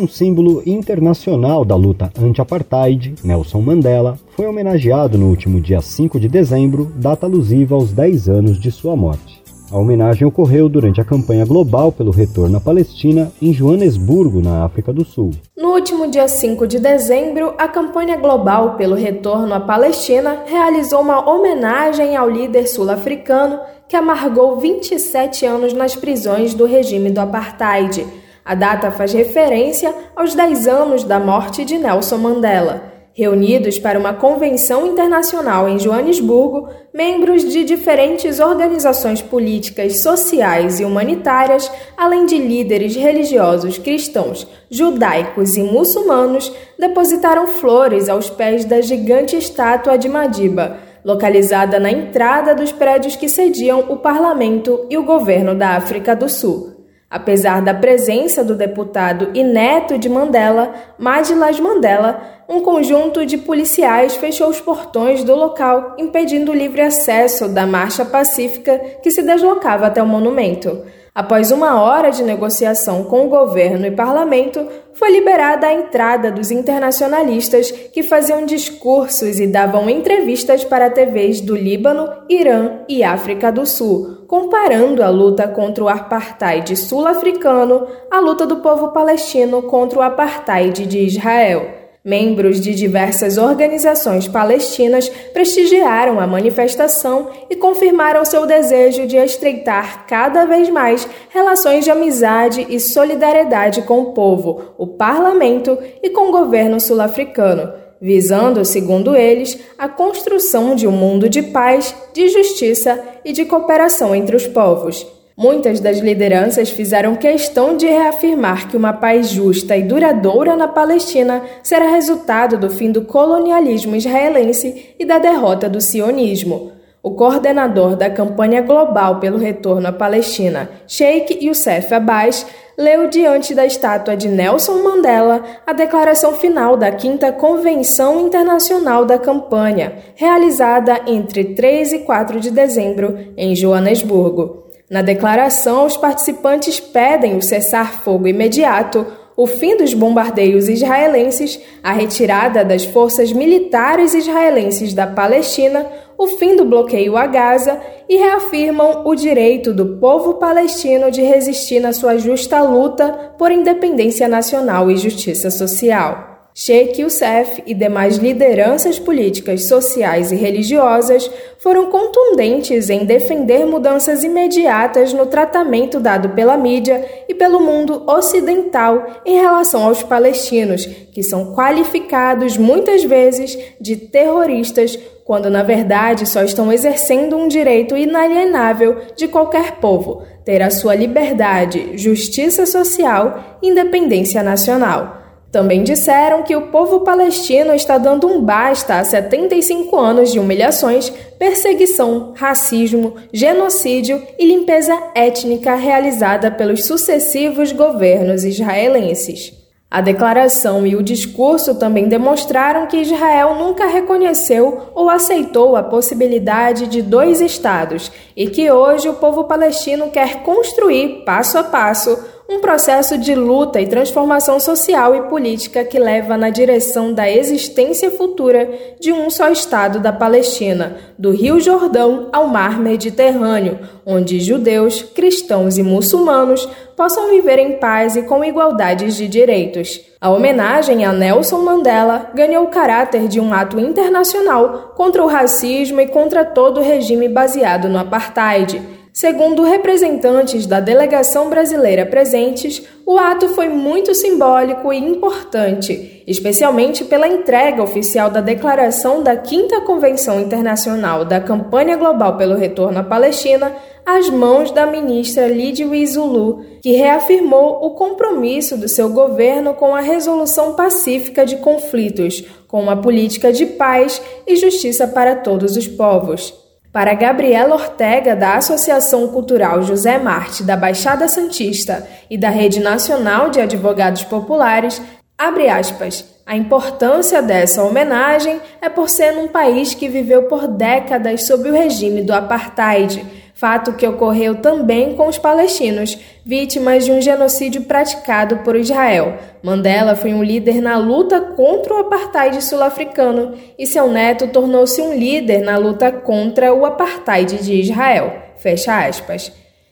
Um 0.00 0.06
símbolo 0.06 0.62
internacional 0.64 1.64
da 1.64 1.74
luta 1.74 2.12
anti-apartheid, 2.16 3.16
Nelson 3.24 3.60
Mandela, 3.60 4.16
foi 4.36 4.46
homenageado 4.46 5.18
no 5.18 5.26
último 5.26 5.60
dia 5.60 5.80
5 5.80 6.20
de 6.20 6.28
dezembro, 6.28 6.92
data 6.94 7.26
alusiva 7.26 7.74
aos 7.74 7.90
10 7.90 8.28
anos 8.28 8.60
de 8.60 8.70
sua 8.70 8.94
morte. 8.94 9.42
A 9.72 9.76
homenagem 9.76 10.24
ocorreu 10.24 10.68
durante 10.68 11.00
a 11.00 11.04
campanha 11.04 11.44
global 11.44 11.90
pelo 11.90 12.12
retorno 12.12 12.58
à 12.58 12.60
Palestina 12.60 13.32
em 13.42 13.52
Joanesburgo, 13.52 14.40
na 14.40 14.64
África 14.64 14.92
do 14.92 15.04
Sul. 15.04 15.32
No 15.56 15.72
último 15.72 16.08
dia 16.08 16.28
5 16.28 16.64
de 16.68 16.78
dezembro, 16.78 17.54
a 17.58 17.66
campanha 17.66 18.16
global 18.16 18.76
pelo 18.76 18.94
retorno 18.94 19.52
à 19.52 19.58
Palestina 19.58 20.44
realizou 20.46 21.00
uma 21.00 21.28
homenagem 21.28 22.14
ao 22.14 22.30
líder 22.30 22.68
sul-africano 22.68 23.58
que 23.88 23.96
amargou 23.96 24.60
27 24.60 25.44
anos 25.44 25.72
nas 25.72 25.96
prisões 25.96 26.54
do 26.54 26.66
regime 26.66 27.10
do 27.10 27.18
apartheid. 27.18 28.06
A 28.48 28.54
data 28.54 28.90
faz 28.90 29.12
referência 29.12 29.94
aos 30.16 30.34
10 30.34 30.66
anos 30.66 31.04
da 31.04 31.20
morte 31.20 31.66
de 31.66 31.76
Nelson 31.76 32.16
Mandela. 32.16 32.82
Reunidos 33.12 33.78
para 33.78 33.98
uma 33.98 34.14
convenção 34.14 34.86
internacional 34.86 35.68
em 35.68 35.78
Joanesburgo, 35.78 36.70
membros 36.94 37.44
de 37.44 37.62
diferentes 37.62 38.40
organizações 38.40 39.20
políticas, 39.20 39.98
sociais 39.98 40.80
e 40.80 40.84
humanitárias, 40.86 41.70
além 41.94 42.24
de 42.24 42.38
líderes 42.38 42.96
religiosos 42.96 43.76
cristãos, 43.76 44.46
judaicos 44.70 45.58
e 45.58 45.62
muçulmanos, 45.62 46.50
depositaram 46.78 47.48
flores 47.48 48.08
aos 48.08 48.30
pés 48.30 48.64
da 48.64 48.80
gigante 48.80 49.36
estátua 49.36 49.98
de 49.98 50.08
Madiba, 50.08 50.78
localizada 51.04 51.78
na 51.78 51.90
entrada 51.90 52.54
dos 52.54 52.72
prédios 52.72 53.14
que 53.14 53.28
sediam 53.28 53.80
o 53.90 53.98
parlamento 53.98 54.86
e 54.88 54.96
o 54.96 55.04
governo 55.04 55.54
da 55.54 55.76
África 55.76 56.16
do 56.16 56.30
Sul. 56.30 56.77
Apesar 57.10 57.62
da 57.62 57.72
presença 57.72 58.44
do 58.44 58.54
deputado 58.54 59.30
e 59.32 59.42
neto 59.42 59.96
de 59.96 60.10
Mandela, 60.10 60.74
Madilas 60.98 61.58
Mandela, 61.58 62.20
um 62.46 62.60
conjunto 62.60 63.24
de 63.24 63.38
policiais 63.38 64.14
fechou 64.16 64.50
os 64.50 64.60
portões 64.60 65.24
do 65.24 65.34
local, 65.34 65.94
impedindo 65.98 66.52
o 66.52 66.54
livre 66.54 66.82
acesso 66.82 67.48
da 67.48 67.66
marcha 67.66 68.04
pacífica 68.04 68.78
que 69.02 69.10
se 69.10 69.22
deslocava 69.22 69.86
até 69.86 70.02
o 70.02 70.06
monumento. 70.06 70.84
Após 71.18 71.50
uma 71.50 71.82
hora 71.82 72.10
de 72.10 72.22
negociação 72.22 73.02
com 73.02 73.26
o 73.26 73.28
governo 73.28 73.84
e 73.84 73.90
parlamento, 73.90 74.64
foi 74.94 75.10
liberada 75.10 75.66
a 75.66 75.72
entrada 75.74 76.30
dos 76.30 76.52
internacionalistas 76.52 77.72
que 77.72 78.04
faziam 78.04 78.46
discursos 78.46 79.40
e 79.40 79.46
davam 79.48 79.90
entrevistas 79.90 80.62
para 80.62 80.88
TVs 80.88 81.40
do 81.40 81.56
Líbano, 81.56 82.08
Irã 82.28 82.82
e 82.88 83.02
África 83.02 83.50
do 83.50 83.66
Sul, 83.66 84.18
comparando 84.28 85.02
a 85.02 85.08
luta 85.08 85.48
contra 85.48 85.82
o 85.82 85.88
apartheid 85.88 86.76
sul-africano 86.76 87.84
à 88.08 88.20
luta 88.20 88.46
do 88.46 88.58
povo 88.58 88.92
palestino 88.92 89.62
contra 89.62 89.98
o 89.98 90.02
apartheid 90.02 90.86
de 90.86 91.00
Israel. 91.00 91.77
Membros 92.04 92.60
de 92.60 92.74
diversas 92.74 93.36
organizações 93.38 94.28
palestinas 94.28 95.08
prestigiaram 95.32 96.20
a 96.20 96.26
manifestação 96.28 97.28
e 97.50 97.56
confirmaram 97.56 98.24
seu 98.24 98.46
desejo 98.46 99.06
de 99.06 99.16
estreitar 99.16 100.06
cada 100.06 100.44
vez 100.44 100.70
mais 100.70 101.08
relações 101.28 101.84
de 101.84 101.90
amizade 101.90 102.64
e 102.70 102.78
solidariedade 102.78 103.82
com 103.82 104.00
o 104.00 104.12
povo, 104.12 104.74
o 104.78 104.86
parlamento 104.86 105.76
e 106.00 106.10
com 106.10 106.28
o 106.28 106.32
governo 106.32 106.80
sul-africano, 106.80 107.72
visando, 108.00 108.64
segundo 108.64 109.16
eles, 109.16 109.58
a 109.76 109.88
construção 109.88 110.76
de 110.76 110.86
um 110.86 110.92
mundo 110.92 111.28
de 111.28 111.42
paz, 111.42 111.92
de 112.14 112.28
justiça 112.28 113.02
e 113.24 113.32
de 113.32 113.44
cooperação 113.44 114.14
entre 114.14 114.36
os 114.36 114.46
povos. 114.46 115.17
Muitas 115.38 115.78
das 115.78 116.00
lideranças 116.00 116.68
fizeram 116.68 117.14
questão 117.14 117.76
de 117.76 117.86
reafirmar 117.86 118.68
que 118.68 118.76
uma 118.76 118.92
paz 118.92 119.28
justa 119.28 119.76
e 119.76 119.84
duradoura 119.84 120.56
na 120.56 120.66
Palestina 120.66 121.40
será 121.62 121.88
resultado 121.92 122.58
do 122.58 122.68
fim 122.68 122.90
do 122.90 123.02
colonialismo 123.02 123.94
israelense 123.94 124.96
e 124.98 125.04
da 125.04 125.20
derrota 125.20 125.68
do 125.68 125.80
sionismo. 125.80 126.72
O 127.00 127.12
coordenador 127.12 127.94
da 127.94 128.10
campanha 128.10 128.60
global 128.62 129.20
pelo 129.20 129.38
retorno 129.38 129.86
à 129.86 129.92
Palestina, 129.92 130.68
Sheikh 130.88 131.46
Youssef 131.46 131.94
Abbas, 131.94 132.44
leu 132.76 133.06
diante 133.06 133.54
da 133.54 133.64
estátua 133.64 134.16
de 134.16 134.26
Nelson 134.26 134.82
Mandela 134.82 135.44
a 135.64 135.72
declaração 135.72 136.32
final 136.32 136.76
da 136.76 136.90
5 136.98 137.32
Convenção 137.34 138.26
Internacional 138.26 139.04
da 139.04 139.16
Campanha, 139.16 139.98
realizada 140.16 141.00
entre 141.06 141.54
3 141.54 141.92
e 141.92 141.98
4 142.00 142.40
de 142.40 142.50
dezembro 142.50 143.16
em 143.36 143.54
Joanesburgo. 143.54 144.67
Na 144.90 145.02
declaração, 145.02 145.84
os 145.84 145.96
participantes 145.98 146.80
pedem 146.80 147.36
o 147.36 147.42
cessar-fogo 147.42 148.26
imediato, 148.26 149.06
o 149.36 149.46
fim 149.46 149.76
dos 149.76 149.92
bombardeios 149.92 150.68
israelenses, 150.68 151.60
a 151.82 151.92
retirada 151.92 152.64
das 152.64 152.84
forças 152.86 153.30
militares 153.30 154.14
israelenses 154.14 154.94
da 154.94 155.06
Palestina, 155.06 155.86
o 156.16 156.26
fim 156.26 156.56
do 156.56 156.64
bloqueio 156.64 157.16
a 157.16 157.26
Gaza 157.26 157.78
e 158.08 158.16
reafirmam 158.16 159.02
o 159.04 159.14
direito 159.14 159.72
do 159.74 159.98
povo 159.98 160.34
palestino 160.34 161.10
de 161.10 161.22
resistir 161.22 161.80
na 161.80 161.92
sua 161.92 162.16
justa 162.16 162.60
luta 162.62 163.34
por 163.38 163.52
independência 163.52 164.26
nacional 164.26 164.90
e 164.90 164.96
justiça 164.96 165.50
social. 165.50 166.37
Sheikh 166.60 167.00
Youssef 167.00 167.62
e 167.66 167.72
demais 167.72 168.16
lideranças 168.16 168.98
políticas, 168.98 169.66
sociais 169.66 170.32
e 170.32 170.34
religiosas 170.34 171.30
foram 171.60 171.86
contundentes 171.86 172.90
em 172.90 173.04
defender 173.04 173.64
mudanças 173.64 174.24
imediatas 174.24 175.12
no 175.12 175.26
tratamento 175.26 176.00
dado 176.00 176.30
pela 176.30 176.56
mídia 176.56 177.08
e 177.28 177.34
pelo 177.34 177.60
mundo 177.60 178.02
ocidental 178.08 179.22
em 179.24 179.40
relação 179.40 179.84
aos 179.84 180.02
palestinos, 180.02 180.84
que 180.84 181.22
são 181.22 181.54
qualificados 181.54 182.56
muitas 182.56 183.04
vezes 183.04 183.56
de 183.80 183.94
terroristas, 183.94 184.98
quando 185.24 185.48
na 185.48 185.62
verdade 185.62 186.28
só 186.28 186.42
estão 186.42 186.72
exercendo 186.72 187.36
um 187.36 187.46
direito 187.46 187.96
inalienável 187.96 188.96
de 189.14 189.28
qualquer 189.28 189.76
povo, 189.76 190.24
ter 190.44 190.60
a 190.60 190.72
sua 190.72 190.96
liberdade, 190.96 191.96
justiça 191.96 192.66
social 192.66 193.58
e 193.62 193.68
independência 193.68 194.42
nacional. 194.42 195.17
Também 195.50 195.82
disseram 195.82 196.42
que 196.42 196.54
o 196.54 196.66
povo 196.66 197.00
palestino 197.00 197.72
está 197.74 197.96
dando 197.96 198.26
um 198.26 198.42
basta 198.42 198.98
a 198.98 199.04
75 199.04 199.96
anos 199.96 200.30
de 200.30 200.38
humilhações, 200.38 201.10
perseguição, 201.38 202.34
racismo, 202.36 203.14
genocídio 203.32 204.22
e 204.38 204.44
limpeza 204.44 204.94
étnica 205.14 205.74
realizada 205.74 206.50
pelos 206.50 206.84
sucessivos 206.84 207.72
governos 207.72 208.44
israelenses. 208.44 209.56
A 209.90 210.02
declaração 210.02 210.86
e 210.86 210.94
o 210.94 211.02
discurso 211.02 211.74
também 211.76 212.08
demonstraram 212.08 212.86
que 212.86 212.98
Israel 212.98 213.54
nunca 213.54 213.86
reconheceu 213.86 214.90
ou 214.94 215.08
aceitou 215.08 215.76
a 215.76 215.82
possibilidade 215.82 216.86
de 216.88 217.00
dois 217.00 217.40
estados 217.40 218.12
e 218.36 218.50
que 218.50 218.70
hoje 218.70 219.08
o 219.08 219.14
povo 219.14 219.44
palestino 219.44 220.10
quer 220.10 220.42
construir, 220.42 221.24
passo 221.24 221.56
a 221.56 221.64
passo, 221.64 222.22
um 222.50 222.60
processo 222.60 223.18
de 223.18 223.34
luta 223.34 223.78
e 223.78 223.86
transformação 223.86 224.58
social 224.58 225.14
e 225.14 225.28
política 225.28 225.84
que 225.84 225.98
leva 225.98 226.34
na 226.34 226.48
direção 226.48 227.12
da 227.12 227.30
existência 227.30 228.10
futura 228.10 228.96
de 228.98 229.12
um 229.12 229.28
só 229.28 229.50
Estado 229.50 230.00
da 230.00 230.14
Palestina, 230.14 230.96
do 231.18 231.30
Rio 231.30 231.60
Jordão 231.60 232.30
ao 232.32 232.48
Mar 232.48 232.80
Mediterrâneo, 232.80 233.78
onde 234.06 234.40
judeus, 234.40 235.02
cristãos 235.02 235.76
e 235.76 235.82
muçulmanos 235.82 236.66
possam 236.96 237.28
viver 237.28 237.58
em 237.58 237.72
paz 237.72 238.16
e 238.16 238.22
com 238.22 238.42
igualdades 238.42 239.14
de 239.14 239.28
direitos. 239.28 240.00
A 240.18 240.30
homenagem 240.30 241.04
a 241.04 241.12
Nelson 241.12 241.58
Mandela 241.58 242.30
ganhou 242.34 242.64
o 242.64 242.68
caráter 242.68 243.28
de 243.28 243.38
um 243.38 243.52
ato 243.52 243.78
internacional 243.78 244.94
contra 244.96 245.22
o 245.22 245.28
racismo 245.28 246.00
e 246.00 246.08
contra 246.08 246.46
todo 246.46 246.80
o 246.80 246.82
regime 246.82 247.28
baseado 247.28 247.90
no 247.90 247.98
apartheid. 247.98 248.97
Segundo 249.18 249.64
representantes 249.64 250.64
da 250.64 250.78
delegação 250.78 251.50
brasileira 251.50 252.06
presentes, 252.06 252.84
o 253.04 253.18
ato 253.18 253.48
foi 253.48 253.68
muito 253.68 254.14
simbólico 254.14 254.92
e 254.92 254.96
importante, 254.96 256.22
especialmente 256.24 257.04
pela 257.04 257.26
entrega 257.26 257.82
oficial 257.82 258.30
da 258.30 258.40
declaração 258.40 259.20
da 259.20 259.34
5 259.44 259.80
Convenção 259.84 260.38
Internacional 260.38 261.24
da 261.24 261.40
Campanha 261.40 261.96
Global 261.96 262.36
pelo 262.36 262.54
Retorno 262.54 263.00
à 263.00 263.02
Palestina 263.02 263.74
às 264.06 264.30
mãos 264.30 264.70
da 264.70 264.86
ministra 264.86 265.48
Lidia 265.48 265.88
Zulu, 266.06 266.64
que 266.80 266.92
reafirmou 266.92 267.84
o 267.84 267.96
compromisso 267.96 268.76
do 268.78 268.88
seu 268.88 269.08
governo 269.08 269.74
com 269.74 269.96
a 269.96 270.00
resolução 270.00 270.74
pacífica 270.74 271.44
de 271.44 271.56
conflitos, 271.56 272.44
com 272.68 272.80
uma 272.80 272.96
política 273.02 273.52
de 273.52 273.66
paz 273.66 274.22
e 274.46 274.54
justiça 274.54 275.08
para 275.08 275.34
todos 275.34 275.76
os 275.76 275.88
povos. 275.88 276.54
Para 276.92 277.12
Gabriela 277.12 277.74
Ortega, 277.74 278.34
da 278.34 278.54
Associação 278.56 279.28
Cultural 279.28 279.82
José 279.82 280.18
Marte 280.18 280.62
da 280.62 280.76
Baixada 280.76 281.28
Santista 281.28 282.06
e 282.30 282.38
da 282.38 282.48
Rede 282.48 282.80
Nacional 282.80 283.50
de 283.50 283.60
Advogados 283.60 284.24
Populares, 284.24 285.00
abre 285.36 285.68
aspas, 285.68 286.24
a 286.46 286.56
importância 286.56 287.42
dessa 287.42 287.84
homenagem 287.84 288.58
é 288.80 288.88
por 288.88 289.10
ser 289.10 289.32
num 289.32 289.48
país 289.48 289.92
que 289.92 290.08
viveu 290.08 290.44
por 290.44 290.66
décadas 290.66 291.42
sob 291.42 291.68
o 291.68 291.72
regime 291.72 292.22
do 292.22 292.32
apartheid, 292.32 293.22
fato 293.58 293.94
que 293.94 294.06
ocorreu 294.06 294.56
também 294.56 295.16
com 295.16 295.26
os 295.26 295.36
palestinos, 295.36 296.16
vítimas 296.46 297.04
de 297.04 297.10
um 297.10 297.20
genocídio 297.20 297.82
praticado 297.82 298.58
por 298.58 298.76
Israel. 298.76 299.36
Mandela 299.64 300.14
foi 300.14 300.32
um 300.32 300.44
líder 300.44 300.80
na 300.80 300.96
luta 300.96 301.40
contra 301.40 301.92
o 301.92 301.98
apartheid 301.98 302.62
sul-africano 302.62 303.54
e 303.76 303.84
seu 303.84 304.08
neto 304.08 304.46
tornou-se 304.46 305.02
um 305.02 305.12
líder 305.12 305.58
na 305.62 305.76
luta 305.76 306.12
contra 306.12 306.72
o 306.72 306.86
apartheid 306.86 307.60
de 307.60 307.80
Israel. 307.80 308.32
Fecha 308.58 309.04
aspas. 309.04 309.50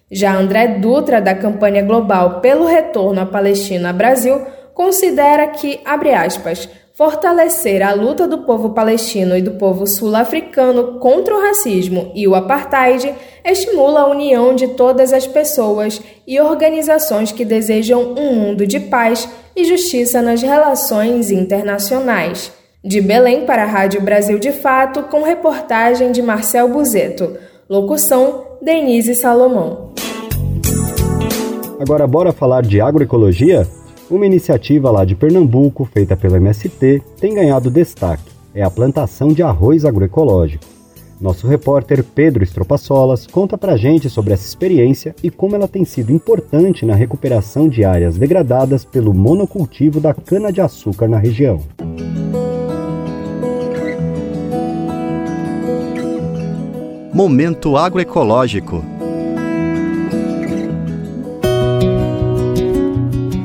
Já 0.09 0.37
André 0.37 0.69
Dutra, 0.69 1.21
da 1.21 1.35
campanha 1.35 1.83
global 1.83 2.41
pelo 2.41 2.67
retorno 2.67 3.21
à 3.21 3.27
Palestina 3.27 3.93
Brasil, 3.93 4.47
considera 4.75 5.49
que, 5.49 5.81
abre 5.85 6.15
aspas, 6.15 6.69
fortalecer 6.97 7.83
a 7.83 7.93
luta 7.93 8.27
do 8.27 8.39
povo 8.39 8.71
palestino 8.71 9.37
e 9.37 9.43
do 9.43 9.51
povo 9.53 9.87
sul-africano 9.87 10.99
contra 10.99 11.37
o 11.37 11.43
racismo 11.43 12.11
e 12.15 12.27
o 12.27 12.35
apartheid 12.35 13.15
estimula 13.45 14.01
a 14.01 14.09
união 14.09 14.55
de 14.55 14.69
todas 14.69 15.13
as 15.13 15.27
pessoas 15.27 16.01
e 16.27 16.41
organizações 16.41 17.31
que 17.31 17.45
desejam 17.45 18.15
um 18.17 18.35
mundo 18.35 18.67
de 18.67 18.81
paz 18.81 19.29
e 19.55 19.67
justiça 19.67 20.23
nas 20.23 20.41
relações 20.41 21.31
internacionais. 21.31 22.51
De 22.83 22.99
Belém 23.03 23.45
para 23.45 23.65
a 23.65 23.67
Rádio 23.67 24.01
Brasil 24.01 24.39
de 24.39 24.53
Fato, 24.53 25.03
com 25.03 25.23
reportagem 25.23 26.13
de 26.13 26.23
Marcel 26.23 26.69
Buzeto. 26.69 27.37
Locução: 27.69 28.45
Denise 28.63 29.15
Salomão. 29.15 29.93
Agora 31.79 32.07
bora 32.07 32.33
falar 32.33 32.63
de 32.63 32.81
agroecologia? 32.81 33.67
Uma 34.09 34.25
iniciativa 34.25 34.89
lá 34.89 35.05
de 35.05 35.17
Pernambuco, 35.17 35.85
feita 35.85 36.17
pelo 36.17 36.37
MST, 36.37 37.03
tem 37.21 37.35
ganhado 37.35 37.69
destaque. 37.69 38.31
É 38.55 38.63
a 38.63 38.71
plantação 38.71 39.29
de 39.29 39.43
arroz 39.43 39.85
agroecológico. 39.85 40.65
Nosso 41.21 41.49
repórter 41.49 42.05
Pedro 42.05 42.45
Estropaçolas 42.45 43.27
conta 43.27 43.59
pra 43.59 43.77
gente 43.77 44.09
sobre 44.09 44.33
essa 44.33 44.47
experiência 44.47 45.15
e 45.23 45.31
como 45.31 45.57
ela 45.57 45.67
tem 45.67 45.85
sido 45.85 46.13
importante 46.13 46.87
na 46.87 46.95
recuperação 46.95 47.69
de 47.69 47.85
áreas 47.85 48.17
degradadas 48.17 48.85
pelo 48.85 49.13
monocultivo 49.13 49.99
da 49.99 50.15
cana-de-açúcar 50.15 51.09
na 51.09 51.19
região. 51.19 51.61
Momento 57.13 57.77
agroecológico. 57.77 58.96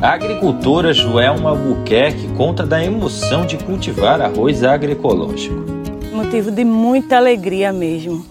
A 0.02 0.14
agricultora 0.14 0.92
Joelma 0.94 1.52
Albuquerque 1.52 2.28
conta 2.36 2.66
da 2.66 2.84
emoção 2.84 3.46
de 3.46 3.56
cultivar 3.56 4.20
arroz 4.20 4.64
agroecológico. 4.64 5.64
Motivo 6.12 6.50
de 6.50 6.66
muita 6.66 7.18
alegria 7.18 7.72
mesmo, 7.72 8.26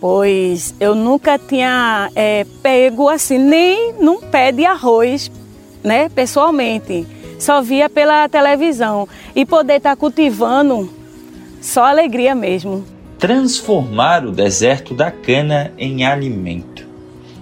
pois 0.00 0.72
eu 0.78 0.94
nunca 0.94 1.36
tinha 1.36 2.08
é, 2.14 2.46
pego 2.62 3.08
assim 3.08 3.38
nem 3.38 3.94
num 3.94 4.20
pé 4.20 4.52
de 4.52 4.64
arroz, 4.64 5.28
né, 5.82 6.08
pessoalmente. 6.08 7.04
Só 7.40 7.60
via 7.60 7.90
pela 7.90 8.28
televisão 8.28 9.08
e 9.34 9.44
poder 9.44 9.78
estar 9.78 9.90
tá 9.90 9.96
cultivando, 9.96 10.88
só 11.60 11.86
alegria 11.86 12.36
mesmo. 12.36 12.84
Transformar 13.18 14.24
o 14.24 14.30
deserto 14.30 14.94
da 14.94 15.10
cana 15.10 15.72
em 15.76 16.04
alimento. 16.04 16.75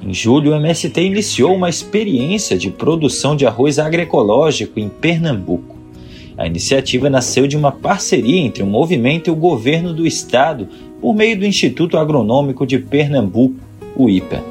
Em 0.07 0.13
julho, 0.13 0.53
o 0.53 0.55
MST 0.55 1.01
iniciou 1.01 1.55
uma 1.55 1.71
experiência 1.71 2.59
de 2.59 2.69
produção 2.71 3.35
de 3.35 3.47
arroz 3.47 3.79
agroecológico 3.79 4.79
em 4.79 4.87
Pernambuco. 4.87 5.79
A 6.37 6.47
iniciativa 6.47 7.09
nasceu 7.09 7.47
de 7.47 7.57
uma 7.57 7.73
parceria 7.73 8.39
entre 8.39 8.63
o 8.63 8.67
movimento 8.67 9.29
e 9.29 9.31
o 9.31 9.35
governo 9.35 9.95
do 9.95 10.07
estado 10.07 10.69
por 11.01 11.15
meio 11.15 11.39
do 11.39 11.47
Instituto 11.47 11.97
Agronômico 11.97 12.67
de 12.67 12.79
Pernambuco, 12.79 13.57
o 13.97 14.11
IPA. 14.11 14.45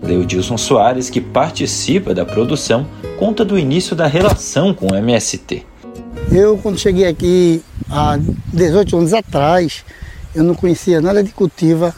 Leodilson 0.00 0.56
Soares, 0.56 1.10
que 1.10 1.20
participa 1.20 2.14
da 2.14 2.24
produção, 2.24 2.86
conta 3.18 3.44
do 3.44 3.58
início 3.58 3.96
da 3.96 4.06
relação 4.06 4.72
com 4.72 4.92
o 4.92 4.94
MST. 4.94 5.66
Eu, 6.30 6.56
quando 6.56 6.78
cheguei 6.78 7.06
aqui 7.06 7.60
há 7.90 8.16
18 8.52 8.96
anos 8.96 9.12
atrás, 9.12 9.84
eu 10.36 10.44
não 10.44 10.54
conhecia 10.54 11.00
nada 11.00 11.20
de 11.20 11.32
cultiva, 11.32 11.92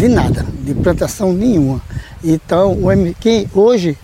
de 0.00 0.08
nada, 0.08 0.46
de 0.60 0.74
plantação 0.74 1.30
nenhuma. 1.30 1.78
Então, 2.24 2.72
o 2.72 2.90
MQ 2.90 3.48
hoje, 3.54 3.98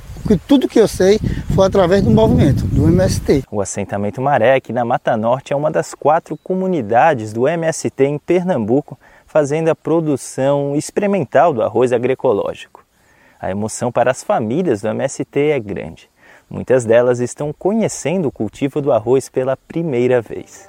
tudo 0.46 0.68
que 0.68 0.78
eu 0.78 0.86
sei 0.86 1.18
foi 1.54 1.66
através 1.66 2.02
do 2.02 2.10
movimento, 2.10 2.66
do 2.66 2.86
MST. 2.86 3.44
O 3.50 3.62
assentamento 3.62 4.20
aqui 4.54 4.74
na 4.74 4.84
Mata 4.84 5.16
Norte, 5.16 5.54
é 5.54 5.56
uma 5.56 5.70
das 5.70 5.94
quatro 5.94 6.36
comunidades 6.36 7.32
do 7.32 7.48
MST 7.48 8.04
em 8.04 8.18
Pernambuco, 8.18 8.98
fazendo 9.24 9.70
a 9.70 9.74
produção 9.74 10.76
experimental 10.76 11.54
do 11.54 11.62
arroz 11.62 11.94
agroecológico. 11.94 12.84
A 13.40 13.50
emoção 13.50 13.90
para 13.90 14.10
as 14.10 14.22
famílias 14.22 14.82
do 14.82 14.88
MST 14.88 15.40
é 15.40 15.58
grande. 15.58 16.10
Muitas 16.50 16.84
delas 16.84 17.20
estão 17.20 17.54
conhecendo 17.58 18.28
o 18.28 18.32
cultivo 18.32 18.82
do 18.82 18.92
arroz 18.92 19.30
pela 19.30 19.56
primeira 19.56 20.20
vez. 20.20 20.66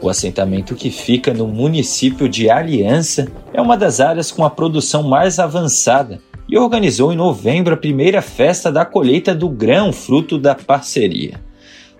O 0.00 0.08
assentamento 0.08 0.74
que 0.74 0.90
fica 0.90 1.34
no 1.34 1.46
município 1.46 2.28
de 2.28 2.48
Aliança 2.48 3.30
é 3.52 3.60
uma 3.60 3.76
das 3.76 4.00
áreas 4.00 4.32
com 4.32 4.44
a 4.44 4.50
produção 4.50 5.02
mais 5.02 5.38
avançada 5.38 6.20
e 6.48 6.58
organizou 6.58 7.12
em 7.12 7.16
novembro 7.16 7.74
a 7.74 7.76
primeira 7.76 8.22
festa 8.22 8.72
da 8.72 8.84
colheita 8.84 9.34
do 9.34 9.48
grão, 9.48 9.92
fruto 9.92 10.38
da 10.38 10.54
parceria. 10.54 11.40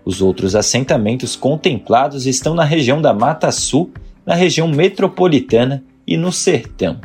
Os 0.04 0.20
outros 0.20 0.56
assentamentos 0.56 1.36
contemplados 1.36 2.26
estão 2.26 2.54
na 2.54 2.64
região 2.64 3.00
da 3.00 3.12
Mata 3.14 3.52
Sul, 3.52 3.90
na 4.26 4.34
região 4.34 4.66
metropolitana 4.66 5.84
e 6.06 6.16
no 6.16 6.32
Sertão. 6.32 7.00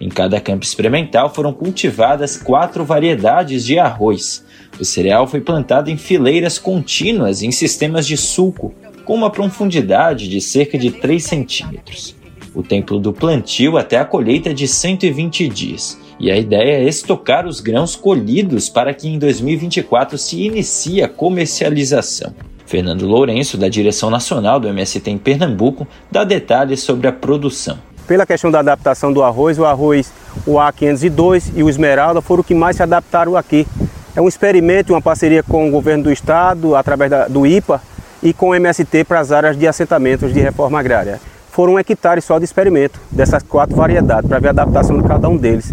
Em 0.00 0.08
cada 0.08 0.40
campo 0.40 0.64
experimental 0.64 1.32
foram 1.32 1.52
cultivadas 1.52 2.36
quatro 2.36 2.84
variedades 2.84 3.64
de 3.64 3.78
arroz. 3.78 4.44
O 4.80 4.84
cereal 4.84 5.28
foi 5.28 5.40
plantado 5.40 5.90
em 5.90 5.96
fileiras 5.96 6.58
contínuas 6.58 7.42
em 7.42 7.52
sistemas 7.52 8.06
de 8.06 8.16
sulco, 8.16 8.74
com 9.04 9.14
uma 9.14 9.30
profundidade 9.30 10.28
de 10.28 10.40
cerca 10.40 10.78
de 10.78 10.90
3 10.90 11.22
centímetros. 11.22 12.14
O 12.54 12.62
tempo 12.62 12.98
do 12.98 13.12
plantio 13.12 13.76
até 13.76 13.98
a 13.98 14.04
colheita 14.04 14.50
é 14.50 14.52
de 14.52 14.68
120 14.68 15.48
dias, 15.48 15.98
e 16.20 16.30
a 16.30 16.36
ideia 16.36 16.78
é 16.78 16.84
estocar 16.84 17.46
os 17.46 17.60
grãos 17.60 17.96
colhidos 17.96 18.68
para 18.68 18.92
que 18.92 19.08
em 19.08 19.18
2024 19.18 20.18
se 20.18 20.42
inicie 20.42 21.02
a 21.02 21.08
comercialização. 21.08 22.34
Fernando 22.66 23.06
Lourenço, 23.06 23.58
da 23.58 23.68
direção 23.68 24.08
nacional 24.08 24.60
do 24.60 24.68
MST 24.68 25.10
em 25.10 25.18
Pernambuco, 25.18 25.86
dá 26.10 26.24
detalhes 26.24 26.80
sobre 26.80 27.06
a 27.06 27.12
produção. 27.12 27.78
Pela 28.06 28.26
questão 28.26 28.50
da 28.50 28.60
adaptação 28.60 29.12
do 29.12 29.22
arroz, 29.22 29.58
o 29.58 29.64
arroz, 29.64 30.12
o 30.46 30.54
A502 30.54 31.52
e 31.54 31.62
o 31.62 31.68
Esmeralda 31.68 32.20
foram 32.20 32.40
os 32.40 32.46
que 32.46 32.54
mais 32.54 32.76
se 32.76 32.82
adaptaram 32.82 33.36
aqui. 33.36 33.66
É 34.14 34.20
um 34.20 34.28
experimento, 34.28 34.92
uma 34.92 35.00
parceria 35.00 35.42
com 35.42 35.68
o 35.68 35.70
governo 35.70 36.04
do 36.04 36.12
estado, 36.12 36.74
através 36.74 37.10
da, 37.10 37.28
do 37.28 37.46
IPA, 37.46 37.80
e 38.22 38.32
com 38.32 38.54
MST 38.54 39.04
para 39.04 39.20
as 39.20 39.32
áreas 39.32 39.56
de 39.58 39.66
assentamentos 39.66 40.32
de 40.32 40.40
reforma 40.40 40.78
agrária. 40.78 41.20
Foram 41.50 41.74
um 41.74 41.78
hectare 41.78 42.22
só 42.22 42.38
de 42.38 42.44
experimento 42.44 42.98
dessas 43.10 43.42
quatro 43.42 43.76
variedades, 43.76 44.28
para 44.28 44.38
ver 44.38 44.48
a 44.48 44.50
adaptação 44.52 45.00
de 45.00 45.06
cada 45.06 45.28
um 45.28 45.36
deles. 45.36 45.72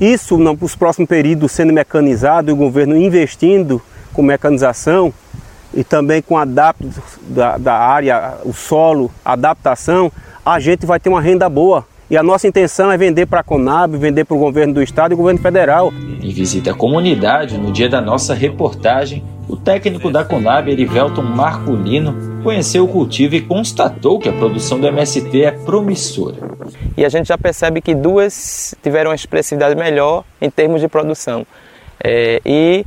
Isso, 0.00 0.36
nos 0.36 0.76
próximos 0.76 1.08
períodos, 1.08 1.52
sendo 1.52 1.72
mecanizado 1.72 2.50
e 2.50 2.52
o 2.52 2.56
governo 2.56 2.96
investindo 2.96 3.80
com 4.12 4.22
mecanização 4.22 5.12
e 5.72 5.82
também 5.82 6.20
com 6.20 6.36
adapto 6.36 6.90
da, 7.22 7.56
da 7.56 7.74
área, 7.74 8.34
o 8.44 8.52
solo, 8.52 9.10
adaptação, 9.24 10.12
a 10.44 10.60
gente 10.60 10.84
vai 10.84 11.00
ter 11.00 11.08
uma 11.08 11.20
renda 11.20 11.48
boa. 11.48 11.86
E 12.08 12.16
a 12.16 12.22
nossa 12.22 12.46
intenção 12.46 12.90
é 12.92 12.96
vender 12.96 13.26
para 13.26 13.40
a 13.40 13.42
Conab, 13.42 13.96
vender 13.96 14.24
para 14.24 14.36
o 14.36 14.38
governo 14.38 14.74
do 14.74 14.82
estado 14.82 15.10
e 15.10 15.14
o 15.14 15.16
governo 15.16 15.40
federal. 15.40 15.92
Em 15.92 16.30
visita 16.30 16.70
à 16.70 16.74
comunidade, 16.74 17.58
no 17.58 17.72
dia 17.72 17.88
da 17.88 18.00
nossa 18.00 18.32
reportagem, 18.32 19.24
o 19.48 19.56
técnico 19.56 20.08
da 20.10 20.24
Conab, 20.24 20.70
Erivelton 20.70 21.22
Marculino, 21.22 22.42
conheceu 22.44 22.84
o 22.84 22.88
cultivo 22.88 23.34
e 23.34 23.40
constatou 23.40 24.20
que 24.20 24.28
a 24.28 24.32
produção 24.32 24.78
do 24.78 24.86
MST 24.86 25.42
é 25.42 25.50
promissora. 25.50 26.36
E 26.96 27.04
a 27.04 27.08
gente 27.08 27.26
já 27.26 27.36
percebe 27.36 27.80
que 27.80 27.92
duas 27.92 28.72
tiveram 28.84 29.10
uma 29.10 29.16
expressividade 29.16 29.74
melhor 29.74 30.22
em 30.40 30.48
termos 30.48 30.80
de 30.80 30.86
produção. 30.86 31.44
É, 32.02 32.40
e 32.46 32.84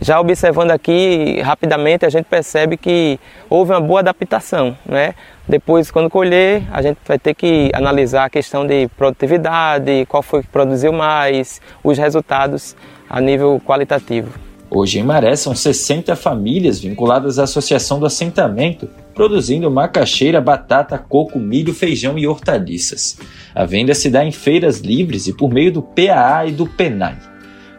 já 0.00 0.18
observando 0.18 0.70
aqui 0.70 1.40
rapidamente, 1.42 2.06
a 2.06 2.08
gente 2.08 2.24
percebe 2.24 2.78
que 2.78 3.20
houve 3.48 3.72
uma 3.72 3.80
boa 3.80 4.00
adaptação. 4.00 4.76
Né? 4.86 5.14
Depois, 5.46 5.90
quando 5.90 6.08
colher, 6.08 6.62
a 6.72 6.80
gente 6.80 6.98
vai 7.06 7.18
ter 7.18 7.34
que 7.34 7.70
analisar 7.74 8.24
a 8.24 8.30
questão 8.30 8.66
de 8.66 8.88
produtividade, 8.96 10.06
qual 10.08 10.22
foi 10.22 10.42
que 10.42 10.48
produziu 10.48 10.90
mais, 10.90 11.60
os 11.82 11.98
resultados 11.98 12.74
a 13.08 13.20
nível 13.20 13.60
qualitativo. 13.64 14.32
Hoje 14.70 14.98
em 14.98 15.02
Maré 15.02 15.36
são 15.36 15.54
60 15.54 16.16
famílias 16.16 16.80
vinculadas 16.80 17.38
à 17.38 17.44
Associação 17.44 18.00
do 18.00 18.06
Assentamento, 18.06 18.88
produzindo 19.14 19.70
macaxeira, 19.70 20.40
batata, 20.40 20.96
coco, 20.96 21.38
milho, 21.38 21.74
feijão 21.74 22.18
e 22.18 22.26
hortaliças. 22.26 23.18
A 23.54 23.66
venda 23.66 23.94
se 23.94 24.08
dá 24.08 24.24
em 24.24 24.32
feiras 24.32 24.80
livres 24.80 25.26
e 25.26 25.36
por 25.36 25.52
meio 25.52 25.70
do 25.70 25.82
PAA 25.82 26.46
e 26.46 26.52
do 26.52 26.66
PENAI. 26.66 27.16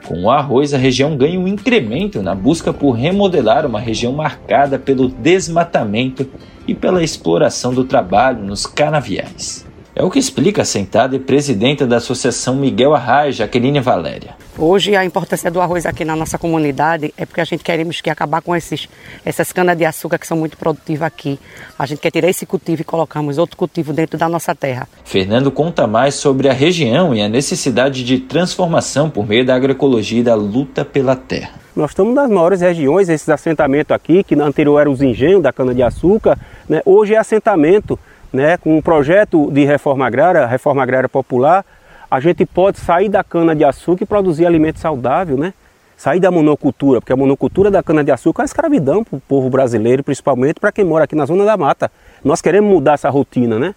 Com 0.05 0.21
o 0.21 0.29
arroz, 0.29 0.71
a 0.71 0.77
região 0.77 1.17
ganha 1.17 1.39
um 1.39 1.47
incremento 1.47 2.21
na 2.21 2.35
busca 2.35 2.71
por 2.71 2.91
remodelar 2.91 3.65
uma 3.65 3.79
região 3.79 4.13
marcada 4.13 4.77
pelo 4.77 5.07
desmatamento 5.07 6.29
e 6.67 6.73
pela 6.73 7.03
exploração 7.03 7.73
do 7.73 7.83
trabalho 7.83 8.43
nos 8.43 8.65
canaviais. 8.65 9.65
É 9.97 10.03
o 10.03 10.11
que 10.11 10.19
explica 10.19 10.61
a 10.61 10.65
sentada 10.65 11.15
e 11.15 11.19
presidenta 11.19 11.87
da 11.87 11.95
Associação 11.95 12.53
Miguel 12.57 12.93
Arraia, 12.93 13.31
Jaqueline 13.31 13.79
Valéria. 13.79 14.35
Hoje 14.57 14.93
a 14.93 15.05
importância 15.05 15.49
do 15.49 15.61
arroz 15.61 15.85
aqui 15.85 16.03
na 16.03 16.17
nossa 16.17 16.37
comunidade 16.37 17.13
é 17.17 17.25
porque 17.25 17.39
a 17.39 17.45
gente 17.45 17.63
queremos 17.63 18.01
que 18.01 18.09
acabar 18.09 18.41
com 18.41 18.53
esses, 18.53 18.89
essas 19.23 19.53
canas 19.53 19.77
de 19.77 19.85
açúcar 19.85 20.17
que 20.17 20.27
são 20.27 20.35
muito 20.35 20.57
produtivas 20.57 21.03
aqui. 21.03 21.39
A 21.79 21.85
gente 21.85 21.99
quer 21.99 22.11
tirar 22.11 22.27
esse 22.27 22.45
cultivo 22.45 22.81
e 22.81 22.83
colocamos 22.83 23.37
outro 23.37 23.55
cultivo 23.55 23.93
dentro 23.93 24.17
da 24.17 24.27
nossa 24.27 24.53
terra. 24.53 24.85
Fernando 25.05 25.49
conta 25.49 25.87
mais 25.87 26.15
sobre 26.15 26.49
a 26.49 26.53
região 26.53 27.15
e 27.15 27.21
a 27.21 27.29
necessidade 27.29 28.03
de 28.03 28.19
transformação 28.19 29.09
por 29.09 29.25
meio 29.25 29.45
da 29.45 29.55
agroecologia 29.55 30.19
e 30.19 30.23
da 30.23 30.35
luta 30.35 30.83
pela 30.83 31.15
terra. 31.15 31.51
Nós 31.73 31.91
estamos 31.91 32.13
nas 32.13 32.29
maiores 32.29 32.59
regiões, 32.59 33.07
esses 33.07 33.29
assentamentos 33.29 33.91
aqui, 33.91 34.23
que 34.23 34.35
anterior 34.35 34.79
eram 34.79 34.91
os 34.91 35.01
engenhos 35.01 35.41
da 35.41 35.53
cana-de-açúcar, 35.53 36.37
né? 36.67 36.81
hoje 36.85 37.13
é 37.13 37.17
assentamento 37.17 37.97
né, 38.35 38.57
com 38.57 38.77
um 38.77 38.81
projeto 38.81 39.49
de 39.51 39.65
reforma 39.65 40.05
agrária, 40.05 40.45
reforma 40.45 40.83
agrária 40.83 41.09
popular, 41.09 41.65
a 42.11 42.19
gente 42.19 42.45
pode 42.45 42.79
sair 42.79 43.09
da 43.09 43.23
cana-de-açúcar 43.23 44.03
e 44.03 44.05
produzir 44.05 44.45
alimento 44.45 44.79
saudável, 44.79 45.37
né? 45.37 45.53
Sair 45.97 46.19
da 46.19 46.29
monocultura, 46.29 46.99
porque 46.99 47.13
a 47.13 47.15
monocultura 47.15 47.71
da 47.71 47.81
cana-de-açúcar 47.81 48.41
é 48.41 48.43
uma 48.43 48.45
escravidão 48.45 49.03
para 49.03 49.17
o 49.17 49.21
povo 49.21 49.49
brasileiro, 49.49 50.03
principalmente 50.03 50.59
para 50.59 50.71
quem 50.71 50.83
mora 50.83 51.05
aqui 51.05 51.15
na 51.15 51.25
zona 51.25 51.45
da 51.45 51.55
mata. 51.55 51.89
Nós 52.23 52.41
queremos 52.41 52.69
mudar 52.69 52.93
essa 52.93 53.09
rotina, 53.09 53.57
né? 53.57 53.73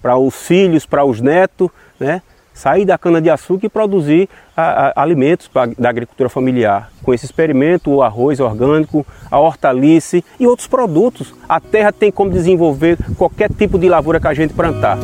Para 0.00 0.16
os 0.16 0.34
filhos, 0.34 0.86
para 0.86 1.04
os 1.04 1.20
netos, 1.20 1.68
né? 1.98 2.22
Sair 2.56 2.86
da 2.86 2.96
cana-de-açúcar 2.96 3.66
e 3.66 3.68
produzir 3.68 4.30
a, 4.56 4.88
a, 4.88 5.02
alimentos 5.02 5.46
pra, 5.46 5.66
da 5.78 5.90
agricultura 5.90 6.30
familiar. 6.30 6.90
Com 7.02 7.12
esse 7.12 7.26
experimento, 7.26 7.90
o 7.90 8.02
arroz 8.02 8.40
orgânico, 8.40 9.06
a 9.30 9.38
hortaliça 9.38 10.22
e 10.40 10.46
outros 10.46 10.66
produtos. 10.66 11.34
A 11.46 11.60
terra 11.60 11.92
tem 11.92 12.10
como 12.10 12.30
desenvolver 12.30 12.96
qualquer 13.18 13.50
tipo 13.52 13.78
de 13.78 13.90
lavoura 13.90 14.18
que 14.18 14.26
a 14.26 14.32
gente 14.32 14.54
plantar. 14.54 14.96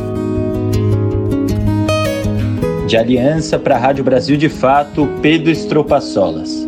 De 2.87 2.97
Aliança 2.97 3.59
para 3.59 3.75
a 3.75 3.79
Rádio 3.79 4.03
Brasil 4.03 4.35
de 4.35 4.49
Fato, 4.49 5.07
Pedro 5.21 5.51
Estropaçolas. 5.51 6.67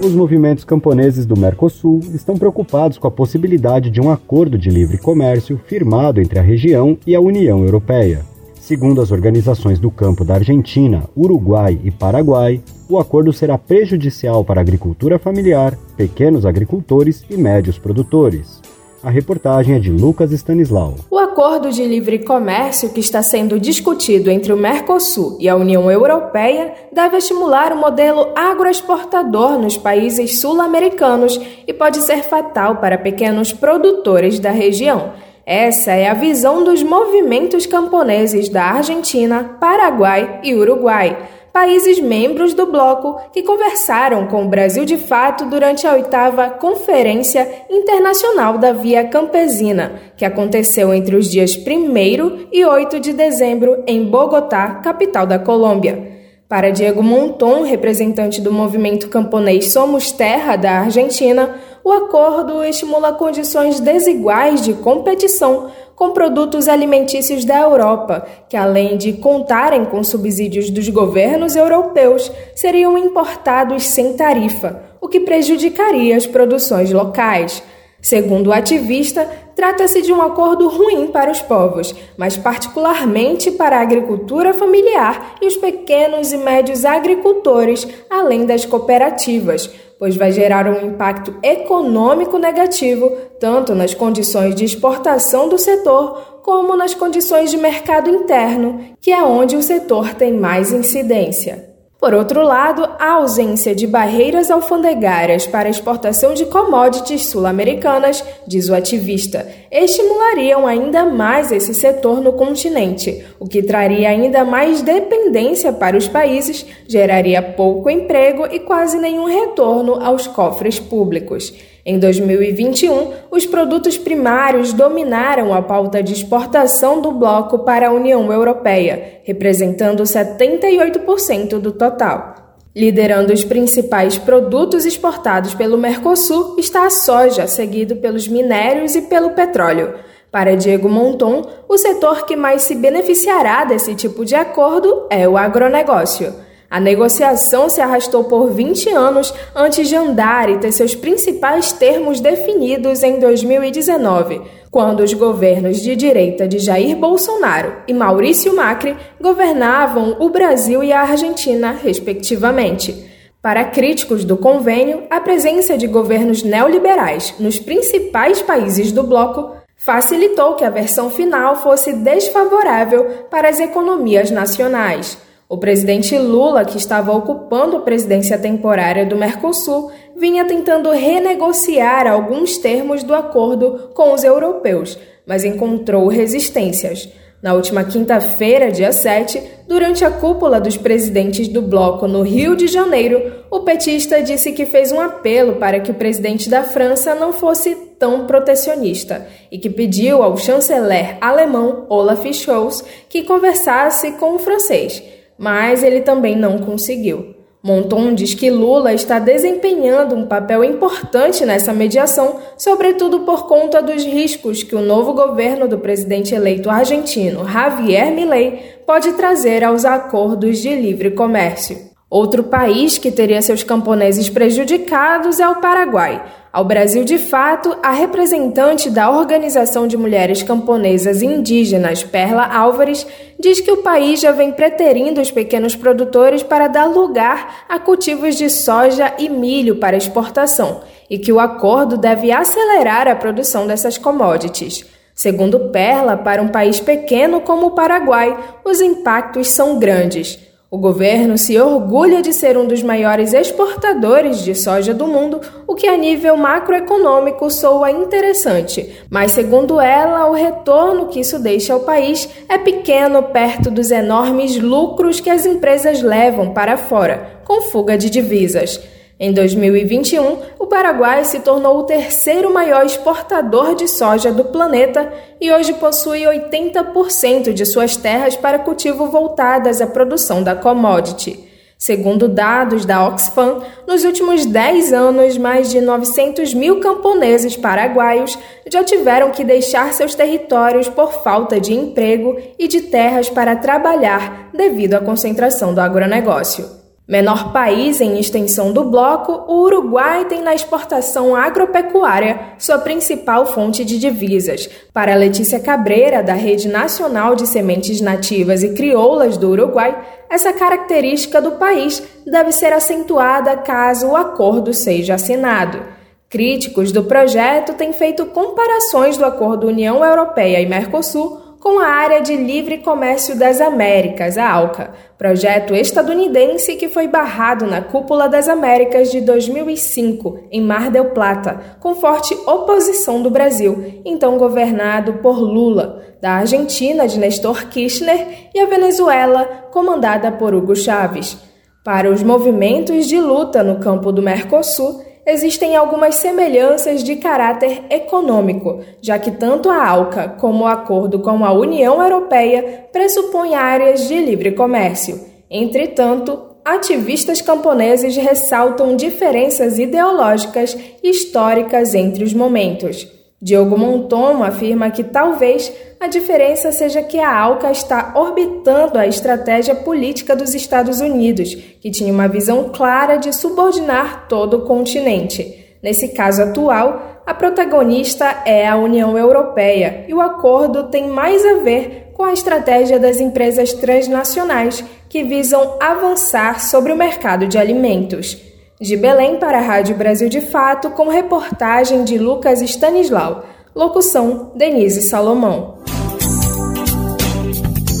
Os 0.00 0.14
movimentos 0.14 0.64
camponeses 0.64 1.26
do 1.26 1.36
Mercosul 1.36 1.98
estão 2.14 2.36
preocupados 2.36 2.98
com 2.98 3.08
a 3.08 3.10
possibilidade 3.10 3.90
de 3.90 4.00
um 4.00 4.12
acordo 4.12 4.56
de 4.56 4.70
livre 4.70 4.96
comércio 4.96 5.60
firmado 5.66 6.20
entre 6.20 6.38
a 6.38 6.42
região 6.42 6.96
e 7.04 7.16
a 7.16 7.20
União 7.20 7.64
Europeia. 7.64 8.24
Segundo 8.54 9.00
as 9.00 9.10
organizações 9.10 9.80
do 9.80 9.90
campo 9.90 10.24
da 10.24 10.34
Argentina, 10.34 11.02
Uruguai 11.16 11.80
e 11.82 11.90
Paraguai, 11.90 12.60
o 12.88 12.96
acordo 12.96 13.32
será 13.32 13.58
prejudicial 13.58 14.44
para 14.44 14.60
a 14.60 14.62
agricultura 14.62 15.18
familiar, 15.18 15.76
pequenos 15.96 16.46
agricultores 16.46 17.24
e 17.28 17.36
médios 17.36 17.76
produtores. 17.76 18.60
A 19.02 19.10
reportagem 19.10 19.76
é 19.76 19.78
de 19.78 19.92
Lucas 19.92 20.32
Stanislau. 20.32 20.96
O 21.08 21.18
acordo 21.18 21.70
de 21.70 21.84
livre 21.84 22.18
comércio 22.18 22.90
que 22.90 22.98
está 22.98 23.22
sendo 23.22 23.60
discutido 23.60 24.28
entre 24.28 24.52
o 24.52 24.56
Mercosul 24.56 25.36
e 25.38 25.48
a 25.48 25.54
União 25.54 25.88
Europeia 25.88 26.74
deve 26.92 27.16
estimular 27.16 27.72
o 27.72 27.76
modelo 27.76 28.32
agroexportador 28.34 29.56
nos 29.56 29.76
países 29.76 30.40
sul-americanos 30.40 31.40
e 31.64 31.72
pode 31.72 31.98
ser 31.98 32.24
fatal 32.24 32.76
para 32.76 32.98
pequenos 32.98 33.52
produtores 33.52 34.40
da 34.40 34.50
região. 34.50 35.12
Essa 35.46 35.92
é 35.92 36.08
a 36.08 36.14
visão 36.14 36.64
dos 36.64 36.82
movimentos 36.82 37.66
camponeses 37.66 38.48
da 38.48 38.64
Argentina, 38.64 39.56
Paraguai 39.60 40.40
e 40.42 40.54
Uruguai 40.54 41.16
países 41.52 41.98
membros 41.98 42.54
do 42.54 42.66
bloco 42.66 43.20
que 43.32 43.42
conversaram 43.42 44.26
com 44.26 44.44
o 44.44 44.48
Brasil 44.48 44.84
de 44.84 44.96
Fato 44.96 45.46
durante 45.46 45.86
a 45.86 45.94
oitava 45.94 46.50
Conferência 46.50 47.48
Internacional 47.70 48.58
da 48.58 48.72
Via 48.72 49.04
Campesina, 49.04 50.00
que 50.16 50.24
aconteceu 50.24 50.92
entre 50.92 51.16
os 51.16 51.30
dias 51.30 51.56
1 51.56 52.48
e 52.52 52.64
8 52.64 53.00
de 53.00 53.12
dezembro 53.12 53.82
em 53.86 54.04
Bogotá, 54.04 54.76
capital 54.76 55.26
da 55.26 55.38
Colômbia. 55.38 56.18
Para 56.48 56.70
Diego 56.70 57.02
Monton, 57.02 57.62
representante 57.62 58.40
do 58.40 58.50
movimento 58.50 59.08
camponês 59.08 59.70
Somos 59.70 60.10
Terra 60.10 60.56
da 60.56 60.80
Argentina, 60.80 61.54
o 61.84 61.92
acordo 61.92 62.64
estimula 62.64 63.12
condições 63.12 63.80
desiguais 63.80 64.62
de 64.62 64.72
competição 64.72 65.70
com 65.98 66.12
produtos 66.12 66.68
alimentícios 66.68 67.44
da 67.44 67.58
Europa, 67.58 68.24
que 68.48 68.56
além 68.56 68.96
de 68.96 69.14
contarem 69.14 69.84
com 69.84 70.04
subsídios 70.04 70.70
dos 70.70 70.88
governos 70.88 71.56
europeus, 71.56 72.30
seriam 72.54 72.96
importados 72.96 73.82
sem 73.82 74.12
tarifa, 74.12 74.80
o 75.00 75.08
que 75.08 75.18
prejudicaria 75.18 76.16
as 76.16 76.24
produções 76.24 76.92
locais. 76.92 77.60
Segundo 78.08 78.46
o 78.46 78.52
ativista, 78.54 79.28
trata-se 79.54 80.00
de 80.00 80.10
um 80.10 80.22
acordo 80.22 80.66
ruim 80.66 81.08
para 81.08 81.30
os 81.30 81.42
povos, 81.42 81.94
mas 82.16 82.38
particularmente 82.38 83.50
para 83.50 83.76
a 83.76 83.82
agricultura 83.82 84.54
familiar 84.54 85.34
e 85.42 85.46
os 85.46 85.58
pequenos 85.58 86.32
e 86.32 86.38
médios 86.38 86.86
agricultores, 86.86 87.86
além 88.08 88.46
das 88.46 88.64
cooperativas, 88.64 89.68
pois 89.98 90.16
vai 90.16 90.32
gerar 90.32 90.66
um 90.66 90.86
impacto 90.86 91.34
econômico 91.42 92.38
negativo 92.38 93.10
tanto 93.38 93.74
nas 93.74 93.92
condições 93.92 94.54
de 94.54 94.64
exportação 94.64 95.46
do 95.46 95.58
setor 95.58 96.40
como 96.42 96.74
nas 96.78 96.94
condições 96.94 97.50
de 97.50 97.58
mercado 97.58 98.08
interno, 98.08 98.96
que 99.02 99.12
é 99.12 99.22
onde 99.22 99.54
o 99.54 99.62
setor 99.62 100.14
tem 100.14 100.32
mais 100.32 100.72
incidência. 100.72 101.67
Por 102.00 102.14
outro 102.14 102.44
lado, 102.44 102.88
a 102.96 103.14
ausência 103.14 103.74
de 103.74 103.84
barreiras 103.84 104.52
alfandegárias 104.52 105.48
para 105.48 105.68
a 105.68 105.70
exportação 105.70 106.32
de 106.32 106.46
commodities 106.46 107.26
sul-americanas, 107.26 108.24
diz 108.46 108.68
o 108.68 108.74
ativista, 108.74 109.44
estimulariam 109.68 110.64
ainda 110.64 111.04
mais 111.04 111.50
esse 111.50 111.74
setor 111.74 112.20
no 112.20 112.34
continente, 112.34 113.26
o 113.40 113.48
que 113.48 113.64
traria 113.64 114.10
ainda 114.10 114.44
mais 114.44 114.80
dependência 114.80 115.72
para 115.72 115.96
os 115.96 116.06
países, 116.06 116.64
geraria 116.86 117.42
pouco 117.42 117.90
emprego 117.90 118.46
e 118.46 118.60
quase 118.60 118.96
nenhum 118.98 119.24
retorno 119.24 119.94
aos 119.94 120.28
cofres 120.28 120.78
públicos. 120.78 121.52
Em 121.90 121.98
2021, 121.98 123.12
os 123.30 123.46
produtos 123.46 123.96
primários 123.96 124.74
dominaram 124.74 125.54
a 125.54 125.62
pauta 125.62 126.02
de 126.02 126.12
exportação 126.12 127.00
do 127.00 127.10
bloco 127.12 127.60
para 127.60 127.88
a 127.88 127.90
União 127.90 128.30
Europeia, 128.30 129.22
representando 129.24 130.02
78% 130.02 131.58
do 131.58 131.72
total. 131.72 132.58
Liderando 132.76 133.32
os 133.32 133.42
principais 133.42 134.18
produtos 134.18 134.84
exportados 134.84 135.54
pelo 135.54 135.78
Mercosul 135.78 136.56
está 136.58 136.84
a 136.84 136.90
soja, 136.90 137.46
seguido 137.46 137.96
pelos 137.96 138.28
minérios 138.28 138.94
e 138.94 139.00
pelo 139.00 139.30
petróleo. 139.30 139.94
Para 140.30 140.58
Diego 140.58 140.90
Monton, 140.90 141.42
o 141.66 141.78
setor 141.78 142.26
que 142.26 142.36
mais 142.36 142.60
se 142.60 142.74
beneficiará 142.74 143.64
desse 143.64 143.94
tipo 143.94 144.26
de 144.26 144.34
acordo 144.34 145.06
é 145.08 145.26
o 145.26 145.38
agronegócio. 145.38 146.34
A 146.70 146.78
negociação 146.78 147.70
se 147.70 147.80
arrastou 147.80 148.24
por 148.24 148.50
20 148.50 148.90
anos 148.90 149.32
antes 149.56 149.88
de 149.88 149.96
andar 149.96 150.50
e 150.50 150.58
ter 150.58 150.70
seus 150.70 150.94
principais 150.94 151.72
termos 151.72 152.20
definidos 152.20 153.02
em 153.02 153.18
2019, 153.18 154.42
quando 154.70 155.00
os 155.00 155.14
governos 155.14 155.80
de 155.80 155.96
direita 155.96 156.46
de 156.46 156.58
Jair 156.58 156.94
Bolsonaro 156.94 157.72
e 157.88 157.94
Maurício 157.94 158.54
Macri 158.54 158.94
governavam 159.18 160.16
o 160.20 160.28
Brasil 160.28 160.84
e 160.84 160.92
a 160.92 161.00
Argentina, 161.00 161.72
respectivamente. 161.72 163.08
Para 163.40 163.64
críticos 163.64 164.22
do 164.22 164.36
convênio, 164.36 165.04
a 165.08 165.20
presença 165.20 165.78
de 165.78 165.86
governos 165.86 166.42
neoliberais 166.42 167.34
nos 167.38 167.58
principais 167.58 168.42
países 168.42 168.92
do 168.92 169.04
bloco 169.04 169.56
facilitou 169.74 170.54
que 170.54 170.64
a 170.64 170.70
versão 170.70 171.08
final 171.08 171.62
fosse 171.62 171.94
desfavorável 171.94 173.24
para 173.30 173.48
as 173.48 173.58
economias 173.58 174.30
nacionais. 174.30 175.16
O 175.50 175.56
presidente 175.56 176.16
Lula, 176.18 176.62
que 176.62 176.76
estava 176.76 177.10
ocupando 177.10 177.78
a 177.78 177.80
presidência 177.80 178.36
temporária 178.36 179.06
do 179.06 179.16
Mercosul, 179.16 179.90
vinha 180.14 180.44
tentando 180.44 180.90
renegociar 180.90 182.06
alguns 182.06 182.58
termos 182.58 183.02
do 183.02 183.14
acordo 183.14 183.88
com 183.94 184.12
os 184.12 184.22
europeus, 184.22 184.98
mas 185.26 185.44
encontrou 185.44 186.06
resistências. 186.06 187.08
Na 187.40 187.54
última 187.54 187.82
quinta-feira, 187.82 188.70
dia 188.70 188.92
7, 188.92 189.42
durante 189.66 190.04
a 190.04 190.10
cúpula 190.10 190.60
dos 190.60 190.76
presidentes 190.76 191.48
do 191.48 191.62
bloco 191.62 192.06
no 192.06 192.20
Rio 192.20 192.54
de 192.54 192.66
Janeiro, 192.66 193.32
o 193.50 193.60
petista 193.60 194.22
disse 194.22 194.52
que 194.52 194.66
fez 194.66 194.92
um 194.92 195.00
apelo 195.00 195.54
para 195.54 195.80
que 195.80 195.90
o 195.90 195.94
presidente 195.94 196.50
da 196.50 196.62
França 196.62 197.14
não 197.14 197.32
fosse 197.32 197.74
tão 197.98 198.26
protecionista 198.26 199.26
e 199.50 199.56
que 199.56 199.70
pediu 199.70 200.22
ao 200.22 200.36
chanceler 200.36 201.16
alemão 201.22 201.86
Olaf 201.88 202.22
Scholz 202.34 202.84
que 203.08 203.22
conversasse 203.22 204.12
com 204.12 204.34
o 204.34 204.38
francês 204.38 205.02
mas 205.38 205.82
ele 205.82 206.00
também 206.00 206.36
não 206.36 206.58
conseguiu. 206.58 207.38
Monton 207.62 208.14
diz 208.14 208.34
que 208.34 208.50
Lula 208.50 208.94
está 208.94 209.18
desempenhando 209.18 210.14
um 210.14 210.26
papel 210.26 210.62
importante 210.62 211.44
nessa 211.44 211.72
mediação, 211.72 212.38
sobretudo 212.56 213.20
por 213.20 213.46
conta 213.46 213.82
dos 213.82 214.04
riscos 214.04 214.62
que 214.62 214.76
o 214.76 214.80
novo 214.80 215.12
governo 215.12 215.66
do 215.66 215.78
presidente 215.78 216.34
eleito 216.34 216.70
argentino, 216.70 217.48
Javier 217.48 218.12
Milei, 218.12 218.80
pode 218.86 219.12
trazer 219.12 219.64
aos 219.64 219.84
acordos 219.84 220.58
de 220.58 220.74
livre 220.74 221.10
comércio. 221.10 221.88
Outro 222.10 222.44
país 222.44 222.96
que 222.96 223.10
teria 223.10 223.42
seus 223.42 223.62
camponeses 223.62 224.30
prejudicados 224.30 225.40
é 225.40 225.46
o 225.46 225.56
Paraguai. 225.56 226.24
Ao 226.50 226.64
Brasil 226.64 227.04
de 227.04 227.18
Fato, 227.18 227.76
a 227.82 227.90
representante 227.90 228.88
da 228.88 229.10
Organização 229.10 229.86
de 229.86 229.94
Mulheres 229.94 230.42
Camponesas 230.42 231.20
Indígenas, 231.20 232.02
Perla 232.02 232.46
Álvares, 232.46 233.06
diz 233.38 233.60
que 233.60 233.70
o 233.70 233.82
país 233.82 234.20
já 234.20 234.32
vem 234.32 234.50
preterindo 234.52 235.20
os 235.20 235.30
pequenos 235.30 235.76
produtores 235.76 236.42
para 236.42 236.66
dar 236.66 236.86
lugar 236.86 237.66
a 237.68 237.78
cultivos 237.78 238.36
de 238.36 238.48
soja 238.48 239.12
e 239.18 239.28
milho 239.28 239.76
para 239.76 239.94
exportação 239.94 240.80
e 241.10 241.18
que 241.18 241.30
o 241.30 241.38
acordo 241.38 241.98
deve 241.98 242.32
acelerar 242.32 243.06
a 243.06 243.14
produção 243.14 243.66
dessas 243.66 243.98
commodities. 243.98 244.86
Segundo 245.14 245.68
Perla, 245.68 246.16
para 246.16 246.40
um 246.40 246.48
país 246.48 246.80
pequeno 246.80 247.42
como 247.42 247.66
o 247.66 247.70
Paraguai, 247.72 248.34
os 248.64 248.80
impactos 248.80 249.48
são 249.48 249.78
grandes. 249.78 250.47
O 250.70 250.76
governo 250.76 251.38
se 251.38 251.58
orgulha 251.58 252.20
de 252.20 252.30
ser 252.30 252.58
um 252.58 252.66
dos 252.66 252.82
maiores 252.82 253.32
exportadores 253.32 254.44
de 254.44 254.54
soja 254.54 254.92
do 254.92 255.06
mundo, 255.06 255.40
o 255.66 255.74
que 255.74 255.86
a 255.86 255.96
nível 255.96 256.36
macroeconômico 256.36 257.50
soa 257.50 257.90
interessante, 257.90 259.00
mas 259.08 259.30
segundo 259.30 259.80
ela, 259.80 260.28
o 260.28 260.34
retorno 260.34 261.06
que 261.06 261.20
isso 261.20 261.38
deixa 261.38 261.72
ao 261.72 261.80
país 261.80 262.28
é 262.50 262.58
pequeno 262.58 263.22
perto 263.22 263.70
dos 263.70 263.90
enormes 263.90 264.58
lucros 264.58 265.20
que 265.20 265.30
as 265.30 265.46
empresas 265.46 266.02
levam 266.02 266.52
para 266.52 266.76
fora, 266.76 267.40
com 267.46 267.62
fuga 267.62 267.96
de 267.96 268.10
divisas. 268.10 268.78
Em 269.20 269.32
2021, 269.32 270.38
o 270.60 270.66
Paraguai 270.68 271.24
se 271.24 271.40
tornou 271.40 271.78
o 271.78 271.82
terceiro 271.82 272.54
maior 272.54 272.86
exportador 272.86 273.74
de 273.74 273.88
soja 273.88 274.32
do 274.32 274.44
planeta 274.44 275.12
e 275.40 275.50
hoje 275.50 275.74
possui 275.74 276.20
80% 276.20 277.52
de 277.52 277.66
suas 277.66 277.96
terras 277.96 278.36
para 278.36 278.60
cultivo 278.60 279.06
voltadas 279.06 279.80
à 279.80 279.88
produção 279.88 280.40
da 280.40 280.54
commodity. 280.54 281.48
Segundo 281.76 282.28
dados 282.28 282.84
da 282.84 283.08
Oxfam, 283.08 283.60
nos 283.88 284.04
últimos 284.04 284.46
10 284.46 284.92
anos, 284.92 285.36
mais 285.36 285.68
de 285.68 285.80
900 285.80 286.54
mil 286.54 286.78
camponeses 286.78 287.56
paraguaios 287.56 288.38
já 288.70 288.84
tiveram 288.84 289.32
que 289.32 289.42
deixar 289.42 289.92
seus 289.94 290.14
territórios 290.14 290.88
por 290.88 291.24
falta 291.24 291.60
de 291.60 291.74
emprego 291.74 292.36
e 292.56 292.68
de 292.68 292.82
terras 292.82 293.28
para 293.28 293.56
trabalhar 293.56 294.50
devido 294.54 294.94
à 294.94 295.00
concentração 295.00 295.74
do 295.74 295.80
agronegócio. 295.80 296.77
Menor 297.08 297.54
país 297.54 298.02
em 298.02 298.20
extensão 298.20 298.70
do 298.70 298.84
bloco, 298.84 299.32
o 299.50 299.62
Uruguai 299.62 300.26
tem 300.26 300.42
na 300.42 300.54
exportação 300.54 301.34
agropecuária 301.34 302.38
sua 302.58 302.76
principal 302.76 303.46
fonte 303.46 303.82
de 303.82 303.98
divisas. 303.98 304.68
Para 304.92 305.14
Letícia 305.14 305.58
Cabreira, 305.58 306.22
da 306.22 306.34
Rede 306.34 306.68
Nacional 306.68 307.34
de 307.34 307.46
Sementes 307.46 308.02
Nativas 308.02 308.62
e 308.62 308.74
Crioulas 308.74 309.38
do 309.38 309.48
Uruguai, 309.48 309.98
essa 310.28 310.52
característica 310.52 311.40
do 311.40 311.52
país 311.52 312.02
deve 312.26 312.52
ser 312.52 312.74
acentuada 312.74 313.56
caso 313.56 314.08
o 314.08 314.16
acordo 314.16 314.74
seja 314.74 315.14
assinado. 315.14 315.80
Críticos 316.28 316.92
do 316.92 317.04
projeto 317.04 317.72
têm 317.72 317.90
feito 317.94 318.26
comparações 318.26 319.16
do 319.16 319.24
acordo 319.24 319.66
União 319.66 320.04
Europeia 320.04 320.60
e 320.60 320.66
Mercosul 320.66 321.47
com 321.60 321.78
a 321.80 321.86
Área 321.86 322.20
de 322.20 322.36
Livre 322.36 322.78
Comércio 322.78 323.36
das 323.36 323.60
Américas, 323.60 324.38
a 324.38 324.48
ALCA, 324.48 324.92
projeto 325.16 325.74
estadunidense 325.74 326.76
que 326.76 326.88
foi 326.88 327.08
barrado 327.08 327.66
na 327.66 327.80
Cúpula 327.80 328.28
das 328.28 328.48
Américas 328.48 329.10
de 329.10 329.20
2005, 329.20 330.48
em 330.52 330.60
Mar 330.60 330.90
del 330.90 331.06
Plata, 331.06 331.60
com 331.80 331.96
forte 331.96 332.34
oposição 332.46 333.20
do 333.20 333.30
Brasil, 333.30 334.00
então 334.04 334.38
governado 334.38 335.14
por 335.14 335.38
Lula, 335.40 336.02
da 336.22 336.32
Argentina 336.32 337.08
de 337.08 337.18
Nestor 337.18 337.66
Kirchner 337.66 338.50
e 338.54 338.60
a 338.60 338.66
Venezuela, 338.66 339.44
comandada 339.72 340.30
por 340.30 340.54
Hugo 340.54 340.76
Chávez. 340.76 341.36
Para 341.84 342.10
os 342.10 342.22
movimentos 342.22 343.06
de 343.06 343.20
luta 343.20 343.62
no 343.62 343.80
campo 343.80 344.12
do 344.12 344.22
Mercosul, 344.22 345.07
existem 345.28 345.76
algumas 345.76 346.14
semelhanças 346.14 347.04
de 347.04 347.16
caráter 347.16 347.82
econômico, 347.90 348.80
já 349.02 349.18
que 349.18 349.30
tanto 349.30 349.68
a 349.68 349.86
ALCA 349.86 350.36
como 350.40 350.64
o 350.64 350.66
acordo 350.66 351.18
com 351.18 351.44
a 351.44 351.52
União 351.52 352.02
Europeia 352.02 352.86
pressupõem 352.90 353.54
áreas 353.54 354.08
de 354.08 354.18
livre 354.18 354.52
comércio. 354.52 355.20
Entretanto, 355.50 356.40
ativistas 356.64 357.42
camponeses 357.42 358.16
ressaltam 358.16 358.96
diferenças 358.96 359.78
ideológicas 359.78 360.74
e 361.02 361.10
históricas 361.10 361.94
entre 361.94 362.24
os 362.24 362.32
momentos. 362.32 363.17
Diogo 363.40 363.78
Monton 363.78 364.42
afirma 364.42 364.90
que 364.90 365.04
talvez 365.04 365.72
a 366.00 366.08
diferença 366.08 366.72
seja 366.72 367.02
que 367.02 367.20
a 367.20 367.32
ALCA 367.32 367.70
está 367.70 368.12
orbitando 368.16 368.98
a 368.98 369.06
estratégia 369.06 369.76
política 369.76 370.34
dos 370.34 370.54
Estados 370.54 371.00
Unidos, 371.00 371.54
que 371.80 371.90
tinha 371.90 372.12
uma 372.12 372.26
visão 372.26 372.70
clara 372.70 373.16
de 373.16 373.32
subordinar 373.32 374.26
todo 374.28 374.58
o 374.58 374.62
continente. 374.62 375.76
Nesse 375.80 376.08
caso 376.08 376.42
atual, 376.42 377.22
a 377.24 377.32
protagonista 377.32 378.42
é 378.44 378.66
a 378.66 378.76
União 378.76 379.16
Europeia 379.16 380.04
e 380.08 380.14
o 380.14 380.20
acordo 380.20 380.84
tem 380.84 381.06
mais 381.06 381.46
a 381.46 381.54
ver 381.60 382.10
com 382.14 382.24
a 382.24 382.32
estratégia 382.32 382.98
das 382.98 383.20
empresas 383.20 383.72
transnacionais 383.72 384.84
que 385.08 385.22
visam 385.22 385.76
avançar 385.80 386.60
sobre 386.60 386.92
o 386.92 386.96
mercado 386.96 387.46
de 387.46 387.56
alimentos. 387.56 388.47
De 388.80 388.96
Belém 388.96 389.40
para 389.40 389.58
a 389.58 389.60
Rádio 389.60 389.96
Brasil 389.96 390.28
de 390.28 390.40
Fato, 390.40 390.90
com 390.90 391.08
reportagem 391.08 392.04
de 392.04 392.16
Lucas 392.16 392.62
Stanislau. 392.62 393.44
Locução: 393.74 394.52
Denise 394.54 395.02
Salomão. 395.02 395.78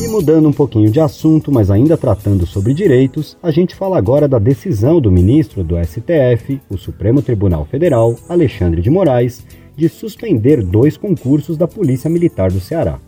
E 0.00 0.06
mudando 0.06 0.48
um 0.48 0.52
pouquinho 0.52 0.88
de 0.88 1.00
assunto, 1.00 1.50
mas 1.50 1.68
ainda 1.68 1.96
tratando 1.96 2.46
sobre 2.46 2.72
direitos, 2.72 3.36
a 3.42 3.50
gente 3.50 3.74
fala 3.74 3.98
agora 3.98 4.28
da 4.28 4.38
decisão 4.38 5.00
do 5.00 5.10
ministro 5.10 5.64
do 5.64 5.74
STF, 5.84 6.60
o 6.70 6.78
Supremo 6.78 7.22
Tribunal 7.22 7.64
Federal, 7.64 8.14
Alexandre 8.28 8.80
de 8.80 8.88
Moraes, 8.88 9.44
de 9.76 9.88
suspender 9.88 10.62
dois 10.62 10.96
concursos 10.96 11.56
da 11.56 11.66
Polícia 11.66 12.08
Militar 12.08 12.52
do 12.52 12.60
Ceará. 12.60 13.00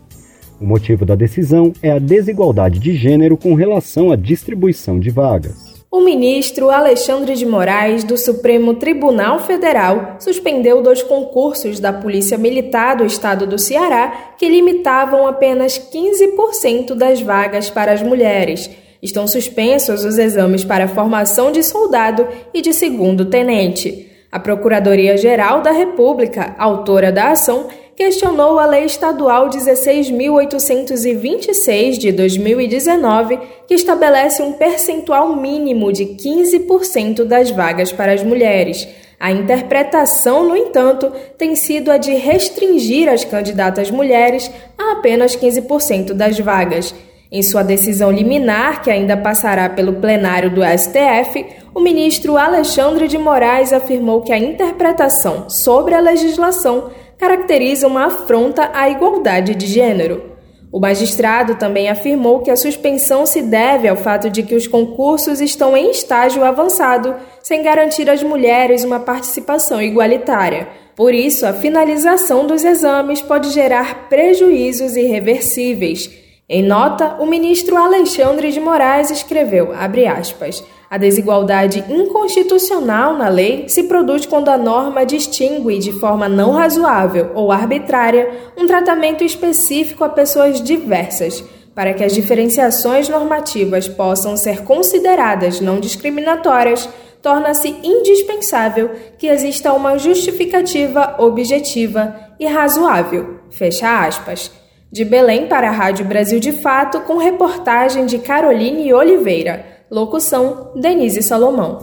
O 0.59 0.65
motivo 0.65 1.05
da 1.05 1.15
decisão 1.15 1.71
é 1.81 1.89
a 1.89 1.99
desigualdade 1.99 2.79
de 2.79 2.93
gênero 2.93 3.37
com 3.37 3.53
relação 3.53 4.11
à 4.11 4.17
distribuição 4.17 4.99
de 4.99 5.09
vagas. 5.09 5.70
O 5.93 5.99
ministro 5.99 6.69
Alexandre 6.69 7.35
de 7.35 7.45
Moraes, 7.45 8.05
do 8.05 8.17
Supremo 8.17 8.75
Tribunal 8.75 9.39
Federal, 9.39 10.15
suspendeu 10.21 10.81
dois 10.81 11.03
concursos 11.03 11.81
da 11.81 11.91
Polícia 11.91 12.37
Militar 12.37 12.95
do 12.95 13.05
Estado 13.05 13.45
do 13.45 13.59
Ceará 13.59 14.31
que 14.37 14.47
limitavam 14.47 15.27
apenas 15.27 15.77
15% 15.77 16.95
das 16.95 17.19
vagas 17.19 17.69
para 17.69 17.91
as 17.91 18.01
mulheres. 18.01 18.69
Estão 19.03 19.27
suspensos 19.27 20.05
os 20.05 20.17
exames 20.17 20.63
para 20.63 20.87
formação 20.87 21.51
de 21.51 21.61
soldado 21.61 22.25
e 22.53 22.61
de 22.61 22.73
segundo 22.73 23.25
tenente. 23.25 24.09
A 24.31 24.39
Procuradoria-Geral 24.39 25.61
da 25.61 25.71
República, 25.71 26.55
autora 26.57 27.11
da 27.11 27.31
ação, 27.31 27.67
questionou 27.95 28.59
a 28.59 28.65
Lei 28.65 28.83
Estadual 28.85 29.49
16.826 29.49 31.97
de 31.97 32.11
2019, 32.11 33.39
que 33.67 33.73
estabelece 33.73 34.41
um 34.41 34.53
percentual 34.53 35.35
mínimo 35.35 35.91
de 35.91 36.05
15% 36.05 37.25
das 37.25 37.51
vagas 37.51 37.91
para 37.91 38.13
as 38.13 38.23
mulheres. 38.23 38.87
A 39.19 39.31
interpretação, 39.31 40.43
no 40.43 40.55
entanto, 40.55 41.11
tem 41.37 41.55
sido 41.55 41.91
a 41.91 41.97
de 41.97 42.15
restringir 42.15 43.07
as 43.07 43.23
candidatas 43.23 43.91
mulheres 43.91 44.49
a 44.77 44.93
apenas 44.93 45.35
15% 45.35 46.13
das 46.13 46.39
vagas. 46.39 46.95
Em 47.31 47.43
sua 47.43 47.63
decisão 47.63 48.11
liminar, 48.11 48.81
que 48.81 48.91
ainda 48.91 49.15
passará 49.15 49.69
pelo 49.69 49.93
plenário 49.93 50.49
do 50.49 50.61
STF, 50.61 51.45
o 51.73 51.79
ministro 51.79 52.35
Alexandre 52.35 53.07
de 53.07 53.17
Moraes 53.17 53.71
afirmou 53.71 54.21
que 54.21 54.33
a 54.33 54.37
interpretação 54.37 55.49
sobre 55.49 55.93
a 55.93 56.01
legislação 56.01 56.89
caracteriza 57.21 57.85
uma 57.85 58.07
afronta 58.07 58.71
à 58.73 58.89
igualdade 58.89 59.53
de 59.53 59.67
gênero. 59.67 60.31
O 60.71 60.79
magistrado 60.79 61.53
também 61.53 61.87
afirmou 61.87 62.39
que 62.39 62.49
a 62.49 62.55
suspensão 62.55 63.27
se 63.27 63.43
deve 63.43 63.87
ao 63.87 63.95
fato 63.95 64.27
de 64.27 64.41
que 64.41 64.55
os 64.55 64.65
concursos 64.65 65.39
estão 65.39 65.77
em 65.77 65.91
estágio 65.91 66.43
avançado, 66.43 67.13
sem 67.43 67.61
garantir 67.61 68.09
às 68.09 68.23
mulheres 68.23 68.83
uma 68.83 68.99
participação 68.99 69.79
igualitária. 69.79 70.67
Por 70.95 71.13
isso, 71.13 71.45
a 71.45 71.53
finalização 71.53 72.47
dos 72.47 72.63
exames 72.63 73.21
pode 73.21 73.51
gerar 73.51 74.09
prejuízos 74.09 74.95
irreversíveis. 74.95 76.09
Em 76.53 76.61
nota, 76.61 77.15
o 77.17 77.25
ministro 77.25 77.77
Alexandre 77.77 78.51
de 78.51 78.59
Moraes 78.59 79.09
escreveu, 79.09 79.69
aspas, 79.71 80.61
a 80.89 80.97
desigualdade 80.97 81.81
inconstitucional 81.87 83.17
na 83.17 83.29
lei 83.29 83.69
se 83.69 83.83
produz 83.83 84.25
quando 84.25 84.49
a 84.49 84.57
norma 84.57 85.05
distingue 85.05 85.79
de 85.79 85.93
forma 85.93 86.27
não 86.27 86.51
razoável 86.51 87.31
ou 87.35 87.53
arbitrária 87.53 88.29
um 88.57 88.67
tratamento 88.67 89.23
específico 89.23 90.03
a 90.03 90.09
pessoas 90.09 90.61
diversas. 90.61 91.41
Para 91.73 91.93
que 91.93 92.03
as 92.03 92.13
diferenciações 92.13 93.07
normativas 93.07 93.87
possam 93.87 94.35
ser 94.35 94.65
consideradas 94.65 95.61
não 95.61 95.79
discriminatórias, 95.79 96.89
torna-se 97.21 97.77
indispensável 97.81 98.91
que 99.17 99.27
exista 99.27 99.71
uma 99.71 99.97
justificativa 99.97 101.15
objetiva 101.17 102.13
e 102.37 102.45
razoável. 102.45 103.39
Fecha 103.49 104.05
aspas. 104.05 104.51
De 104.91 105.05
Belém 105.05 105.47
para 105.47 105.69
a 105.69 105.71
Rádio 105.71 106.05
Brasil 106.05 106.37
de 106.37 106.51
Fato, 106.51 106.99
com 107.01 107.17
reportagem 107.17 108.05
de 108.05 108.17
Caroline 108.17 108.93
Oliveira. 108.93 109.63
Locução: 109.89 110.73
Denise 110.75 111.23
Salomão. 111.23 111.79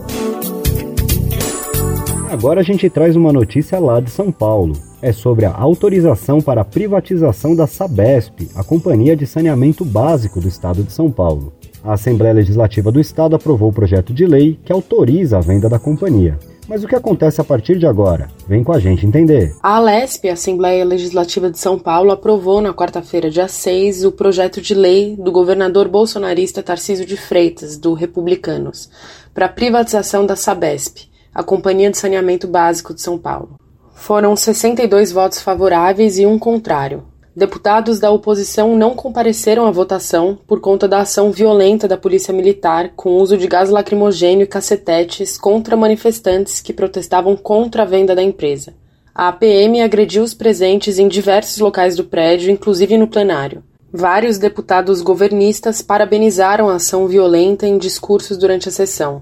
Agora 2.29 2.59
a 2.59 2.63
gente 2.63 2.87
traz 2.87 3.15
uma 3.15 3.33
notícia 3.33 3.79
lá 3.79 3.99
de 3.99 4.11
São 4.11 4.31
Paulo. 4.31 4.73
É 5.01 5.11
sobre 5.11 5.45
a 5.45 5.51
autorização 5.51 6.39
para 6.39 6.61
a 6.61 6.65
privatização 6.65 7.55
da 7.55 7.65
Sabesp, 7.65 8.47
a 8.55 8.63
Companhia 8.63 9.15
de 9.15 9.25
Saneamento 9.25 9.83
Básico 9.83 10.39
do 10.39 10.47
Estado 10.47 10.83
de 10.83 10.91
São 10.91 11.09
Paulo. 11.09 11.51
A 11.83 11.93
Assembleia 11.93 12.35
Legislativa 12.35 12.91
do 12.91 12.99
Estado 12.99 13.35
aprovou 13.35 13.69
o 13.69 13.73
projeto 13.73 14.13
de 14.13 14.27
lei 14.27 14.59
que 14.63 14.71
autoriza 14.71 15.39
a 15.39 15.41
venda 15.41 15.67
da 15.67 15.79
companhia. 15.79 16.37
Mas 16.69 16.83
o 16.83 16.87
que 16.87 16.95
acontece 16.95 17.41
a 17.41 17.43
partir 17.43 17.79
de 17.79 17.87
agora? 17.87 18.29
Vem 18.47 18.63
com 18.63 18.71
a 18.71 18.79
gente 18.79 19.03
entender. 19.03 19.55
A 19.63 19.77
Alesp, 19.77 20.29
a 20.29 20.33
Assembleia 20.33 20.85
Legislativa 20.85 21.49
de 21.49 21.57
São 21.57 21.79
Paulo, 21.79 22.11
aprovou 22.11 22.61
na 22.61 22.71
quarta-feira, 22.71 23.27
dia 23.27 23.47
6, 23.47 24.05
o 24.05 24.11
projeto 24.11 24.61
de 24.61 24.75
lei 24.75 25.15
do 25.15 25.31
governador 25.31 25.87
bolsonarista 25.87 26.61
Tarcísio 26.61 27.07
de 27.07 27.17
Freitas, 27.17 27.75
do 27.75 27.95
Republicanos, 27.95 28.87
para 29.33 29.47
a 29.47 29.49
privatização 29.49 30.27
da 30.27 30.35
Sabesp, 30.35 31.09
a 31.33 31.41
Companhia 31.41 31.89
de 31.89 31.97
Saneamento 31.97 32.47
Básico 32.47 32.93
de 32.93 33.01
São 33.01 33.17
Paulo. 33.17 33.55
Foram 33.95 34.35
62 34.35 35.11
votos 35.11 35.41
favoráveis 35.41 36.19
e 36.19 36.25
um 36.27 36.37
contrário. 36.37 37.03
Deputados 37.39 38.01
da 38.01 38.11
oposição 38.11 38.75
não 38.75 38.93
compareceram 38.93 39.65
à 39.65 39.71
votação 39.71 40.37
por 40.45 40.59
conta 40.59 40.89
da 40.89 40.99
ação 40.99 41.31
violenta 41.31 41.87
da 41.87 41.95
Polícia 41.95 42.33
Militar 42.33 42.91
com 42.97 43.15
uso 43.15 43.37
de 43.37 43.47
gás 43.47 43.69
lacrimogênio 43.69 44.43
e 44.43 44.45
cacetetes 44.45 45.37
contra 45.37 45.77
manifestantes 45.77 46.59
que 46.59 46.73
protestavam 46.73 47.37
contra 47.37 47.83
a 47.83 47.85
venda 47.85 48.13
da 48.13 48.21
empresa. 48.21 48.73
A 49.15 49.29
APM 49.29 49.81
agrediu 49.81 50.21
os 50.21 50.33
presentes 50.33 50.99
em 50.99 51.07
diversos 51.07 51.59
locais 51.59 51.95
do 51.95 52.03
prédio, 52.03 52.51
inclusive 52.51 52.97
no 52.97 53.07
plenário. 53.07 53.63
Vários 53.89 54.37
deputados 54.37 55.01
governistas 55.01 55.81
parabenizaram 55.81 56.67
a 56.67 56.75
ação 56.75 57.07
violenta 57.07 57.65
em 57.65 57.77
discursos 57.77 58.37
durante 58.37 58.67
a 58.67 58.71
sessão. 58.73 59.21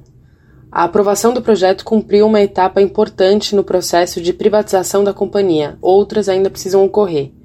A 0.71 0.85
aprovação 0.85 1.35
do 1.35 1.41
projeto 1.43 1.85
cumpriu 1.85 2.25
uma 2.25 2.41
etapa 2.41 2.81
importante 2.81 3.55
no 3.55 3.63
processo 3.63 4.19
de 4.19 4.33
privatização 4.33 5.03
da 5.03 5.13
companhia, 5.13 5.77
outras 5.79 6.27
ainda 6.27 6.49
precisam 6.49 6.83
ocorrer. 6.83 7.36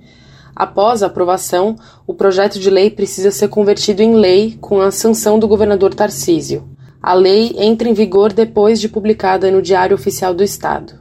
Após 0.55 1.03
a 1.03 1.07
aprovação, 1.07 1.77
o 2.07 2.15
projeto 2.15 2.59
de 2.59 2.69
lei 2.69 2.91
precisa 2.91 3.31
ser 3.31 3.49
convertido 3.49 4.03
em 4.03 4.15
lei 4.15 4.59
com 4.61 4.81
a 4.81 4.91
sanção 4.91 5.39
do 5.39 5.49
governador 5.49 5.95
Tarcísio. 5.95 6.69
A 7.03 7.15
lei 7.15 7.55
entra 7.59 7.89
em 7.89 7.95
vigor 7.95 8.33
depois 8.33 8.81
de 8.81 8.89
publicada 8.89 9.51
no 9.51 9.63
Diário 9.63 9.95
Oficial 9.95 10.33
do 10.33 10.45
Estado. 10.45 10.95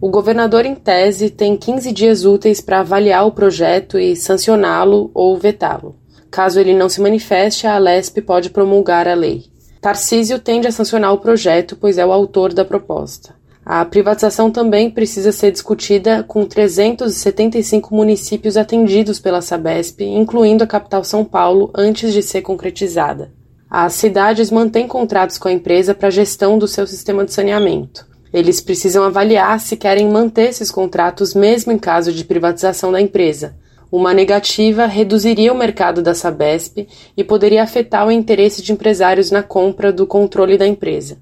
O 0.00 0.08
governador, 0.08 0.64
em 0.64 0.76
tese, 0.76 1.30
tem 1.30 1.56
15 1.56 1.90
dias 1.90 2.24
úteis 2.24 2.60
para 2.60 2.80
avaliar 2.80 3.26
o 3.26 3.32
projeto 3.32 3.98
e 3.98 4.14
sancioná-lo 4.14 5.10
ou 5.12 5.36
vetá-lo. 5.36 5.96
Caso 6.30 6.60
ele 6.60 6.74
não 6.74 6.88
se 6.88 7.00
manifeste, 7.00 7.66
a 7.66 7.74
Alesp 7.74 8.20
pode 8.20 8.50
promulgar 8.50 9.08
a 9.08 9.14
lei. 9.14 9.46
Tarcísio 9.80 10.38
tende 10.38 10.68
a 10.68 10.72
sancionar 10.72 11.12
o 11.12 11.18
projeto, 11.18 11.74
pois 11.74 11.98
é 11.98 12.06
o 12.06 12.12
autor 12.12 12.52
da 12.52 12.64
proposta. 12.64 13.34
A 13.70 13.84
privatização 13.84 14.50
também 14.50 14.90
precisa 14.90 15.30
ser 15.30 15.52
discutida 15.52 16.22
com 16.22 16.46
375 16.46 17.94
municípios 17.94 18.56
atendidos 18.56 19.20
pela 19.20 19.42
Sabesp, 19.42 20.00
incluindo 20.00 20.64
a 20.64 20.66
capital 20.66 21.04
São 21.04 21.22
Paulo, 21.22 21.70
antes 21.76 22.14
de 22.14 22.22
ser 22.22 22.40
concretizada. 22.40 23.30
As 23.68 23.92
cidades 23.92 24.50
mantêm 24.50 24.88
contratos 24.88 25.36
com 25.36 25.48
a 25.48 25.52
empresa 25.52 25.94
para 25.94 26.08
a 26.08 26.10
gestão 26.10 26.56
do 26.56 26.66
seu 26.66 26.86
sistema 26.86 27.26
de 27.26 27.34
saneamento. 27.34 28.06
Eles 28.32 28.58
precisam 28.58 29.04
avaliar 29.04 29.60
se 29.60 29.76
querem 29.76 30.08
manter 30.08 30.48
esses 30.48 30.70
contratos 30.70 31.34
mesmo 31.34 31.70
em 31.70 31.78
caso 31.78 32.10
de 32.10 32.24
privatização 32.24 32.90
da 32.90 33.02
empresa. 33.02 33.54
Uma 33.92 34.14
negativa 34.14 34.86
reduziria 34.86 35.52
o 35.52 35.58
mercado 35.58 36.00
da 36.00 36.14
Sabesp 36.14 36.88
e 37.14 37.22
poderia 37.22 37.64
afetar 37.64 38.06
o 38.06 38.10
interesse 38.10 38.62
de 38.62 38.72
empresários 38.72 39.30
na 39.30 39.42
compra 39.42 39.92
do 39.92 40.06
controle 40.06 40.56
da 40.56 40.66
empresa. 40.66 41.18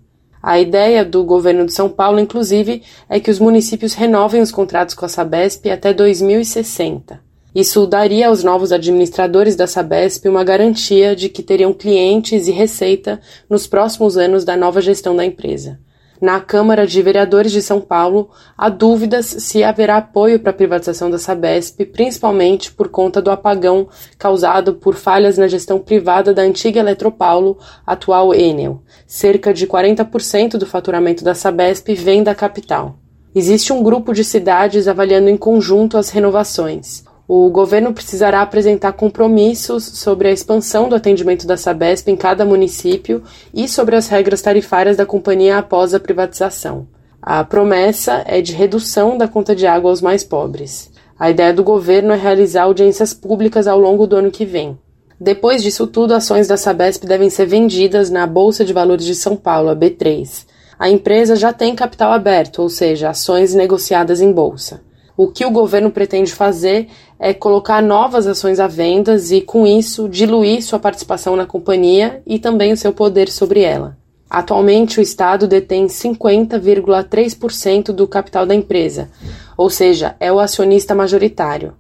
A 0.47 0.61
ideia 0.61 1.05
do 1.05 1.25
governo 1.25 1.67
de 1.67 1.73
São 1.73 1.89
Paulo, 1.89 2.21
inclusive, 2.21 2.81
é 3.09 3.19
que 3.19 3.33
os 3.33 3.41
municípios 3.41 3.95
renovem 3.95 4.41
os 4.41 4.53
contratos 4.53 4.95
com 4.95 5.05
a 5.05 5.09
Sabesp 5.09 5.69
até 5.69 5.93
2060. 5.93 7.21
Isso 7.53 7.85
daria 7.85 8.29
aos 8.29 8.45
novos 8.45 8.71
administradores 8.71 9.57
da 9.57 9.67
Sabesp 9.67 10.29
uma 10.29 10.45
garantia 10.45 11.17
de 11.17 11.29
que 11.29 11.43
teriam 11.43 11.73
clientes 11.73 12.47
e 12.47 12.53
receita 12.53 13.21
nos 13.51 13.67
próximos 13.67 14.17
anos 14.17 14.45
da 14.45 14.57
nova 14.57 14.81
gestão 14.81 15.17
da 15.17 15.25
empresa. 15.25 15.81
Na 16.21 16.41
Câmara 16.41 16.87
de 16.87 17.03
Vereadores 17.03 17.53
de 17.53 17.61
São 17.61 17.81
Paulo, 17.81 18.31
há 18.57 18.69
dúvidas 18.69 19.27
se 19.27 19.63
haverá 19.63 19.99
apoio 19.99 20.41
para 20.41 20.51
a 20.51 20.55
privatização 20.55 21.11
da 21.11 21.19
Sabesp, 21.19 21.85
principalmente 21.87 22.73
por 22.73 22.89
conta 22.89 23.21
do 23.21 23.31
apagão 23.31 23.89
causado 24.19 24.75
por 24.75 24.95
falhas 24.95 25.37
na 25.37 25.47
gestão 25.47 25.79
privada 25.79 26.33
da 26.33 26.43
antiga 26.43 26.81
Eletropaulo, 26.81 27.59
atual 27.87 28.35
Enel. 28.35 28.83
Cerca 29.07 29.53
de 29.53 29.67
40% 29.67 30.57
do 30.57 30.67
faturamento 30.67 31.23
da 31.23 31.35
Sabesp 31.35 31.95
vem 31.95 32.23
da 32.23 32.35
capital. 32.35 32.97
Existe 33.35 33.73
um 33.73 33.83
grupo 33.83 34.15
de 34.15 34.25
cidades 34.25 34.89
avaliando 34.89 35.29
em 35.29 35.37
conjunto 35.37 35.99
as 35.99 36.09
renovações. 36.09 37.06
O 37.29 37.51
governo 37.51 37.93
precisará 37.93 38.41
apresentar 38.41 38.93
compromissos 38.93 39.85
sobre 39.85 40.29
a 40.29 40.33
expansão 40.33 40.89
do 40.89 40.95
atendimento 40.95 41.45
da 41.45 41.57
Sabesp 41.57 42.09
em 42.09 42.17
cada 42.17 42.45
município 42.45 43.23
e 43.53 43.69
sobre 43.69 43.97
as 43.97 44.07
regras 44.07 44.41
tarifárias 44.41 44.97
da 44.97 45.05
companhia 45.05 45.59
após 45.59 45.93
a 45.93 45.99
privatização. 45.99 46.87
A 47.21 47.43
promessa 47.43 48.23
é 48.27 48.41
de 48.41 48.53
redução 48.53 49.19
da 49.19 49.27
conta 49.27 49.57
de 49.57 49.67
água 49.67 49.91
aos 49.91 50.01
mais 50.01 50.23
pobres. 50.23 50.93
A 51.19 51.29
ideia 51.29 51.53
do 51.53 51.65
governo 51.65 52.13
é 52.13 52.17
realizar 52.17 52.63
audiências 52.63 53.13
públicas 53.13 53.67
ao 53.67 53.81
longo 53.81 54.07
do 54.07 54.15
ano 54.15 54.31
que 54.31 54.45
vem. 54.45 54.79
Depois 55.19 55.65
disso 55.65 55.87
tudo, 55.89 56.15
ações 56.15 56.47
da 56.47 56.57
Sabesp 56.57 57.05
devem 57.07 57.29
ser 57.29 57.47
vendidas 57.47 58.09
na 58.09 58.25
Bolsa 58.27 58.65
de 58.65 58.73
Valores 58.73 59.05
de 59.05 59.17
São 59.17 59.35
Paulo, 59.35 59.71
a 59.71 59.75
B3. 59.75 60.47
A 60.79 60.89
empresa 60.89 61.35
já 61.35 61.53
tem 61.53 61.75
capital 61.75 62.13
aberto, 62.13 62.63
ou 62.63 62.69
seja, 62.69 63.09
ações 63.09 63.55
negociadas 63.55 64.21
em 64.21 64.31
bolsa. 64.31 64.86
O 65.17 65.29
que 65.29 65.47
o 65.47 65.51
governo 65.51 65.91
pretende 65.91 66.35
fazer 66.35 66.89
é 67.19 67.33
colocar 67.33 67.83
novas 67.83 68.27
ações 68.27 68.61
à 68.61 68.67
venda 68.67 69.17
e, 69.31 69.41
com 69.41 69.67
isso, 69.67 70.11
diluir 70.11 70.63
sua 70.63 70.79
participação 70.79 71.35
na 71.35 71.47
companhia 71.47 72.21
e 72.27 72.39
também 72.39 72.71
o 72.71 72.77
seu 72.77 72.93
poder 72.93 73.31
sobre 73.31 73.63
ela. 73.63 73.97
Atualmente, 74.29 74.99
o 74.99 75.03
Estado 75.03 75.49
detém 75.49 75.87
50,3% 75.87 77.93
do 77.93 78.07
capital 78.07 78.45
da 78.45 78.55
empresa, 78.55 79.09
ou 79.57 79.71
seja, 79.71 80.15
é 80.21 80.31
o 80.31 80.39
acionista 80.39 80.95
majoritário. 80.95 81.73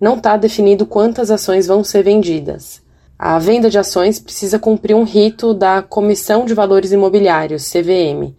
Não 0.00 0.16
está 0.16 0.36
definido 0.36 0.86
quantas 0.86 1.32
ações 1.32 1.66
vão 1.66 1.82
ser 1.82 2.04
vendidas. 2.04 2.80
A 3.18 3.40
venda 3.40 3.68
de 3.68 3.76
ações 3.76 4.20
precisa 4.20 4.60
cumprir 4.60 4.94
um 4.94 5.02
rito 5.02 5.52
da 5.52 5.82
Comissão 5.82 6.44
de 6.44 6.54
Valores 6.54 6.92
Imobiliários, 6.92 7.68
CVM. 7.68 8.32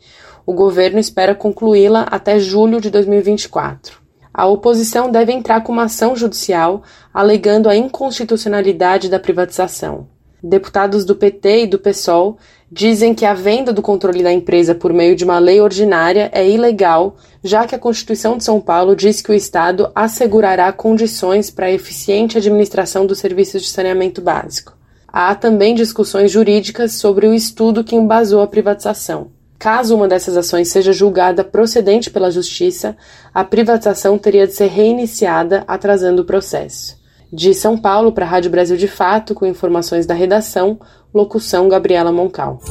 O 0.46 0.54
governo 0.54 0.98
espera 0.98 1.36
concluí-la 1.36 2.04
até 2.04 2.40
julho 2.40 2.80
de 2.80 2.90
2024. 2.90 4.08
A 4.40 4.46
oposição 4.46 5.12
deve 5.12 5.34
entrar 5.34 5.60
com 5.64 5.74
uma 5.74 5.84
ação 5.84 6.16
judicial 6.16 6.82
alegando 7.14 7.68
a 7.68 7.76
inconstitucionalidade 7.76 9.10
da 9.10 9.20
privatização. 9.20 10.08
Deputados 10.42 11.04
do 11.04 11.14
PT 11.14 11.64
e 11.64 11.68
do 11.68 11.78
PSOL 11.78 12.38
dizem 12.72 13.14
que 13.14 13.26
a 13.26 13.34
venda 13.34 13.74
do 13.74 13.82
controle 13.82 14.24
da 14.24 14.32
empresa 14.32 14.74
por 14.74 14.94
meio 14.94 15.14
de 15.14 15.26
uma 15.26 15.40
lei 15.40 15.60
ordinária 15.60 16.32
é 16.32 16.50
ilegal, 16.50 17.18
já 17.44 17.68
que 17.68 17.76
a 17.76 17.80
Constituição 17.80 18.38
de 18.38 18.46
São 18.46 18.62
Paulo 18.62 18.96
diz 18.96 19.22
que 19.22 19.30
o 19.30 19.36
Estado 19.36 19.92
assegurará 19.94 20.72
condições 20.72 21.52
para 21.52 21.66
a 21.66 21.74
eficiente 21.74 22.38
administração 22.38 23.06
dos 23.06 23.20
serviços 23.20 23.62
de 23.62 23.68
saneamento 23.68 24.22
básico. 24.22 24.74
Há 25.06 25.36
também 25.36 25.76
discussões 25.76 26.32
jurídicas 26.32 26.94
sobre 26.94 27.28
o 27.28 27.34
estudo 27.34 27.84
que 27.84 27.94
embasou 27.94 28.42
a 28.42 28.48
privatização. 28.48 29.32
Caso 29.60 29.94
uma 29.94 30.08
dessas 30.08 30.38
ações 30.38 30.70
seja 30.70 30.94
julgada 30.94 31.44
procedente 31.44 32.10
pela 32.10 32.32
Justiça, 32.32 32.96
a 33.34 33.44
privatização 33.44 34.18
teria 34.18 34.48
de 34.48 34.54
ser 34.54 34.68
reiniciada, 34.68 35.66
atrasando 35.68 36.22
o 36.22 36.26
processo. 36.26 36.98
De 37.32 37.54
São 37.54 37.78
Paulo 37.78 38.14
para 38.14 38.26
a 38.26 38.30
Rádio 38.30 38.50
Brasil 38.50 38.78
de 38.78 38.88
Fato, 38.88 39.36
com 39.36 39.46
informações 39.46 40.06
da 40.06 40.14
redação, 40.14 40.80
locução 41.14 41.68
Gabriela 41.68 42.10
Moncal. 42.10 42.62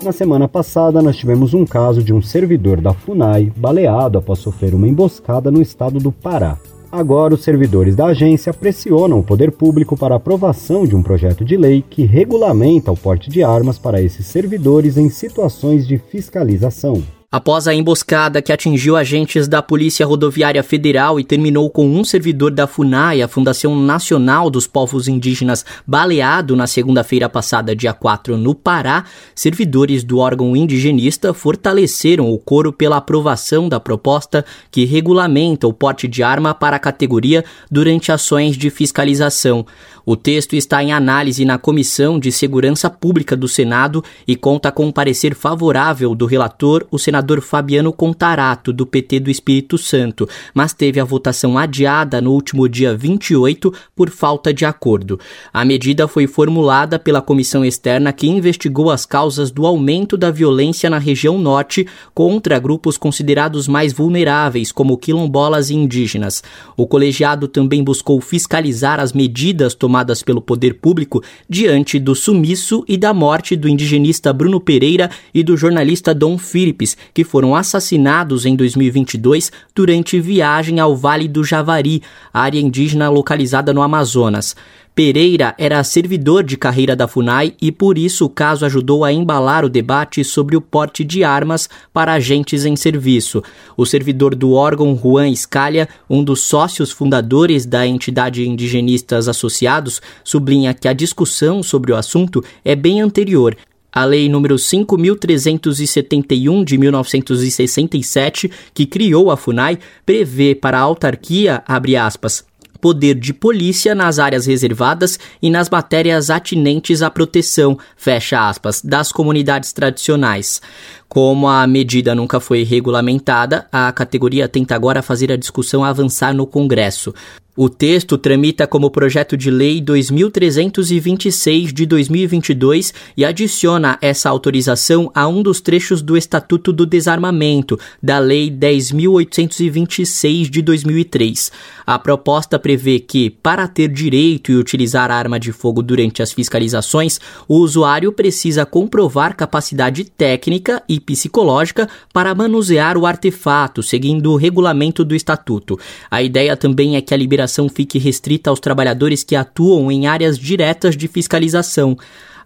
Na 0.00 0.12
semana 0.12 0.46
passada, 0.46 1.02
nós 1.02 1.16
tivemos 1.16 1.54
um 1.54 1.64
caso 1.64 2.00
de 2.00 2.14
um 2.14 2.22
servidor 2.22 2.80
da 2.80 2.94
FUNAI 2.94 3.52
baleado 3.56 4.18
após 4.18 4.38
sofrer 4.38 4.74
uma 4.76 4.86
emboscada 4.86 5.50
no 5.50 5.60
estado 5.60 5.98
do 5.98 6.12
Pará. 6.12 6.56
Agora, 6.96 7.34
os 7.34 7.42
servidores 7.42 7.96
da 7.96 8.06
agência 8.06 8.54
pressionam 8.54 9.18
o 9.18 9.22
poder 9.24 9.50
público 9.50 9.96
para 9.96 10.14
aprovação 10.14 10.86
de 10.86 10.94
um 10.94 11.02
projeto 11.02 11.44
de 11.44 11.56
lei 11.56 11.82
que 11.82 12.04
regulamenta 12.04 12.92
o 12.92 12.96
porte 12.96 13.28
de 13.28 13.42
armas 13.42 13.76
para 13.80 14.00
esses 14.00 14.24
servidores 14.26 14.96
em 14.96 15.10
situações 15.10 15.88
de 15.88 15.98
fiscalização. 15.98 17.02
Após 17.34 17.66
a 17.66 17.74
emboscada 17.74 18.40
que 18.40 18.52
atingiu 18.52 18.94
agentes 18.94 19.48
da 19.48 19.60
Polícia 19.60 20.06
Rodoviária 20.06 20.62
Federal 20.62 21.18
e 21.18 21.24
terminou 21.24 21.68
com 21.68 21.84
um 21.84 22.04
servidor 22.04 22.52
da 22.52 22.64
FUNAI, 22.64 23.22
a 23.22 23.26
Fundação 23.26 23.74
Nacional 23.74 24.48
dos 24.48 24.68
Povos 24.68 25.08
Indígenas, 25.08 25.66
baleado 25.84 26.54
na 26.54 26.68
segunda-feira 26.68 27.28
passada, 27.28 27.74
dia 27.74 27.92
4, 27.92 28.36
no 28.36 28.54
Pará, 28.54 29.06
servidores 29.34 30.04
do 30.04 30.18
órgão 30.18 30.54
indigenista 30.54 31.34
fortaleceram 31.34 32.30
o 32.30 32.38
coro 32.38 32.72
pela 32.72 32.98
aprovação 32.98 33.68
da 33.68 33.80
proposta 33.80 34.44
que 34.70 34.84
regulamenta 34.84 35.66
o 35.66 35.72
porte 35.72 36.06
de 36.06 36.22
arma 36.22 36.54
para 36.54 36.76
a 36.76 36.78
categoria 36.78 37.44
durante 37.68 38.12
ações 38.12 38.56
de 38.56 38.70
fiscalização. 38.70 39.66
O 40.06 40.16
texto 40.16 40.54
está 40.54 40.84
em 40.84 40.92
análise 40.92 41.46
na 41.46 41.56
Comissão 41.56 42.20
de 42.20 42.30
Segurança 42.30 42.90
Pública 42.90 43.34
do 43.34 43.48
Senado 43.48 44.04
e 44.28 44.36
conta 44.36 44.70
com 44.70 44.84
um 44.84 44.92
parecer 44.92 45.34
favorável 45.34 46.14
do 46.14 46.26
relator, 46.26 46.86
o 46.90 46.98
senador 46.98 47.23
Fabiano 47.40 47.92
Contarato, 47.92 48.72
do 48.72 48.86
PT 48.86 49.20
do 49.20 49.30
Espírito 49.30 49.78
Santo, 49.78 50.28
mas 50.52 50.72
teve 50.72 51.00
a 51.00 51.04
votação 51.04 51.56
adiada 51.56 52.20
no 52.20 52.32
último 52.32 52.68
dia 52.68 52.96
28 52.96 53.72
por 53.94 54.10
falta 54.10 54.52
de 54.52 54.64
acordo. 54.64 55.18
A 55.52 55.64
medida 55.64 56.06
foi 56.06 56.26
formulada 56.26 56.98
pela 56.98 57.22
comissão 57.22 57.64
externa 57.64 58.12
que 58.12 58.26
investigou 58.26 58.90
as 58.90 59.06
causas 59.06 59.50
do 59.50 59.66
aumento 59.66 60.16
da 60.16 60.30
violência 60.30 60.90
na 60.90 60.98
região 60.98 61.38
norte 61.38 61.86
contra 62.12 62.58
grupos 62.58 62.98
considerados 62.98 63.66
mais 63.66 63.92
vulneráveis, 63.92 64.70
como 64.70 64.98
quilombolas 64.98 65.70
e 65.70 65.74
indígenas. 65.74 66.42
O 66.76 66.86
colegiado 66.86 67.48
também 67.48 67.82
buscou 67.82 68.20
fiscalizar 68.20 69.00
as 69.00 69.12
medidas 69.12 69.74
tomadas 69.74 70.22
pelo 70.22 70.40
poder 70.40 70.74
público 70.74 71.22
diante 71.48 71.98
do 71.98 72.14
sumiço 72.14 72.84
e 72.88 72.96
da 72.96 73.14
morte 73.14 73.56
do 73.56 73.68
indigenista 73.68 74.32
Bruno 74.32 74.60
Pereira 74.60 75.10
e 75.32 75.42
do 75.42 75.56
jornalista 75.56 76.14
Dom 76.14 76.36
Philips, 76.38 76.96
que 77.14 77.22
foram 77.22 77.54
assassinados 77.54 78.44
em 78.44 78.56
2022 78.56 79.52
durante 79.72 80.20
viagem 80.20 80.80
ao 80.80 80.96
Vale 80.96 81.28
do 81.28 81.44
Javari, 81.44 82.02
área 82.32 82.58
indígena 82.58 83.08
localizada 83.08 83.72
no 83.72 83.80
Amazonas. 83.80 84.56
Pereira 84.94 85.56
era 85.58 85.82
servidor 85.82 86.44
de 86.44 86.56
carreira 86.56 86.94
da 86.94 87.08
FUNAI 87.08 87.54
e 87.60 87.72
por 87.72 87.98
isso 87.98 88.26
o 88.26 88.28
caso 88.28 88.64
ajudou 88.64 89.04
a 89.04 89.12
embalar 89.12 89.64
o 89.64 89.68
debate 89.68 90.22
sobre 90.22 90.56
o 90.56 90.60
porte 90.60 91.02
de 91.02 91.24
armas 91.24 91.68
para 91.92 92.12
agentes 92.12 92.64
em 92.64 92.76
serviço. 92.76 93.42
O 93.76 93.84
servidor 93.84 94.36
do 94.36 94.52
órgão 94.52 94.96
Juan 94.96 95.28
Escalha, 95.28 95.88
um 96.08 96.22
dos 96.22 96.42
sócios 96.42 96.92
fundadores 96.92 97.66
da 97.66 97.84
entidade 97.84 98.48
Indigenistas 98.48 99.26
Associados, 99.26 100.00
sublinha 100.22 100.72
que 100.72 100.86
a 100.86 100.92
discussão 100.92 101.60
sobre 101.60 101.90
o 101.90 101.96
assunto 101.96 102.44
é 102.64 102.76
bem 102.76 103.00
anterior 103.00 103.56
a 103.94 104.04
Lei 104.04 104.28
número 104.28 104.58
5371 104.58 106.64
de 106.64 106.76
1967, 106.76 108.50
que 108.74 108.86
criou 108.86 109.30
a 109.30 109.36
FUNAI, 109.36 109.78
prevê 110.04 110.54
para 110.54 110.78
a 110.78 110.80
autarquia, 110.80 111.62
abre 111.66 111.96
aspas, 111.96 112.44
poder 112.84 113.14
de 113.14 113.32
polícia 113.32 113.94
nas 113.94 114.18
áreas 114.18 114.44
reservadas 114.44 115.18
e 115.40 115.48
nas 115.48 115.70
matérias 115.70 116.28
atinentes 116.28 117.00
à 117.00 117.08
proteção, 117.08 117.78
fecha 117.96 118.46
aspas, 118.46 118.82
das 118.82 119.10
comunidades 119.10 119.72
tradicionais. 119.72 120.60
Como 121.08 121.48
a 121.48 121.66
medida 121.66 122.14
nunca 122.14 122.40
foi 122.40 122.62
regulamentada, 122.62 123.66
a 123.72 123.90
categoria 123.90 124.46
tenta 124.48 124.74
agora 124.74 125.00
fazer 125.00 125.32
a 125.32 125.36
discussão 125.36 125.82
avançar 125.82 126.34
no 126.34 126.46
Congresso. 126.46 127.14
O 127.56 127.68
texto 127.68 128.18
tramita 128.18 128.66
como 128.66 128.90
projeto 128.90 129.36
de 129.36 129.48
lei 129.48 129.80
2326 129.80 131.72
de 131.72 131.86
2022 131.86 132.92
e 133.16 133.24
adiciona 133.24 133.96
essa 134.02 134.28
autorização 134.28 135.08
a 135.14 135.28
um 135.28 135.40
dos 135.40 135.60
trechos 135.60 136.02
do 136.02 136.16
Estatuto 136.16 136.72
do 136.72 136.84
Desarmamento, 136.84 137.78
da 138.02 138.18
Lei 138.18 138.50
10.826 138.50 140.50
de 140.50 140.62
2003. 140.62 141.52
A 141.86 141.96
proposta 141.96 142.58
prevê 142.58 142.98
que, 142.98 143.30
para 143.30 143.68
ter 143.68 143.86
direito 143.86 144.50
e 144.50 144.56
utilizar 144.56 145.12
a 145.12 145.14
arma 145.14 145.38
de 145.38 145.52
fogo 145.52 145.80
durante 145.80 146.24
as 146.24 146.32
fiscalizações, 146.32 147.20
o 147.46 147.58
usuário 147.58 148.12
precisa 148.12 148.66
comprovar 148.66 149.36
capacidade 149.36 150.02
técnica 150.02 150.82
e 150.88 150.98
psicológica 150.98 151.88
para 152.12 152.34
manusear 152.34 152.98
o 152.98 153.06
artefato, 153.06 153.80
seguindo 153.80 154.32
o 154.32 154.36
regulamento 154.36 155.04
do 155.04 155.14
Estatuto. 155.14 155.78
A 156.10 156.20
ideia 156.20 156.56
também 156.56 156.96
é 156.96 157.00
que 157.00 157.14
a 157.14 157.16
liberação 157.16 157.43
fique 157.68 157.98
restrita 157.98 158.50
aos 158.50 158.60
trabalhadores 158.60 159.22
que 159.22 159.36
atuam 159.36 159.90
em 159.90 160.06
áreas 160.06 160.38
diretas 160.38 160.96
de 160.96 161.08
fiscalização. 161.08 161.96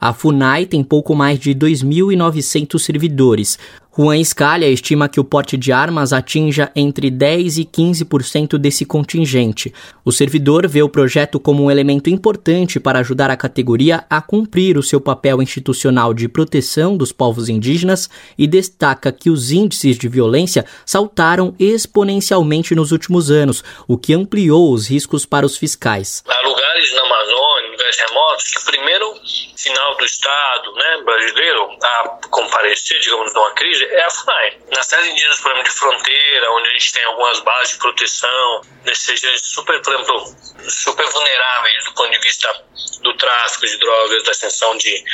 A 0.01 0.13
FUNAI 0.13 0.67
tem 0.67 0.85
pouco 0.85 1.15
mais 1.15 1.39
de 1.39 1.55
2.900 1.55 2.79
servidores. 2.79 3.59
Juan 4.01 4.23
Scalha 4.23 4.69
estima 4.69 5.09
que 5.09 5.19
o 5.19 5.25
porte 5.25 5.57
de 5.57 5.73
armas 5.73 6.13
atinja 6.13 6.71
entre 6.77 7.11
10% 7.11 7.59
e 7.59 7.65
15% 7.65 8.57
desse 8.57 8.85
contingente. 8.85 9.75
O 10.05 10.13
servidor 10.13 10.69
vê 10.69 10.81
o 10.81 10.89
projeto 10.89 11.41
como 11.41 11.65
um 11.65 11.71
elemento 11.71 12.09
importante 12.09 12.79
para 12.79 13.01
ajudar 13.01 13.29
a 13.29 13.37
categoria 13.37 14.05
a 14.09 14.23
cumprir 14.23 14.79
o 14.79 14.85
seu 14.85 15.01
papel 15.01 15.43
institucional 15.43 16.15
de 16.15 16.29
proteção 16.29 16.97
dos 16.97 17.11
povos 17.11 17.49
indígenas 17.49 18.09
e 18.39 18.47
destaca 18.47 19.11
que 19.11 19.31
os 19.31 19.51
índices 19.51 19.99
de 19.99 20.07
violência 20.07 20.65
saltaram 20.87 21.53
exponencialmente 21.59 22.77
nos 22.77 22.93
últimos 22.93 23.33
anos, 23.33 23.65
o 23.89 23.99
que 23.99 24.15
ampliou 24.15 24.73
os 24.73 24.87
riscos 24.87 25.27
para 25.27 25.45
os 25.45 25.57
fiscais. 25.57 26.23
Há 26.25 26.49
lugares 26.49 26.95
na 26.95 27.03
Amazônia, 27.03 27.71
lugares 27.73 27.97
remotos, 27.99 28.28
que 28.45 28.59
o 28.59 28.65
primeiro 28.65 29.21
sinal 29.57 29.97
do 29.97 30.05
Estado 30.05 30.73
né, 30.75 31.03
brasileiro 31.05 31.77
a 31.83 32.19
comparecer, 32.31 32.99
digamos, 33.01 33.33
numa 33.35 33.53
crise 33.53 33.85
é 33.85 34.05
a 34.05 34.11
FUNAI. 34.11 34.59
Nas 34.75 34.87
terras 34.87 35.07
indígenas, 35.07 35.41
por 35.41 35.53
exemplo, 35.53 35.71
de 35.71 35.79
fronteira, 35.79 36.53
onde 36.53 36.69
a 36.69 36.73
gente 36.73 36.93
tem 36.93 37.05
algumas 37.05 37.41
bases 37.41 37.71
de 37.71 37.79
proteção, 37.79 38.61
nessas 38.85 39.07
regiões 39.07 39.41
super, 39.43 39.81
por 39.83 39.95
exemplo, 39.95 40.37
super 40.69 41.07
vulneráveis 41.07 41.85
do 41.85 41.95
ponto 41.95 42.11
de 42.11 42.19
vista 42.21 42.65
do 43.03 43.17
tráfico 43.17 43.67
de 43.67 43.79
drogas, 43.79 44.23
da 44.25 44.31
ascensão 44.31 44.77
de, 44.77 45.05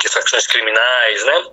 de 0.00 0.08
facções 0.08 0.46
criminais, 0.46 1.24
né? 1.24 1.44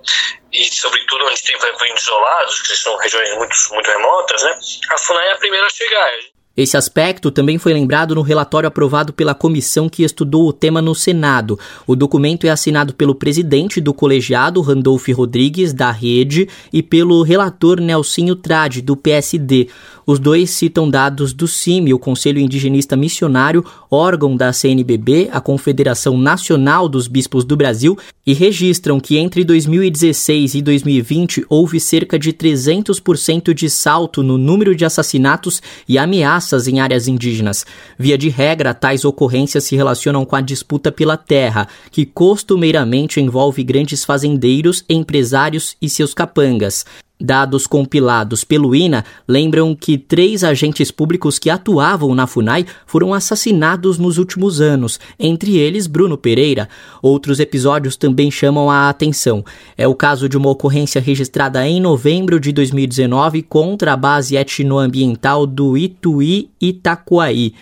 E, 0.52 0.64
sobretudo, 0.74 1.26
onde 1.26 1.42
tem, 1.42 1.58
por 1.58 1.66
exemplo, 1.66 1.86
isolados, 1.96 2.60
que 2.62 2.76
são 2.76 2.96
regiões 2.96 3.34
muito, 3.36 3.56
muito 3.70 3.90
remotas, 3.90 4.42
né? 4.42 4.58
A 4.90 4.98
FUNAI 4.98 5.28
é 5.28 5.32
a 5.32 5.38
primeira 5.38 5.66
a 5.66 5.70
chegar. 5.70 6.12
Esse 6.54 6.76
aspecto 6.76 7.30
também 7.30 7.56
foi 7.56 7.72
lembrado 7.72 8.14
no 8.14 8.20
relatório 8.20 8.66
aprovado 8.66 9.12
pela 9.12 9.34
comissão 9.34 9.88
que 9.88 10.02
estudou 10.02 10.46
o 10.46 10.52
tema 10.52 10.82
no 10.82 10.94
Senado. 10.94 11.58
O 11.86 11.96
documento 11.96 12.46
é 12.46 12.50
assinado 12.50 12.92
pelo 12.92 13.14
presidente 13.14 13.80
do 13.80 13.94
colegiado, 13.94 14.60
Randolph 14.60 15.08
Rodrigues, 15.08 15.72
da 15.72 15.90
Rede, 15.90 16.46
e 16.70 16.82
pelo 16.82 17.22
relator 17.22 17.80
Nelsinho 17.80 18.36
Trade, 18.36 18.82
do 18.82 18.94
PSD. 18.94 19.68
Os 20.06 20.18
dois 20.18 20.50
citam 20.50 20.90
dados 20.90 21.32
do 21.32 21.46
CIMI, 21.46 21.94
o 21.94 21.98
Conselho 21.98 22.40
Indigenista 22.40 22.96
Missionário, 22.96 23.64
órgão 23.90 24.36
da 24.36 24.52
CNBB, 24.52 25.28
a 25.32 25.40
Confederação 25.40 26.18
Nacional 26.18 26.88
dos 26.88 27.06
Bispos 27.06 27.44
do 27.44 27.56
Brasil, 27.56 27.96
e 28.26 28.32
registram 28.32 28.98
que 28.98 29.16
entre 29.16 29.44
2016 29.44 30.54
e 30.54 30.62
2020 30.62 31.44
houve 31.48 31.78
cerca 31.78 32.18
de 32.18 32.32
300% 32.32 33.52
de 33.54 33.68
salto 33.70 34.22
no 34.22 34.38
número 34.38 34.74
de 34.74 34.84
assassinatos 34.84 35.62
e 35.88 35.98
ameaças 35.98 36.66
em 36.66 36.80
áreas 36.80 37.06
indígenas. 37.06 37.64
Via 37.98 38.18
de 38.18 38.28
regra, 38.28 38.74
tais 38.74 39.04
ocorrências 39.04 39.64
se 39.64 39.76
relacionam 39.76 40.24
com 40.24 40.36
a 40.36 40.40
disputa 40.40 40.90
pela 40.90 41.16
terra, 41.16 41.68
que 41.90 42.04
costumeiramente 42.04 43.20
envolve 43.20 43.62
grandes 43.62 44.04
fazendeiros, 44.04 44.84
empresários 44.88 45.76
e 45.80 45.88
seus 45.88 46.14
capangas. 46.14 46.84
Dados 47.22 47.68
compilados 47.68 48.42
pelo 48.42 48.74
INA 48.74 49.04
lembram 49.28 49.76
que 49.76 49.96
três 49.96 50.42
agentes 50.42 50.90
públicos 50.90 51.38
que 51.38 51.48
atuavam 51.48 52.16
na 52.16 52.26
FUNAI 52.26 52.66
foram 52.84 53.14
assassinados 53.14 53.96
nos 53.96 54.18
últimos 54.18 54.60
anos, 54.60 54.98
entre 55.16 55.56
eles 55.56 55.86
Bruno 55.86 56.18
Pereira. 56.18 56.68
Outros 57.00 57.38
episódios 57.38 57.94
também 57.94 58.28
chamam 58.28 58.68
a 58.68 58.88
atenção. 58.88 59.44
É 59.78 59.86
o 59.86 59.94
caso 59.94 60.28
de 60.28 60.36
uma 60.36 60.50
ocorrência 60.50 61.00
registrada 61.00 61.64
em 61.64 61.80
novembro 61.80 62.40
de 62.40 62.50
2019 62.50 63.42
contra 63.42 63.92
a 63.92 63.96
base 63.96 64.36
etnoambiental 64.36 65.46
do 65.46 65.78
Ituí 65.78 66.50
Itacoaí 66.60 67.54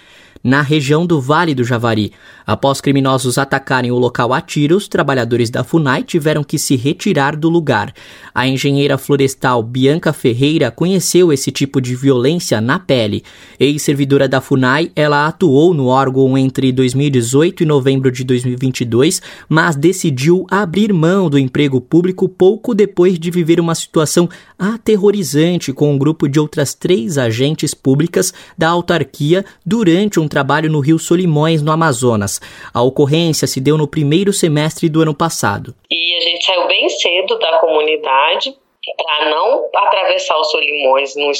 na 0.42 0.62
região 0.62 1.06
do 1.06 1.20
Vale 1.20 1.54
do 1.54 1.64
Javari. 1.64 2.12
Após 2.46 2.80
criminosos 2.80 3.38
atacarem 3.38 3.92
o 3.92 3.98
local 3.98 4.32
a 4.32 4.40
tiros, 4.40 4.88
trabalhadores 4.88 5.50
da 5.50 5.62
FUNAI 5.62 6.02
tiveram 6.02 6.42
que 6.42 6.58
se 6.58 6.74
retirar 6.74 7.36
do 7.36 7.48
lugar. 7.48 7.92
A 8.34 8.48
engenheira 8.48 8.98
florestal 8.98 9.62
Bianca 9.62 10.12
Ferreira 10.12 10.70
conheceu 10.70 11.32
esse 11.32 11.52
tipo 11.52 11.80
de 11.80 11.94
violência 11.94 12.60
na 12.60 12.78
pele. 12.78 13.22
Ex-servidora 13.58 14.26
da 14.26 14.40
FUNAI, 14.40 14.90
ela 14.96 15.26
atuou 15.26 15.72
no 15.74 15.86
órgão 15.86 16.36
entre 16.36 16.72
2018 16.72 17.62
e 17.62 17.66
novembro 17.66 18.10
de 18.10 18.24
2022, 18.24 19.22
mas 19.48 19.76
decidiu 19.76 20.46
abrir 20.50 20.92
mão 20.92 21.30
do 21.30 21.38
emprego 21.38 21.80
público 21.80 22.28
pouco 22.28 22.74
depois 22.74 23.18
de 23.18 23.30
viver 23.30 23.60
uma 23.60 23.74
situação 23.74 24.28
aterrorizante 24.58 25.72
com 25.72 25.92
um 25.92 25.98
grupo 25.98 26.28
de 26.28 26.40
outras 26.40 26.74
três 26.74 27.16
agentes 27.16 27.74
públicas 27.74 28.32
da 28.58 28.68
autarquia 28.68 29.44
durante 29.64 30.18
um 30.18 30.28
trabalho 30.30 30.70
no 30.70 30.80
Rio 30.80 30.98
Solimões, 30.98 31.60
no 31.60 31.72
Amazonas. 31.72 32.40
A 32.72 32.82
ocorrência 32.82 33.46
se 33.46 33.60
deu 33.60 33.76
no 33.76 33.86
primeiro 33.86 34.32
semestre 34.32 34.88
do 34.88 35.02
ano 35.02 35.14
passado. 35.14 35.74
E 35.90 36.16
a 36.16 36.20
gente 36.20 36.44
saiu 36.44 36.66
bem 36.66 36.88
cedo 36.88 37.38
da 37.38 37.58
comunidade 37.58 38.54
para 38.96 39.30
não 39.30 39.68
atravessar 39.74 40.38
os 40.38 40.50
Solimões 40.50 41.14
no, 41.16 41.30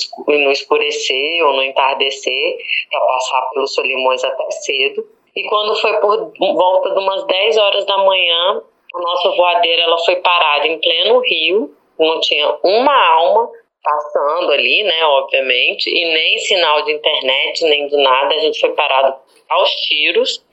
escurecer 0.51 1.45
ou 1.47 1.55
no 1.55 1.63
entardecer, 1.63 2.57
para 2.91 3.01
passar 3.01 3.49
pelos 3.55 3.75
Solimões 3.75 4.23
até 4.23 4.51
cedo. 4.51 5.07
E 5.35 5.49
quando 5.49 5.75
foi 5.77 5.95
por 6.01 6.33
volta 6.39 6.91
de 6.91 6.99
umas 6.99 7.25
10 7.27 7.57
horas 7.57 7.87
da 7.87 7.99
manhã, 7.99 8.63
a 8.95 9.01
nossa 9.01 9.31
voadeira 9.31 9.83
ela 9.83 9.99
foi 10.05 10.17
parada 10.17 10.67
em 10.67 10.79
pleno 10.81 11.21
rio, 11.21 11.75
não 11.99 12.21
tinha 12.21 12.57
uma 12.63 13.09
alma 13.15 13.51
passando 13.83 14.53
ali, 14.53 14.83
né, 14.83 15.05
obviamente, 15.05 15.89
e 15.89 16.13
nem 16.13 16.39
sinal 16.39 16.85
de 16.85 16.93
internet, 16.93 17.65
nem 17.65 17.89
do 17.89 17.97
nada, 17.97 18.35
a 18.35 18.39
gente 18.39 18.61
foi 18.61 18.71
parado 18.73 19.15
aos 19.49 19.71
tiros, 19.87 20.45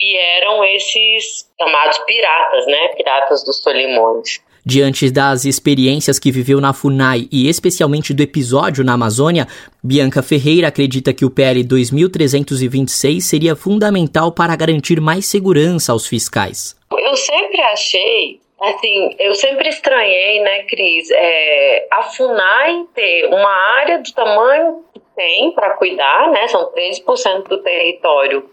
e 0.00 0.16
eram 0.16 0.64
esses 0.64 1.48
chamados 1.60 1.98
piratas, 1.98 2.66
né, 2.66 2.88
piratas 2.96 3.44
dos 3.44 3.62
Solimões. 3.62 4.40
Diante 4.64 5.10
das 5.10 5.44
experiências 5.44 6.20
que 6.20 6.30
viveu 6.30 6.60
na 6.60 6.72
FUNAI 6.72 7.28
e 7.32 7.48
especialmente 7.48 8.14
do 8.14 8.22
episódio 8.22 8.84
na 8.84 8.92
Amazônia, 8.92 9.48
Bianca 9.82 10.22
Ferreira 10.22 10.68
acredita 10.68 11.12
que 11.12 11.24
o 11.24 11.30
PL 11.30 11.64
2326 11.64 13.24
seria 13.24 13.56
fundamental 13.56 14.30
para 14.30 14.54
garantir 14.54 15.00
mais 15.00 15.26
segurança 15.26 15.90
aos 15.90 16.06
fiscais. 16.06 16.76
Eu 16.92 17.16
sempre 17.16 17.60
achei 17.60 18.41
Assim, 18.62 19.10
eu 19.18 19.34
sempre 19.34 19.68
estranhei, 19.68 20.40
né, 20.40 20.62
Cris, 20.62 21.10
é, 21.10 21.88
a 21.90 22.02
FUNAI 22.04 22.84
ter 22.94 23.26
uma 23.26 23.50
área 23.50 23.98
do 23.98 24.14
tamanho 24.14 24.84
que 24.94 25.00
tem 25.16 25.50
para 25.50 25.70
cuidar, 25.70 26.30
né, 26.30 26.46
são 26.46 26.70
13% 26.72 27.48
do 27.48 27.60
território 27.60 28.48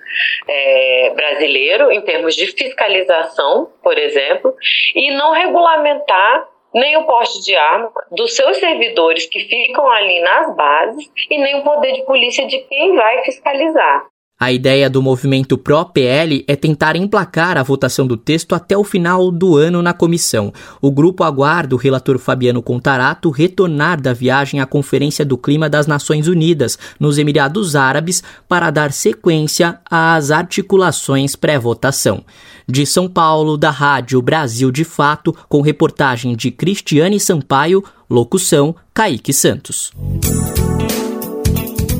é, 0.47 1.12
brasileiro 1.16 1.91
em 1.91 2.01
termos 2.01 2.36
de 2.36 2.47
fiscalização, 2.47 3.72
por 3.84 3.99
exemplo, 3.99 4.55
e 4.95 5.12
não 5.12 5.32
regulamentar 5.32 6.47
nem 6.74 6.97
o 6.97 7.05
porte 7.05 7.43
de 7.43 7.55
arma 7.55 7.91
dos 8.12 8.36
seus 8.36 8.57
servidores 8.57 9.28
que 9.28 9.41
ficam 9.41 9.88
ali 9.91 10.22
nas 10.22 10.55
bases 10.55 11.05
e 11.30 11.38
nem 11.38 11.60
o 11.60 11.64
poder 11.64 11.93
de 11.93 12.03
polícia 12.05 12.47
de 12.47 12.57
quem 12.60 12.95
vai 12.95 13.24
fiscalizar. 13.24 14.07
A 14.42 14.54
ideia 14.54 14.90
do 14.90 15.02
movimento 15.02 15.58
Pro-PL 15.58 16.46
é 16.48 16.56
tentar 16.56 16.96
emplacar 16.96 17.58
a 17.58 17.64
votação 17.64 18.08
do 18.08 18.16
texto 18.16 18.56
até 18.56 18.78
o 18.78 18.86
final 18.86 19.30
do 19.32 19.58
ano 19.58 19.82
na 19.82 19.92
comissão. 19.92 20.54
O 20.82 20.90
grupo 20.90 21.26
aguarda 21.26 21.76
o 21.76 21.78
relator 21.78 22.18
Fabiano 22.18 22.62
Contarato 22.62 23.30
retornar 23.32 24.02
da 24.02 24.14
viagem 24.14 24.62
à 24.62 24.66
Conferência 24.66 25.26
do 25.26 25.38
Clima 25.38 25.70
das 25.70 25.88
Nações 25.88 26.30
Unidas, 26.30 26.80
nos 26.98 27.18
Emirados 27.18 27.76
Árabes, 27.76 28.24
para 28.48 28.72
dar 28.72 28.94
sequência 28.94 29.78
às 29.92 30.32
articulações 30.32 31.36
pré-votação. 31.36 32.24
De 32.66 32.86
São 32.86 33.10
Paulo, 33.10 33.58
da 33.58 33.72
Rádio 33.72 34.22
Brasil 34.22 34.72
de 34.72 34.86
Fato, 34.86 35.36
com 35.50 35.60
reportagem 35.60 36.34
de 36.34 36.50
Cristiane 36.50 37.20
Sampaio, 37.20 37.84
locução 38.10 38.74
Kaique 38.94 39.34
Santos. 39.34 39.92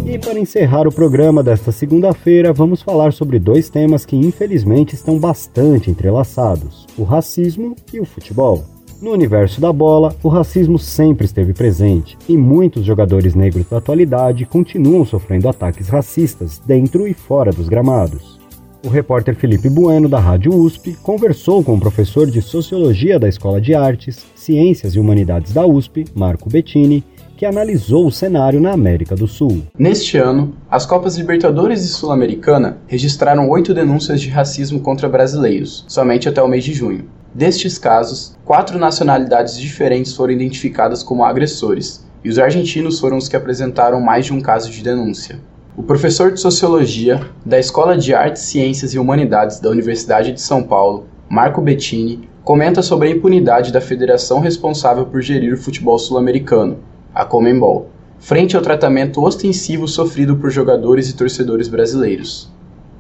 E 0.10 0.18
para 0.18 0.40
encerrar 0.40 0.88
o 0.88 0.92
programa 0.92 1.44
desta 1.44 1.72
segunda-feira, 1.72 2.52
vamos 2.52 2.82
falar 2.82 3.14
sobre 3.14 3.38
dois 3.38 3.70
temas 3.70 4.08
que 4.08 4.16
infelizmente 4.16 4.96
estão 4.96 5.20
bastante 5.20 5.92
entrelaçados: 5.92 6.88
o 6.98 7.04
racismo 7.04 7.76
e 7.94 8.00
o 8.00 8.06
futebol. 8.06 8.64
No 9.00 9.12
universo 9.12 9.62
da 9.62 9.72
bola, 9.72 10.16
o 10.24 10.28
racismo 10.28 10.80
sempre 10.80 11.26
esteve 11.26 11.54
presente 11.54 12.18
e 12.28 12.36
muitos 12.36 12.86
jogadores 12.86 13.36
negros 13.36 13.70
da 13.70 13.78
atualidade 13.78 14.48
continuam 14.48 15.06
sofrendo 15.06 15.48
ataques 15.48 15.90
racistas 15.90 16.58
dentro 16.58 17.08
e 17.08 17.14
fora 17.14 17.52
dos 17.52 17.70
gramados. 17.70 18.40
O 18.84 18.90
repórter 18.90 19.36
Felipe 19.36 19.70
Bueno, 19.70 20.10
da 20.10 20.20
Rádio 20.20 20.56
USP, 20.56 20.96
conversou 21.04 21.64
com 21.64 21.76
o 21.76 21.80
professor 21.80 22.32
de 22.32 22.42
Sociologia 22.42 23.20
da 23.20 23.30
Escola 23.30 23.62
de 23.62 23.76
Artes, 23.76 24.26
Ciências 24.34 24.96
e 24.96 25.00
Humanidades 25.00 25.54
da 25.54 25.68
USP, 25.68 26.06
Marco 26.16 26.50
Bettini, 26.50 27.04
que 27.40 27.46
analisou 27.46 28.06
o 28.06 28.12
cenário 28.12 28.60
na 28.60 28.74
América 28.74 29.16
do 29.16 29.26
Sul. 29.26 29.64
Neste 29.78 30.18
ano, 30.18 30.54
as 30.70 30.86
Copas 30.86 31.16
Libertadores 31.16 31.86
e 31.86 31.88
Sul-Americana 31.88 32.80
registraram 32.86 33.50
oito 33.50 33.74
denúncias 33.74 34.20
de 34.20 34.28
racismo 34.28 34.82
contra 34.82 35.08
brasileiros, 35.08 35.86
somente 35.88 36.28
até 36.28 36.44
o 36.44 36.50
mês 36.50 36.66
de 36.66 36.74
junho. 36.74 37.06
Destes 37.34 37.78
casos, 37.78 38.38
quatro 38.44 38.78
nacionalidades 38.78 39.58
diferentes 39.58 40.14
foram 40.14 40.34
identificadas 40.34 41.02
como 41.02 41.24
agressores, 41.24 42.06
e 42.26 42.28
os 42.28 42.38
argentinos 42.38 43.00
foram 43.00 43.16
os 43.16 43.30
que 43.30 43.38
apresentaram 43.38 44.02
mais 44.02 44.26
de 44.26 44.34
um 44.34 44.42
caso 44.42 44.70
de 44.70 44.84
denúncia. 44.84 45.40
O 45.78 45.84
professor 45.84 46.34
de 46.34 46.42
Sociologia 46.42 47.22
da 47.46 47.58
Escola 47.58 47.98
de 47.98 48.14
Artes, 48.14 48.42
Ciências 48.42 48.94
e 48.94 49.00
Humanidades 49.00 49.62
da 49.62 49.70
Universidade 49.70 50.34
de 50.34 50.42
São 50.42 50.62
Paulo, 50.62 51.08
Marco 51.30 51.62
Bettini, 51.62 52.28
comenta 52.44 52.82
sobre 52.82 53.08
a 53.08 53.12
impunidade 53.12 53.72
da 53.72 53.80
federação 53.80 54.42
responsável 54.42 55.06
por 55.06 55.22
gerir 55.22 55.54
o 55.54 55.58
futebol 55.58 55.98
sul-americano, 55.98 56.80
a 57.20 57.26
Comembol, 57.26 57.92
frente 58.18 58.56
ao 58.56 58.62
tratamento 58.62 59.22
ostensivo 59.22 59.90
sofrido 59.90 60.38
por 60.38 60.50
jogadores 60.50 61.10
e 61.10 61.18
torcedores 61.18 61.68
brasileiros. 61.68 62.50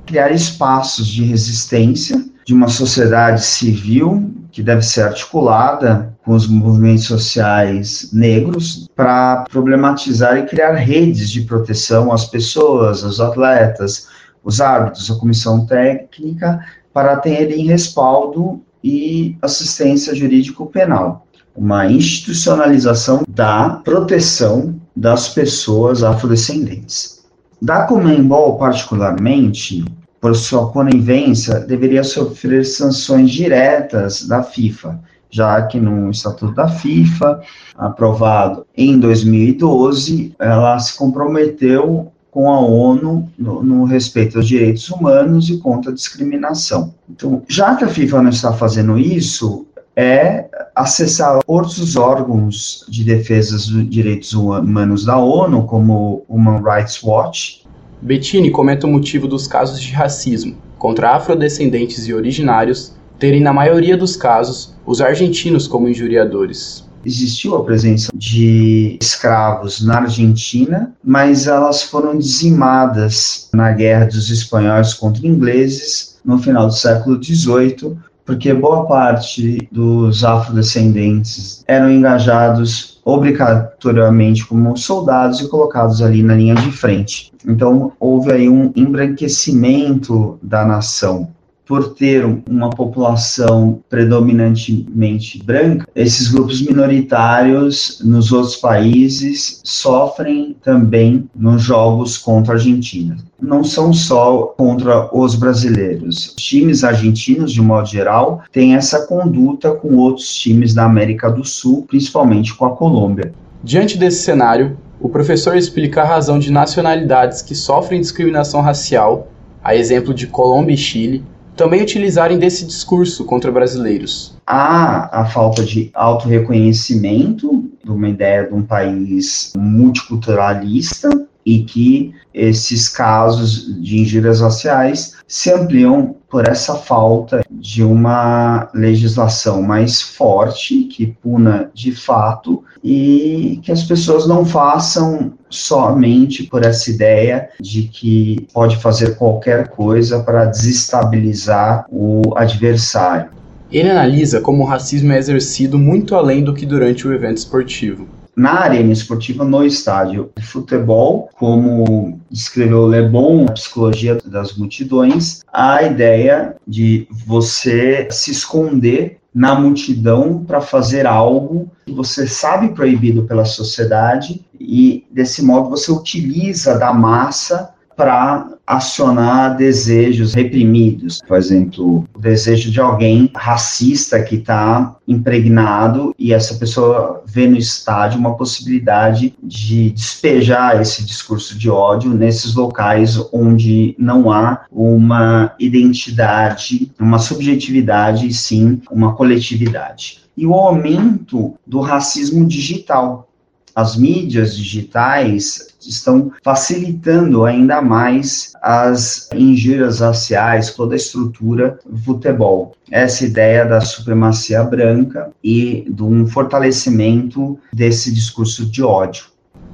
Criar 0.05 0.29
espaços 0.33 1.07
de 1.07 1.23
resistência 1.23 2.21
de 2.45 2.53
uma 2.53 2.67
sociedade 2.67 3.45
civil 3.45 4.29
que 4.51 4.61
deve 4.61 4.81
ser 4.81 5.03
articulada 5.03 6.13
com 6.25 6.33
os 6.33 6.47
movimentos 6.47 7.05
sociais 7.05 8.09
negros 8.11 8.89
para 8.93 9.45
problematizar 9.49 10.37
e 10.37 10.45
criar 10.45 10.73
redes 10.73 11.29
de 11.29 11.41
proteção 11.41 12.11
às 12.11 12.25
pessoas, 12.25 13.05
aos 13.05 13.21
atletas, 13.21 14.07
os 14.43 14.59
árbitros, 14.59 15.09
a 15.09 15.15
comissão 15.15 15.65
técnica 15.65 16.59
para 16.91 17.15
terem 17.15 17.65
respaldo 17.67 18.61
e 18.83 19.37
assistência 19.41 20.13
jurídico-penal. 20.13 21.25
Uma 21.59 21.91
institucionalização 21.91 23.23
da 23.27 23.81
proteção 23.83 24.79
das 24.95 25.27
pessoas 25.27 26.03
afrodescendentes. 26.03 27.19
Da 27.61 27.83
Comembol, 27.83 28.57
particularmente, 28.57 29.83
por 30.21 30.33
sua 30.37 30.71
conivência, 30.71 31.59
deveria 31.59 32.01
sofrer 32.01 32.65
sanções 32.65 33.29
diretas 33.29 34.25
da 34.25 34.41
FIFA, 34.41 35.01
já 35.29 35.61
que 35.63 35.81
no 35.81 36.09
Estatuto 36.09 36.53
da 36.53 36.69
FIFA, 36.69 37.41
aprovado 37.75 38.65
em 38.75 38.97
2012, 38.97 40.33
ela 40.39 40.79
se 40.79 40.97
comprometeu 40.97 42.09
com 42.31 42.49
a 42.49 42.57
ONU 42.57 43.29
no, 43.37 43.61
no, 43.61 43.83
respeito 43.83 44.37
aos 44.37 44.47
direitos 44.47 44.89
humanos 44.89 45.49
e 45.49 45.57
contra 45.57 45.91
a 45.91 45.93
discriminação. 45.93 46.93
Então, 47.09 47.43
já 47.49 47.75
que 47.75 47.83
a 47.83 47.89
FIFA 47.89 48.21
não 48.21 48.29
está 48.29 48.53
fazendo 48.53 48.97
isso, 48.97 49.65
é 49.93 50.45
acessar 50.79 51.39
outros 51.45 51.95
órgãos 51.95 52.85
de 52.87 53.03
defesa 53.03 53.51
dos 53.51 53.89
direitos 53.89 54.33
humanos 54.33 55.05
da 55.05 55.17
ONU, 55.17 55.63
como 55.63 56.23
o 56.27 56.35
Human 56.35 56.61
Rights 56.63 57.03
Watch. 57.03 57.63
Bettini 58.01 58.49
comenta 58.49 58.87
o 58.87 58.89
motivo 58.89 59.27
dos 59.27 59.45
casos 59.45 59.81
de 59.81 59.91
racismo 59.91 60.55
contra 60.77 61.15
afrodescendentes 61.15 62.07
e 62.07 62.13
originários 62.13 62.93
terem, 63.17 63.41
na 63.41 63.51
maioria 63.51 63.97
dos 63.97 64.15
casos, 64.15 64.73
os 64.85 65.01
argentinos 65.01 65.67
como 65.67 65.89
injuriadores 65.89 66.87
existiu 67.05 67.55
a 67.55 67.63
presença 67.63 68.11
de 68.13 68.97
escravos 69.01 69.81
na 69.81 69.99
Argentina, 69.99 70.93
mas 71.03 71.47
elas 71.47 71.83
foram 71.83 72.17
dizimadas 72.17 73.49
na 73.53 73.71
guerra 73.71 74.05
dos 74.05 74.29
espanhóis 74.29 74.93
contra 74.93 75.25
ingleses 75.25 76.19
no 76.23 76.37
final 76.37 76.67
do 76.67 76.73
século 76.73 77.21
XVIII, 77.23 77.97
porque 78.29 78.53
boa 78.53 78.85
parte 78.85 79.67
dos 79.71 80.23
afrodescendentes 80.23 81.63
eram 81.67 81.89
engajados 81.89 83.01
obrigatoriamente 83.03 84.45
como 84.45 84.77
soldados 84.77 85.39
e 85.39 85.49
colocados 85.49 85.99
ali 85.99 86.21
na 86.21 86.35
linha 86.35 86.53
de 86.53 86.71
frente. 86.71 87.31
Então 87.43 87.91
houve 87.99 88.31
aí 88.31 88.47
um 88.47 88.71
embranquecimento 88.75 90.37
da 90.43 90.63
nação 90.63 91.31
por 91.69 91.93
ter 91.93 92.25
uma 92.49 92.71
população 92.71 93.79
predominantemente 93.87 95.37
branca, 95.43 95.87
esses 95.95 96.27
grupos 96.27 96.63
minoritários 96.63 98.01
nos 98.03 98.31
outros 98.31 98.55
países 98.55 99.61
sofrem 99.63 100.57
também 100.63 101.29
nos 101.35 101.61
jogos 101.61 102.17
contra 102.17 102.53
a 102.53 102.55
Argentina. 102.55 103.17
Não 103.39 103.63
são 103.63 103.93
só 103.93 104.55
contra 104.57 105.15
os 105.15 105.35
brasileiros. 105.35 106.33
Os 106.35 106.43
times 106.43 106.83
argentinos, 106.83 107.51
de 107.51 107.61
modo 107.61 107.87
geral, 107.87 108.41
têm 108.51 108.73
essa 108.73 109.05
conduta 109.05 109.69
com 109.71 109.95
outros 109.95 110.33
times 110.33 110.73
da 110.73 110.85
América 110.85 111.29
do 111.29 111.45
Sul, 111.45 111.85
principalmente 111.87 112.51
com 112.55 112.65
a 112.65 112.75
Colômbia. 112.75 113.31
Diante 113.63 113.95
desse 113.95 114.23
cenário, 114.23 114.75
o 114.99 115.07
professor 115.07 115.55
explica 115.55 116.01
a 116.01 116.05
razão 116.05 116.39
de 116.39 116.51
nacionalidades 116.51 117.43
que 117.43 117.53
sofrem 117.53 118.01
discriminação 118.01 118.59
racial, 118.59 119.27
a 119.63 119.75
exemplo 119.75 120.15
de 120.15 120.25
Colômbia 120.25 120.73
e 120.73 120.77
Chile, 120.77 121.23
também 121.59 121.81
utilizarem 121.81 122.39
desse 122.39 122.65
discurso 122.65 123.25
contra 123.25 123.51
brasileiros. 123.51 124.33
Há 124.47 125.19
a 125.19 125.25
falta 125.25 125.61
de 125.61 125.91
autorreconhecimento 125.93 127.69
de 127.83 127.91
uma 127.91 128.07
ideia 128.07 128.45
de 128.45 128.53
um 128.53 128.63
país 128.63 129.51
multiculturalista 129.57 131.09
e 131.45 131.63
que 131.63 132.13
esses 132.33 132.89
casos 132.89 133.81
de 133.81 133.99
injúrias 133.99 134.41
raciais 134.41 135.15
se 135.27 135.51
ampliam 135.51 136.15
por 136.29 136.47
essa 136.47 136.75
falta 136.75 137.43
de 137.49 137.83
uma 137.83 138.69
legislação 138.73 139.61
mais 139.61 140.01
forte 140.01 140.83
que 140.83 141.07
puna 141.07 141.71
de 141.73 141.91
fato 141.91 142.63
e 142.83 143.59
que 143.63 143.71
as 143.71 143.83
pessoas 143.83 144.27
não 144.27 144.45
façam 144.45 145.33
somente 145.49 146.43
por 146.43 146.63
essa 146.63 146.91
ideia 146.91 147.49
de 147.59 147.83
que 147.83 148.47
pode 148.53 148.77
fazer 148.77 149.15
qualquer 149.15 149.69
coisa 149.69 150.21
para 150.21 150.45
desestabilizar 150.45 151.85
o 151.91 152.21
adversário. 152.35 153.31
Ele 153.71 153.89
analisa 153.89 154.39
como 154.39 154.63
o 154.63 154.65
racismo 154.65 155.11
é 155.11 155.17
exercido 155.17 155.77
muito 155.77 156.15
além 156.15 156.43
do 156.43 156.53
que 156.53 156.65
durante 156.65 157.07
o 157.07 157.13
evento 157.13 157.37
esportivo 157.37 158.07
na 158.39 158.61
arena 158.61 158.93
esportiva 158.93 159.43
no 159.43 159.65
estádio 159.65 160.31
de 160.37 160.45
futebol, 160.45 161.29
como 161.37 162.21
descreveu 162.31 162.87
Le 162.87 163.01
Bon, 163.09 163.45
a 163.45 163.51
psicologia 163.51 164.17
das 164.23 164.55
multidões, 164.55 165.41
a 165.51 165.83
ideia 165.83 166.55
de 166.65 167.05
você 167.27 168.07
se 168.09 168.31
esconder 168.31 169.19
na 169.35 169.59
multidão 169.59 170.45
para 170.45 170.61
fazer 170.61 171.05
algo 171.05 171.69
que 171.85 171.91
você 171.91 172.25
sabe 172.25 172.69
proibido 172.69 173.23
pela 173.23 173.43
sociedade 173.43 174.45
e 174.57 175.05
desse 175.11 175.43
modo 175.43 175.69
você 175.69 175.91
utiliza 175.91 176.79
da 176.79 176.93
massa 176.93 177.73
para 177.99 178.47
acionar 178.65 179.57
desejos 179.57 180.33
reprimidos. 180.33 181.19
Por 181.27 181.35
exemplo, 181.35 182.07
o 182.13 182.19
desejo 182.19 182.71
de 182.71 182.79
alguém 182.79 183.29
racista 183.35 184.23
que 184.23 184.35
está 184.35 184.95
impregnado 185.05 186.15
e 186.17 186.31
essa 186.31 186.55
pessoa 186.55 187.21
vê 187.25 187.45
no 187.45 187.57
estádio 187.57 188.17
uma 188.17 188.37
possibilidade 188.37 189.35
de 189.43 189.89
despejar 189.89 190.79
esse 190.79 191.03
discurso 191.03 191.59
de 191.59 191.69
ódio 191.69 192.13
nesses 192.13 192.55
locais 192.55 193.19
onde 193.33 193.95
não 193.99 194.31
há 194.31 194.61
uma 194.71 195.53
identidade, 195.59 196.89
uma 196.97 197.19
subjetividade, 197.19 198.27
e 198.27 198.33
sim 198.33 198.81
uma 198.89 199.13
coletividade. 199.13 200.21
E 200.37 200.47
o 200.47 200.53
aumento 200.53 201.55
do 201.67 201.81
racismo 201.81 202.45
digital, 202.45 203.27
as 203.75 203.97
mídias 203.97 204.55
digitais 204.55 205.68
estão 205.79 206.31
facilitando 206.43 207.45
ainda 207.45 207.81
mais 207.81 208.53
as 208.61 209.29
injúrias 209.33 209.99
raciais, 209.99 210.73
toda 210.73 210.95
a 210.95 210.97
estrutura 210.97 211.79
do 211.85 211.97
futebol. 211.97 212.75
Essa 212.91 213.25
ideia 213.25 213.65
da 213.65 213.81
supremacia 213.81 214.63
branca 214.63 215.31
e 215.43 215.85
de 215.89 216.03
um 216.03 216.27
fortalecimento 216.27 217.57
desse 217.73 218.13
discurso 218.13 218.65
de 218.65 218.83
ódio. 218.83 219.25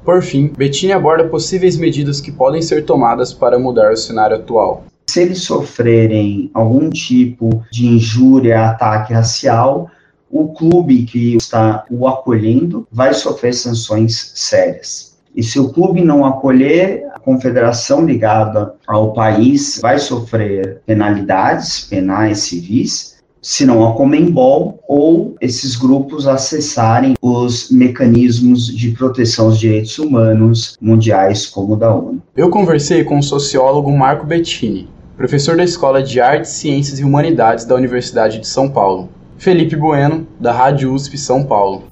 Por 0.03 0.21
fim, 0.21 0.53
Bettini 0.55 0.91
aborda 0.91 1.27
possíveis 1.27 1.77
medidas 1.77 2.21
que 2.21 2.31
podem 2.31 2.61
ser 2.61 2.85
tomadas 2.85 3.33
para 3.33 3.57
mudar 3.57 3.91
o 3.91 3.97
cenário 3.97 4.35
atual. 4.35 4.85
Se 5.07 5.21
eles 5.21 5.41
sofrerem 5.41 6.51
algum 6.53 6.89
tipo 6.89 7.63
de 7.71 7.87
injúria, 7.87 8.69
ataque 8.69 9.13
racial, 9.13 9.89
o 10.29 10.49
clube 10.53 11.03
que 11.05 11.35
está 11.35 11.85
o 11.89 12.07
acolhendo 12.07 12.87
vai 12.91 13.13
sofrer 13.13 13.53
sanções 13.53 14.31
sérias. 14.35 15.14
E 15.35 15.43
se 15.43 15.59
o 15.59 15.69
clube 15.69 16.01
não 16.01 16.25
acolher, 16.25 17.05
a 17.13 17.19
confederação 17.19 18.05
ligada 18.05 18.73
ao 18.87 19.11
país 19.11 19.79
vai 19.81 19.99
sofrer 19.99 20.81
penalidades 20.85 21.81
penais 21.81 22.39
civis, 22.39 23.15
se 23.41 23.65
não 23.65 23.85
a 23.87 23.93
Comembol 23.93 24.79
ou 24.87 25.35
esses 25.39 25.75
grupos 25.75 26.25
acessarem 26.25 27.15
os 27.21 27.69
mecanismos 27.69 28.65
de 28.65 28.91
proteção 28.91 29.45
aos 29.45 29.59
direitos 29.59 29.99
humanos 29.99 30.77
mundiais 30.81 31.45
como 31.45 31.73
o 31.73 31.75
da 31.75 31.93
ONU. 31.93 32.23
Eu 32.35 32.49
conversei 32.49 33.03
com 33.03 33.19
o 33.19 33.23
sociólogo 33.23 33.91
Marco 33.91 34.25
Bettini, 34.25 34.89
professor 35.17 35.57
da 35.57 35.63
Escola 35.63 36.01
de 36.01 36.19
Artes, 36.19 36.51
Ciências 36.51 36.99
e 36.99 37.03
Humanidades 37.03 37.65
da 37.65 37.75
Universidade 37.75 38.39
de 38.39 38.47
São 38.47 38.69
Paulo. 38.69 39.09
Felipe 39.37 39.75
Bueno, 39.75 40.25
da 40.39 40.51
Rádio 40.51 40.93
USP 40.93 41.17
São 41.17 41.43
Paulo. 41.43 41.83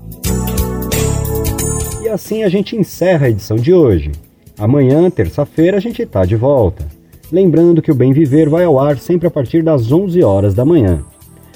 Assim 2.14 2.44
a 2.44 2.50
gente 2.50 2.76
encerra 2.76 3.26
a 3.26 3.30
edição 3.32 3.58
de 3.58 3.74
hoje. 3.74 4.12
Amanhã, 4.60 5.10
terça-feira, 5.10 5.78
a 5.78 5.80
gente 5.80 6.06
tá 6.06 6.24
de 6.26 6.36
volta. 6.36 6.86
Lembrando 7.32 7.82
que 7.82 7.92
o 7.92 7.96
Bem 7.96 8.14
Viver 8.14 8.48
vai 8.48 8.66
ao 8.66 8.80
ar 8.80 9.00
sempre 9.00 9.28
a 9.28 9.32
partir 9.32 9.64
das 9.64 9.92
11 9.92 10.24
horas 10.24 10.54
da 10.54 10.64
manhã. 10.64 11.04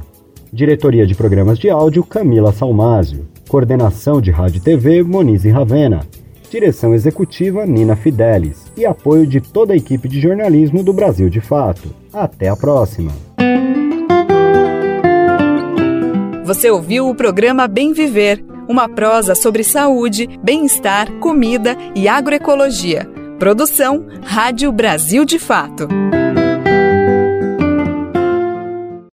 Diretoria 0.53 1.05
de 1.07 1.15
Programas 1.15 1.57
de 1.57 1.69
Áudio 1.69 2.03
Camila 2.03 2.51
Salmásio. 2.51 3.25
Coordenação 3.47 4.19
de 4.19 4.31
Rádio 4.31 4.57
e 4.57 4.61
TV 4.61 5.03
Monize 5.03 5.49
Ravena. 5.49 6.01
Direção 6.49 6.93
Executiva 6.93 7.65
Nina 7.65 7.95
Fidelis. 7.95 8.65
E 8.75 8.85
apoio 8.85 9.25
de 9.27 9.39
toda 9.39 9.73
a 9.73 9.77
equipe 9.77 10.07
de 10.07 10.19
jornalismo 10.19 10.83
do 10.83 10.93
Brasil 10.93 11.29
de 11.29 11.41
Fato. 11.41 11.89
Até 12.11 12.49
a 12.49 12.55
próxima. 12.55 13.11
Você 16.45 16.69
ouviu 16.69 17.09
o 17.09 17.15
programa 17.15 17.67
Bem 17.67 17.91
Viver, 17.91 18.43
uma 18.67 18.87
prosa 18.87 19.35
sobre 19.35 19.63
saúde, 19.63 20.27
bem-estar, 20.43 21.11
comida 21.19 21.75
e 21.95 22.07
agroecologia. 22.07 23.09
Produção 23.39 24.05
Rádio 24.23 24.71
Brasil 24.71 25.25
de 25.25 25.39
Fato. 25.39 25.87